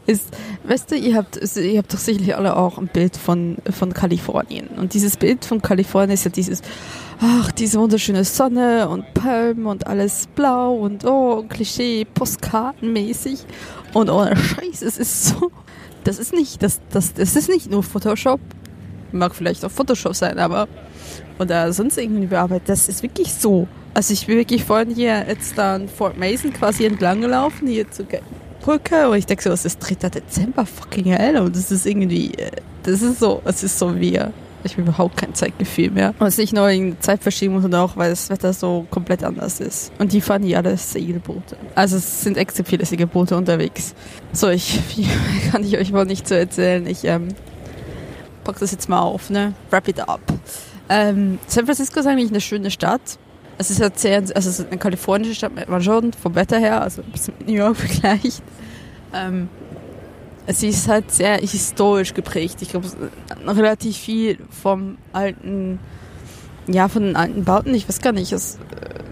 ist, 0.08 0.36
weißt 0.64 0.92
du, 0.92 0.96
ihr 0.96 1.16
habt, 1.16 1.40
ihr 1.56 1.78
habt 1.78 1.94
doch 1.94 2.00
sicherlich 2.00 2.36
alle 2.36 2.56
auch 2.56 2.78
ein 2.78 2.88
Bild 2.88 3.18
von, 3.18 3.58
von 3.70 3.94
Kalifornien. 3.94 4.68
Und 4.78 4.94
dieses 4.94 5.18
Bild 5.18 5.46
von 5.46 5.62
Kalifornien 5.62 6.14
ist 6.14 6.26
ja 6.26 6.32
dieses, 6.32 6.62
ach, 7.20 7.52
diese 7.52 7.80
wunderschöne 7.80 8.24
Sonne 8.24 8.90
und 8.90 9.14
Palmen 9.14 9.66
und 9.66 9.88
alles 9.88 10.28
blau 10.36 10.74
und 10.76 11.06
oh, 11.06 11.44
Klischee, 11.48 12.06
Postkartenmäßig. 12.06 13.46
Und 13.94 14.10
oh, 14.10 14.26
Scheiß, 14.26 14.82
es 14.82 14.98
ist 14.98 15.26
so, 15.26 15.52
das 16.04 16.18
ist 16.18 16.34
nicht, 16.34 16.64
das, 16.64 16.80
das, 16.90 17.14
das 17.14 17.36
ist 17.36 17.50
nicht 17.50 17.70
nur 17.70 17.84
Photoshop. 17.84 18.40
Mag 19.12 19.36
vielleicht 19.36 19.64
auch 19.66 19.72
Photoshop 19.72 20.16
sein, 20.16 20.40
aber, 20.40 20.68
oder 21.38 21.74
sonst 21.74 21.98
irgendwie 21.98 22.28
bearbeitet. 22.28 22.70
Das 22.70 22.88
ist 22.88 23.04
wirklich 23.04 23.34
so. 23.34 23.68
Also 23.94 24.14
ich 24.14 24.26
bin 24.26 24.38
wirklich 24.38 24.64
vorhin 24.64 24.96
hier 24.96 25.26
jetzt 25.28 25.58
da 25.58 25.76
in 25.76 25.90
Fort 25.90 26.18
Mason 26.18 26.54
quasi 26.54 26.86
entlang 26.86 27.22
gelaufen, 27.22 27.68
hier 27.68 27.92
zu 27.92 28.06
Brücke 28.62 29.10
und 29.10 29.17
ich 29.17 29.26
denke 29.26 29.43
so, 29.43 29.50
es 29.50 29.65
ist 29.65 29.80
3. 29.80 30.10
Dezember, 30.10 30.65
fucking 30.65 31.06
hell. 31.06 31.38
Und 31.38 31.56
das 31.56 31.71
ist 31.71 31.86
irgendwie, 31.86 32.34
äh, 32.36 32.52
das 32.84 33.02
ist 33.02 33.19
so, 33.19 33.41
es 33.45 33.63
ist 33.63 33.78
so 33.78 34.00
wie, 34.00 34.19
ich 34.63 34.74
habe 34.74 34.84
überhaupt 34.84 35.17
kein 35.17 35.34
Zeitgefühl 35.34 35.91
mehr. 35.91 36.13
Und 36.19 36.28
es 36.28 36.36
ist 36.36 36.39
nicht 36.39 36.54
nur 36.54 36.69
in 36.69 37.00
Zeitverschiebung, 37.00 37.62
sondern 37.62 37.82
auch, 37.82 37.97
weil 37.97 38.10
das 38.10 38.30
Wetter 38.30 38.54
so 38.54 38.86
komplett 38.89 39.24
anders 39.24 39.60
ist. 39.60 39.91
Und 40.00 40.13
die 40.13 40.21
fahren 40.21 40.43
hier 40.43 40.58
alle 40.58 40.78
Segelboote. 40.78 41.58
Also 41.76 41.97
es 41.97 42.21
sind 42.24 42.38
extrem 42.38 42.65
viele 42.65 42.86
Segelboote 42.86 43.36
unterwegs. 43.36 43.95
So, 44.34 44.50
ich, 44.50 44.80
kann 45.52 45.63
ich 45.63 45.78
euch 45.78 45.91
wohl 45.91 46.06
nicht 46.06 46.28
so 46.28 46.36
erzählen. 46.36 46.86
Ich, 46.88 47.04
ähm, 47.06 47.30
pack 48.43 48.60
das 48.60 48.71
jetzt 48.71 48.89
mal 48.89 49.00
auf, 49.00 49.30
ne? 49.30 49.54
Wrap 49.69 49.88
it 49.88 50.00
up. 50.00 50.21
Ähm, 50.89 51.39
San 51.47 51.65
Francisco 51.65 52.00
ist 52.00 52.08
eigentlich 52.08 52.32
eine 52.32 52.41
schöne 52.41 52.71
Stadt. 52.71 53.17
Es 53.58 53.70
ist 53.70 53.82
halt 53.82 54.00
sehr, 54.00 54.18
also 54.18 54.32
es 54.32 54.60
ist 54.60 54.68
eine 54.68 54.78
kalifornische 54.78 55.36
Stadt, 55.36 55.70
man 55.70 55.82
schon, 55.84 56.14
vom 56.14 56.36
Wetter 56.36 56.58
her, 56.58 56.82
also 56.82 57.02
ein 57.02 57.12
bisschen 57.12 57.34
mit 57.40 57.48
New 57.48 57.56
York 57.56 57.78
vergleicht. 57.78 58.42
Ähm, 59.14 59.50
sie 60.48 60.70
ist 60.70 60.88
halt 60.88 61.12
sehr 61.12 61.38
historisch 61.38 62.14
geprägt. 62.14 62.62
Ich 62.62 62.70
glaube, 62.70 62.88
relativ 63.46 63.98
viel 63.98 64.40
vom 64.50 64.98
alten, 65.14 65.80
ja, 66.68 66.88
von 66.88 67.04
den 67.04 67.16
alten 67.16 67.44
Bauten, 67.44 67.74
ich 67.76 67.88
weiß 67.88 68.02
gar 68.02 68.14
nicht, 68.14 68.34
aus 68.34 68.58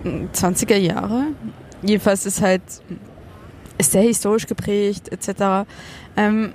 äh, 0.04 0.28
20er 0.34 0.78
Jahre. 0.78 1.28
Jedenfalls 1.82 2.26
ist 2.26 2.42
halt 2.42 2.64
ist 3.80 3.94
sehr 3.94 4.02
historisch 4.02 4.46
geprägt, 4.46 5.10
etc. 5.10 5.66
Ähm, 6.18 6.52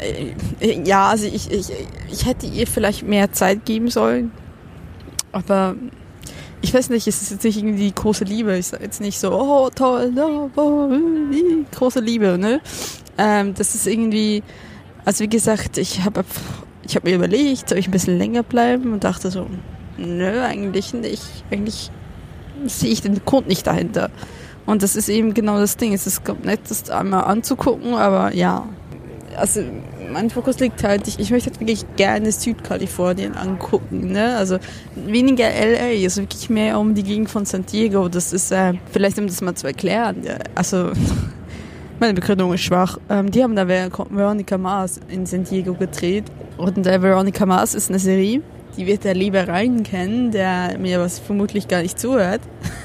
äh, 0.00 0.82
ja, 0.82 1.08
also 1.08 1.26
ich, 1.26 1.50
ich, 1.52 1.70
ich 2.10 2.26
hätte 2.26 2.46
ihr 2.46 2.66
vielleicht 2.66 3.02
mehr 3.02 3.30
Zeit 3.32 3.64
geben 3.64 3.90
sollen, 3.90 4.32
aber 5.30 5.76
ich 6.64 6.72
weiß 6.72 6.88
nicht, 6.88 7.06
es 7.06 7.20
ist 7.20 7.30
jetzt 7.30 7.44
nicht 7.44 7.58
irgendwie 7.58 7.84
die 7.84 7.94
große 7.94 8.24
Liebe. 8.24 8.56
Ich 8.56 8.68
sage 8.68 8.84
jetzt 8.84 8.98
nicht 8.98 9.20
so, 9.20 9.38
oh 9.38 9.68
toll, 9.68 10.14
oh, 10.16 10.48
oh, 10.56 10.90
große 11.72 12.00
Liebe, 12.00 12.38
ne? 12.38 12.62
Ähm, 13.18 13.52
das 13.52 13.74
ist 13.74 13.86
irgendwie, 13.86 14.42
also 15.04 15.24
wie 15.24 15.28
gesagt, 15.28 15.76
ich 15.76 16.02
habe 16.04 16.24
ich 16.86 16.96
hab 16.96 17.04
mir 17.04 17.16
überlegt, 17.16 17.68
soll 17.68 17.76
ich 17.76 17.86
ein 17.88 17.90
bisschen 17.90 18.16
länger 18.16 18.42
bleiben 18.42 18.94
und 18.94 19.04
dachte 19.04 19.30
so, 19.30 19.46
nö, 19.98 20.40
eigentlich 20.40 20.94
nicht. 20.94 21.22
Eigentlich 21.50 21.90
sehe 22.64 22.90
ich 22.90 23.02
den 23.02 23.22
Grund 23.26 23.46
nicht 23.46 23.66
dahinter. 23.66 24.08
Und 24.64 24.82
das 24.82 24.96
ist 24.96 25.10
eben 25.10 25.34
genau 25.34 25.58
das 25.58 25.76
Ding. 25.76 25.92
Es 25.92 26.06
ist 26.06 26.22
nett, 26.44 26.60
das 26.70 26.88
einmal 26.88 27.24
anzugucken, 27.24 27.92
aber 27.92 28.34
ja. 28.34 28.66
Also 29.36 29.62
mein 30.12 30.30
Fokus 30.30 30.58
liegt 30.60 30.82
halt, 30.84 31.08
ich, 31.08 31.18
ich 31.18 31.30
möchte 31.30 31.50
halt 31.50 31.60
wirklich 31.60 31.84
gerne 31.96 32.30
Südkalifornien 32.30 33.34
angucken, 33.34 34.12
ne? 34.12 34.36
Also 34.36 34.58
weniger 34.94 35.46
LA, 35.48 36.04
also 36.04 36.22
wirklich 36.22 36.50
mehr 36.50 36.78
um 36.78 36.94
die 36.94 37.02
Gegend 37.02 37.30
von 37.30 37.44
San 37.44 37.66
Diego. 37.66 38.08
Das 38.08 38.32
ist, 38.32 38.52
äh, 38.52 38.74
vielleicht 38.92 39.18
um 39.18 39.26
das 39.26 39.40
mal 39.40 39.54
zu 39.54 39.66
erklären. 39.66 40.22
Ja, 40.24 40.38
also 40.54 40.92
meine 42.00 42.14
Begründung 42.14 42.52
ist 42.54 42.62
schwach. 42.62 42.98
Ähm, 43.08 43.30
die 43.30 43.42
haben 43.42 43.56
da 43.56 43.66
Veronica 43.66 44.58
Mars 44.58 45.00
in 45.08 45.26
San 45.26 45.44
Diego 45.44 45.74
gedreht. 45.74 46.24
Und 46.56 46.86
äh, 46.86 47.02
Veronica 47.02 47.46
Mars 47.46 47.74
ist 47.74 47.90
eine 47.90 47.98
Serie, 47.98 48.42
die 48.76 48.86
wird 48.86 49.04
der 49.04 49.14
liebe 49.14 49.46
Ryan 49.46 49.82
kennen, 49.82 50.30
der 50.30 50.78
mir 50.78 51.00
was 51.00 51.18
vermutlich 51.18 51.68
gar 51.68 51.82
nicht 51.82 51.98
zuhört. 51.98 52.40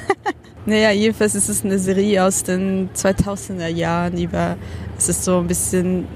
naja, 0.65 0.91
jedenfalls 0.91 1.35
ist 1.35 1.49
es 1.49 1.63
eine 1.63 1.79
Serie 1.79 2.23
aus 2.23 2.43
den 2.43 2.89
2000er 2.95 3.67
Jahren 3.67 4.17
über, 4.17 4.57
es 4.97 5.09
ist 5.09 5.23
so 5.23 5.39
ein 5.39 5.47
bisschen 5.47 6.07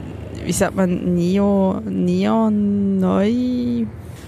wie 0.45 0.51
sagt 0.51 0.75
man, 0.75 1.15
Neo, 1.15 1.81
Neon 1.85 2.99
neu. 2.99 3.85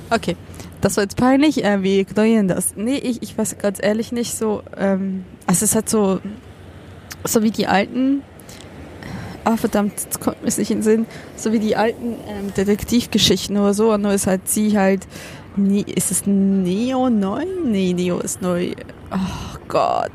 Okay, 0.10 0.36
das 0.82 0.97
war 0.97 1.04
jetzt 1.04 1.17
peinlich. 1.17 1.63
Äh, 1.63 1.84
wir 1.84 1.99
ignorieren 1.99 2.47
das. 2.47 2.75
Nee, 2.75 2.97
ich, 2.97 3.23
ich 3.23 3.38
weiß 3.38 3.58
ganz 3.58 3.80
ehrlich 3.82 4.12
nicht 4.12 4.36
so. 4.36 4.62
Ähm, 4.78 5.25
also 5.47 5.65
es 5.65 5.75
hat 5.75 5.89
so, 5.89 6.19
so 7.23 7.43
wie 7.43 7.51
die 7.51 7.67
alten. 7.67 8.21
Ah, 9.43 9.58
verdammt, 9.58 9.93
jetzt 10.01 10.19
kommt 10.21 10.41
mir 10.41 10.47
nicht 10.47 10.71
in 10.71 10.78
den 10.78 10.84
Sinn. 10.84 11.06
So 11.36 11.51
wie 11.51 11.60
die 11.60 11.75
alten 11.75 12.15
ähm, 12.28 12.54
Detektivgeschichten 12.56 13.58
oder 13.58 13.73
so. 13.73 13.95
Nur 13.97 14.13
ist 14.13 14.28
halt 14.28 14.47
sie 14.47 14.78
halt. 14.78 15.08
Nee, 15.56 15.86
ist 15.88 16.12
es 16.12 16.23
Neo 16.25 17.10
neu? 17.10 17.45
Nee, 17.63 17.93
Neo 17.93 18.19
ist 18.19 18.41
neu. 18.41 18.73
Oh 19.12 19.58
Gott. 19.67 20.12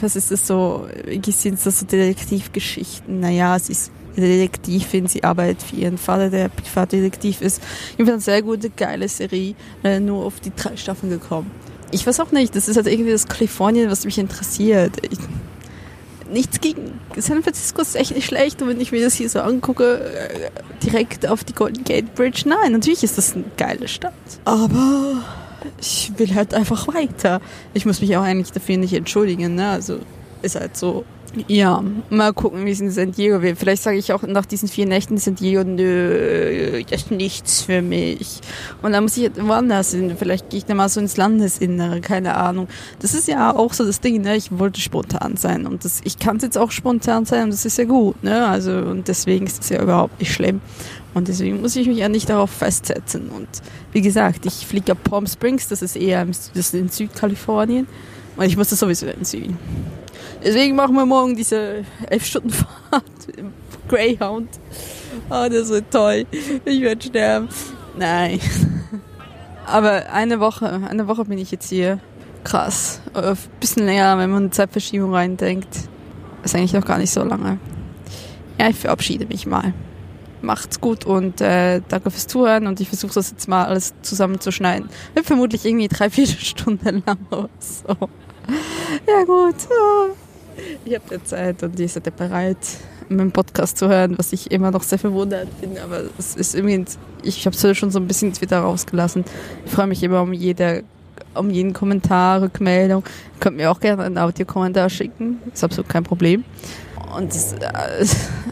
Was 0.00 0.16
ist 0.16 0.30
das 0.30 0.46
so? 0.46 0.86
Wie 1.06 1.32
sind 1.32 1.64
das 1.64 1.80
so 1.80 1.86
Detektivgeschichten? 1.86 3.20
Naja, 3.20 3.58
sie 3.58 3.72
ist 3.72 3.92
Detektivin, 4.20 5.06
sie 5.06 5.24
arbeitet 5.24 5.62
für 5.62 5.76
ihren 5.76 5.98
Vater, 5.98 6.30
der 6.30 6.48
Privatdetektiv 6.48 7.40
ist. 7.40 7.62
Jedenfalls 7.92 8.28
eine 8.28 8.36
sehr 8.36 8.42
gute, 8.42 8.70
geile 8.70 9.08
Serie, 9.08 9.54
äh, 9.82 10.00
nur 10.00 10.24
auf 10.24 10.40
die 10.40 10.52
drei 10.54 10.76
Staffeln 10.76 11.10
gekommen. 11.10 11.50
Ich 11.90 12.06
weiß 12.06 12.20
auch 12.20 12.32
nicht, 12.32 12.56
das 12.56 12.68
ist 12.68 12.76
halt 12.76 12.86
irgendwie 12.86 13.12
das 13.12 13.26
Kalifornien, 13.26 13.90
was 13.90 14.04
mich 14.04 14.18
interessiert. 14.18 14.92
Ich, 15.02 15.18
nichts 16.30 16.60
gegen 16.60 17.00
San 17.16 17.42
Francisco 17.42 17.82
ist 17.82 17.96
echt 17.96 18.14
nicht 18.14 18.26
schlecht 18.26 18.60
und 18.62 18.68
wenn 18.68 18.80
ich 18.80 18.92
mir 18.92 19.02
das 19.02 19.14
hier 19.14 19.28
so 19.28 19.40
angucke, 19.40 20.00
äh, 20.00 20.50
direkt 20.82 21.26
auf 21.26 21.44
die 21.44 21.52
Golden 21.52 21.84
Gate 21.84 22.14
Bridge, 22.14 22.42
nein, 22.46 22.72
natürlich 22.72 23.04
ist 23.04 23.18
das 23.18 23.34
eine 23.34 23.44
geile 23.56 23.88
Stadt. 23.88 24.12
Aber 24.44 25.22
ich 25.80 26.12
will 26.16 26.34
halt 26.34 26.54
einfach 26.54 26.88
weiter. 26.88 27.40
Ich 27.72 27.86
muss 27.86 28.00
mich 28.00 28.16
auch 28.16 28.22
eigentlich 28.22 28.52
dafür 28.52 28.76
nicht 28.76 28.92
entschuldigen, 28.92 29.54
ne? 29.54 29.70
Also 29.70 29.98
ist 30.42 30.56
halt 30.56 30.76
so. 30.76 31.04
Ja, 31.48 31.82
mal 32.10 32.32
gucken, 32.32 32.64
wie 32.64 32.70
es 32.70 32.80
in 32.80 32.90
San 32.90 33.12
Diego 33.12 33.42
wird. 33.42 33.58
Vielleicht 33.58 33.82
sage 33.82 33.96
ich 33.96 34.12
auch 34.12 34.22
nach 34.22 34.46
diesen 34.46 34.68
vier 34.68 34.86
Nächten 34.86 35.14
in 35.14 35.18
San 35.18 35.34
Diego, 35.34 35.64
nö, 35.64 36.82
das 36.88 37.02
ist 37.02 37.10
nichts 37.10 37.62
für 37.62 37.82
mich. 37.82 38.40
Und 38.82 38.92
dann 38.92 39.02
muss 39.02 39.16
ich 39.16 39.30
woanders 39.36 39.92
hin. 39.92 40.14
Vielleicht 40.16 40.50
gehe 40.50 40.58
ich 40.58 40.64
dann 40.64 40.76
mal 40.76 40.88
so 40.88 41.00
ins 41.00 41.16
Landesinnere, 41.16 42.00
keine 42.00 42.36
Ahnung. 42.36 42.68
Das 43.00 43.14
ist 43.14 43.26
ja 43.26 43.54
auch 43.54 43.72
so 43.72 43.84
das 43.84 44.00
Ding, 44.00 44.22
ne? 44.22 44.36
Ich 44.36 44.56
wollte 44.56 44.80
spontan 44.80 45.36
sein. 45.36 45.66
Und 45.66 45.84
das, 45.84 46.00
ich 46.04 46.18
kann 46.18 46.36
es 46.36 46.44
jetzt 46.44 46.58
auch 46.58 46.70
spontan 46.70 47.24
sein 47.24 47.44
und 47.44 47.52
das 47.52 47.64
ist 47.64 47.78
ja 47.78 47.84
gut, 47.84 48.22
ne? 48.22 48.46
Also, 48.46 48.70
und 48.70 49.08
deswegen 49.08 49.46
ist 49.46 49.62
es 49.62 49.70
ja 49.70 49.82
überhaupt 49.82 50.20
nicht 50.20 50.32
schlimm. 50.32 50.60
Und 51.14 51.28
deswegen 51.28 51.60
muss 51.60 51.76
ich 51.76 51.86
mich 51.86 51.98
ja 51.98 52.08
nicht 52.08 52.28
darauf 52.28 52.50
festsetzen. 52.50 53.28
Und 53.28 53.48
wie 53.92 54.02
gesagt, 54.02 54.46
ich 54.46 54.66
fliege 54.66 54.92
ab 54.92 54.98
Palm 55.04 55.26
Springs, 55.26 55.68
das 55.68 55.82
ist 55.82 55.96
eher 55.96 56.24
das 56.24 56.50
ist 56.54 56.74
in 56.74 56.88
Südkalifornien. 56.88 57.86
Und 58.36 58.44
ich 58.44 58.56
muss 58.56 58.68
das 58.68 58.80
sowieso 58.80 59.06
in 59.06 59.24
Süden. 59.24 59.58
Deswegen 60.44 60.76
machen 60.76 60.94
wir 60.94 61.06
morgen 61.06 61.34
diese 61.34 61.84
11 62.10 62.26
Stunden 62.26 62.50
Fahrt 62.50 63.04
im 63.36 63.52
Greyhound. 63.88 64.48
Oh, 65.30 65.46
das 65.50 65.70
wird 65.70 65.90
toll. 65.90 66.26
Ich 66.64 66.80
werde 66.82 67.02
sterben. 67.02 67.48
Nein. 67.96 68.40
Aber 69.66 70.10
eine 70.12 70.40
Woche, 70.40 70.82
eine 70.88 71.08
Woche 71.08 71.24
bin 71.24 71.38
ich 71.38 71.50
jetzt 71.50 71.70
hier. 71.70 71.98
Krass. 72.44 73.00
ein 73.14 73.36
bisschen 73.58 73.86
länger, 73.86 74.18
wenn 74.18 74.30
man 74.30 74.52
Zeitverschiebung 74.52 75.14
reindenkt. 75.14 75.88
Ist 76.42 76.54
eigentlich 76.54 76.74
noch 76.74 76.84
gar 76.84 76.98
nicht 76.98 77.10
so 77.10 77.24
lange. 77.24 77.58
Ja, 78.60 78.68
ich 78.68 78.76
verabschiede 78.76 79.24
mich 79.26 79.46
mal. 79.46 79.72
Macht's 80.42 80.78
gut 80.78 81.06
und 81.06 81.40
äh, 81.40 81.80
danke 81.88 82.10
fürs 82.10 82.26
Zuhören 82.26 82.66
und 82.66 82.78
ich 82.80 82.88
versuche 82.88 83.14
das 83.14 83.30
jetzt 83.30 83.48
mal 83.48 83.64
alles 83.64 83.94
zusammenzuschneiden. 84.02 84.90
Wird 85.14 85.24
vermutlich 85.24 85.64
irgendwie 85.64 85.88
drei, 85.88 86.10
vier 86.10 86.26
Stunden 86.26 87.02
lang 87.06 87.18
oder 87.30 87.48
so. 87.58 87.96
Ja 89.08 89.24
gut. 89.24 89.56
Ich 90.84 90.94
habe 90.94 91.04
jetzt 91.10 91.28
Zeit 91.28 91.62
und 91.62 91.78
ihr 91.78 91.88
seid 91.88 92.16
bereit, 92.16 92.58
meinen 93.08 93.32
Podcast 93.32 93.78
zu 93.78 93.88
hören, 93.88 94.16
was 94.16 94.32
ich 94.32 94.50
immer 94.50 94.70
noch 94.70 94.82
sehr 94.82 94.98
verwundert 94.98 95.48
bin. 95.60 95.78
Aber 95.78 96.02
es 96.18 96.36
ist 96.36 96.54
irgendwie, 96.54 96.84
ich 97.22 97.46
habe 97.46 97.56
es 97.56 97.78
schon 97.78 97.90
so 97.90 97.98
ein 97.98 98.06
bisschen 98.06 98.32
Twitter 98.32 98.60
rausgelassen. 98.60 99.24
Ich 99.64 99.72
freue 99.72 99.86
mich 99.86 100.02
immer 100.02 100.22
um 100.22 100.32
jede 100.32 100.84
um 101.34 101.50
jeden 101.50 101.72
Kommentar, 101.72 102.42
Rückmeldung. 102.42 103.04
Könnt 103.40 103.56
mir 103.56 103.70
auch 103.70 103.80
gerne 103.80 104.04
einen 104.04 104.18
Audiokommentar 104.18 104.88
schicken. 104.88 105.38
Ist 105.52 105.64
absolut 105.64 105.88
kein 105.88 106.04
Problem. 106.04 106.44
Und 107.16 107.30
es, 107.32 107.52
äh, 107.54 108.06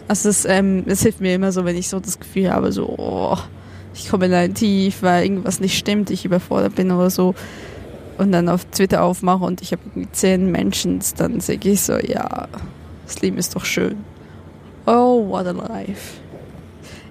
also 0.09 0.29
es, 0.29 0.45
ähm, 0.45 0.85
es 0.87 1.03
hilft 1.03 1.21
mir 1.21 1.35
immer 1.35 1.53
so, 1.53 1.65
wenn 1.65 1.77
ich 1.77 1.89
so 1.89 2.01
das 2.01 2.19
Gefühl 2.19 2.51
habe, 2.53 2.73
so, 2.73 2.89
oh, 2.99 3.39
ich 3.95 4.09
komme 4.09 4.27
in 4.27 4.35
ein 4.35 4.55
Tief, 4.55 5.03
weil 5.03 5.25
irgendwas 5.25 5.61
nicht 5.61 5.77
stimmt, 5.77 6.11
ich 6.11 6.25
überfordert 6.25 6.75
bin 6.75 6.91
oder 6.91 7.11
so. 7.11 7.35
Und 8.23 8.31
dann 8.31 8.49
auf 8.49 8.65
Twitter 8.67 9.03
aufmache 9.03 9.45
und 9.45 9.63
ich 9.63 9.73
habe 9.73 9.83
zehn 10.13 10.53
Menschen, 10.53 11.01
dann 11.17 11.41
sehe 11.41 11.59
ich 11.61 11.81
so, 11.81 11.99
ja, 11.99 12.47
das 13.05 13.21
Leben 13.21 13.37
ist 13.37 13.57
doch 13.57 13.65
schön. 13.65 13.97
Oh, 14.87 15.29
what 15.29 15.45
a 15.47 15.51
life. 15.51 16.21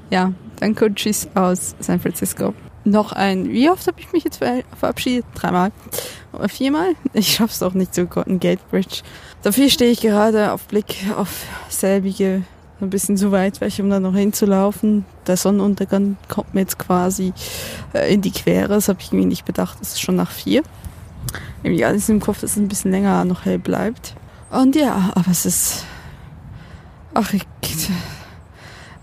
Ja, 0.09 0.31
danke, 0.61 0.93
tschüss 0.95 1.27
aus 1.35 1.75
San 1.81 1.99
Francisco 1.99 2.53
noch 2.83 3.11
ein, 3.11 3.49
wie 3.49 3.69
oft 3.69 3.85
habe 3.87 3.99
ich 3.99 4.11
mich 4.11 4.23
jetzt 4.23 4.39
verabschiedet? 4.77 5.25
Dreimal 5.35 5.71
oder 6.33 6.49
viermal? 6.49 6.95
Ich 7.13 7.33
schaffe 7.33 7.53
es 7.53 7.63
auch 7.63 7.73
nicht 7.73 7.93
zu 7.93 8.07
Cotton 8.07 8.39
Gate 8.39 8.67
Bridge. 8.69 9.01
Dafür 9.43 9.69
stehe 9.69 9.91
ich 9.91 10.01
gerade 10.01 10.51
auf 10.51 10.63
Blick 10.65 11.05
auf 11.15 11.45
selbige 11.69 12.43
ein 12.79 12.89
bisschen 12.89 13.15
zu 13.15 13.31
weit 13.31 13.61
weg, 13.61 13.73
um 13.79 13.91
da 13.91 13.99
noch 13.99 14.15
hinzulaufen. 14.15 15.05
Der 15.27 15.37
Sonnenuntergang 15.37 16.17
kommt 16.27 16.55
mir 16.55 16.61
jetzt 16.61 16.79
quasi 16.79 17.31
äh, 17.93 18.11
in 18.11 18.21
die 18.21 18.31
Quere. 18.31 18.69
Das 18.69 18.87
habe 18.87 18.99
ich 18.99 19.11
irgendwie 19.11 19.27
nicht 19.27 19.45
bedacht. 19.45 19.77
Es 19.81 19.89
ist 19.89 20.01
schon 20.01 20.15
nach 20.15 20.31
vier. 20.31 20.63
Irgendwie 21.63 21.85
alles 21.85 22.09
im 22.09 22.19
Kopf, 22.19 22.41
dass 22.41 22.51
es 22.51 22.57
ein 22.57 22.67
bisschen 22.67 22.91
länger 22.91 23.23
noch 23.25 23.45
hell 23.45 23.59
bleibt. 23.59 24.15
Und 24.49 24.75
ja, 24.75 25.11
aber 25.15 25.31
es 25.31 25.45
ist. 25.45 25.85
Ach, 27.13 27.33
ich, 27.33 27.45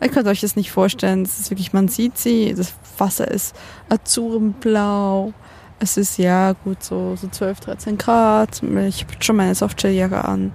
Ihr 0.01 0.09
könnt 0.09 0.29
euch 0.29 0.41
das 0.41 0.57
nicht 0.57 0.71
vorstellen. 0.71 1.23
Es 1.23 1.41
ist 1.41 1.51
wirklich, 1.51 1.73
man 1.73 1.89
sieht 1.89 2.19
sie, 2.19 2.55
das 2.55 2.73
Wasser 2.99 3.29
ist 3.29 3.55
azurenblau. 3.89 5.33
Es 5.81 5.97
ist 5.97 6.19
ja 6.19 6.53
gut 6.53 6.83
so, 6.83 7.17
so 7.17 7.29
12, 7.29 7.61
13 7.61 7.99
Grad. 7.99 8.63
Ich 8.63 9.05
habe 9.05 9.13
schon 9.21 9.37
meine 9.37 9.55
Softshelljacke 9.55 10.25
an. 10.25 10.53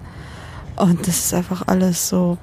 Und 0.75 1.07
das 1.07 1.25
ist 1.25 1.33
einfach 1.33 1.67
alles 1.67 2.09
so, 2.09 2.37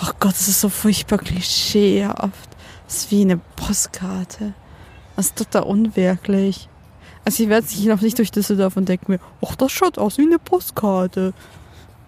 ach 0.00 0.12
oh 0.12 0.16
Gott, 0.20 0.32
das 0.32 0.48
ist 0.48 0.60
so 0.60 0.68
furchtbar 0.68 1.18
klischeehaft. 1.18 2.50
Das 2.86 2.96
ist 2.96 3.10
wie 3.10 3.22
eine 3.22 3.38
Postkarte. 3.56 4.54
Das 5.16 5.26
ist 5.26 5.36
total 5.36 5.64
unwirklich. 5.64 6.68
Also 7.24 7.42
ich 7.42 7.48
werde 7.48 7.66
sich 7.66 7.84
noch 7.86 8.00
nicht 8.00 8.18
durch 8.18 8.30
Düsseldorf 8.30 8.76
und 8.76 8.88
denke 8.88 9.10
mir, 9.10 9.18
ach, 9.44 9.56
das 9.56 9.72
schaut 9.72 9.98
aus 9.98 10.18
wie 10.18 10.22
eine 10.22 10.38
Postkarte. 10.38 11.32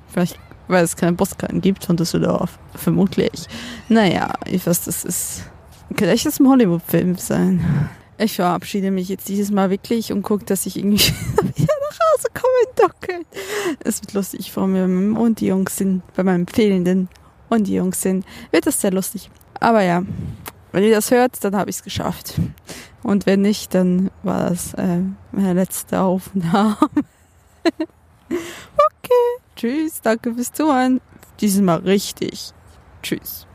Vielleicht 0.08 0.38
weil 0.68 0.84
es 0.84 0.96
keine 0.96 1.16
Postkarten 1.16 1.60
gibt 1.60 1.84
von 1.84 1.96
Düsseldorf. 1.96 2.58
Vermutlich. 2.74 3.46
Naja, 3.88 4.32
ich 4.46 4.66
weiß, 4.66 4.84
das 4.84 5.04
ist. 5.04 5.42
Könnte 5.90 6.10
echt 6.10 6.26
das 6.26 6.40
ein 6.40 6.48
Hollywood-Film 6.48 7.16
sein. 7.16 7.88
Ich 8.18 8.34
verabschiede 8.34 8.90
mich 8.90 9.08
jetzt 9.08 9.28
dieses 9.28 9.50
Mal 9.50 9.70
wirklich 9.70 10.12
und 10.12 10.22
gucke, 10.22 10.44
dass 10.44 10.66
ich 10.66 10.76
irgendwie 10.76 10.98
wieder 11.54 11.74
nach 11.90 11.98
Hause 12.14 12.28
komme 12.34 12.54
in 12.64 12.82
Dunkeln. 12.82 13.24
Es 13.84 14.00
wird 14.00 14.12
lustig 14.14 14.50
vor 14.50 14.66
mir 14.66 14.84
und 14.84 15.40
die 15.40 15.46
Jungs 15.46 15.76
sind, 15.76 16.02
bei 16.14 16.24
meinem 16.24 16.46
fehlenden 16.48 17.08
und 17.50 17.68
die 17.68 17.74
Jungs 17.74 18.02
sind, 18.02 18.24
wird 18.50 18.66
das 18.66 18.80
sehr 18.80 18.90
lustig. 18.90 19.30
Aber 19.60 19.82
ja, 19.82 20.02
wenn 20.76 20.84
ihr 20.84 20.94
das 20.94 21.10
hört, 21.10 21.42
dann 21.42 21.56
habe 21.56 21.70
ich 21.70 21.76
es 21.76 21.82
geschafft. 21.82 22.34
Und 23.02 23.24
wenn 23.24 23.40
nicht, 23.40 23.72
dann 23.72 24.10
war 24.22 24.50
das 24.50 24.74
äh, 24.74 24.98
meine 25.32 25.54
letzte 25.54 26.02
Aufnahme. 26.02 26.76
okay. 27.64 29.24
Tschüss, 29.56 30.02
danke 30.02 30.34
fürs 30.34 30.52
Zuhören. 30.52 31.00
Diesmal 31.40 31.78
richtig. 31.78 32.52
Tschüss. 33.02 33.45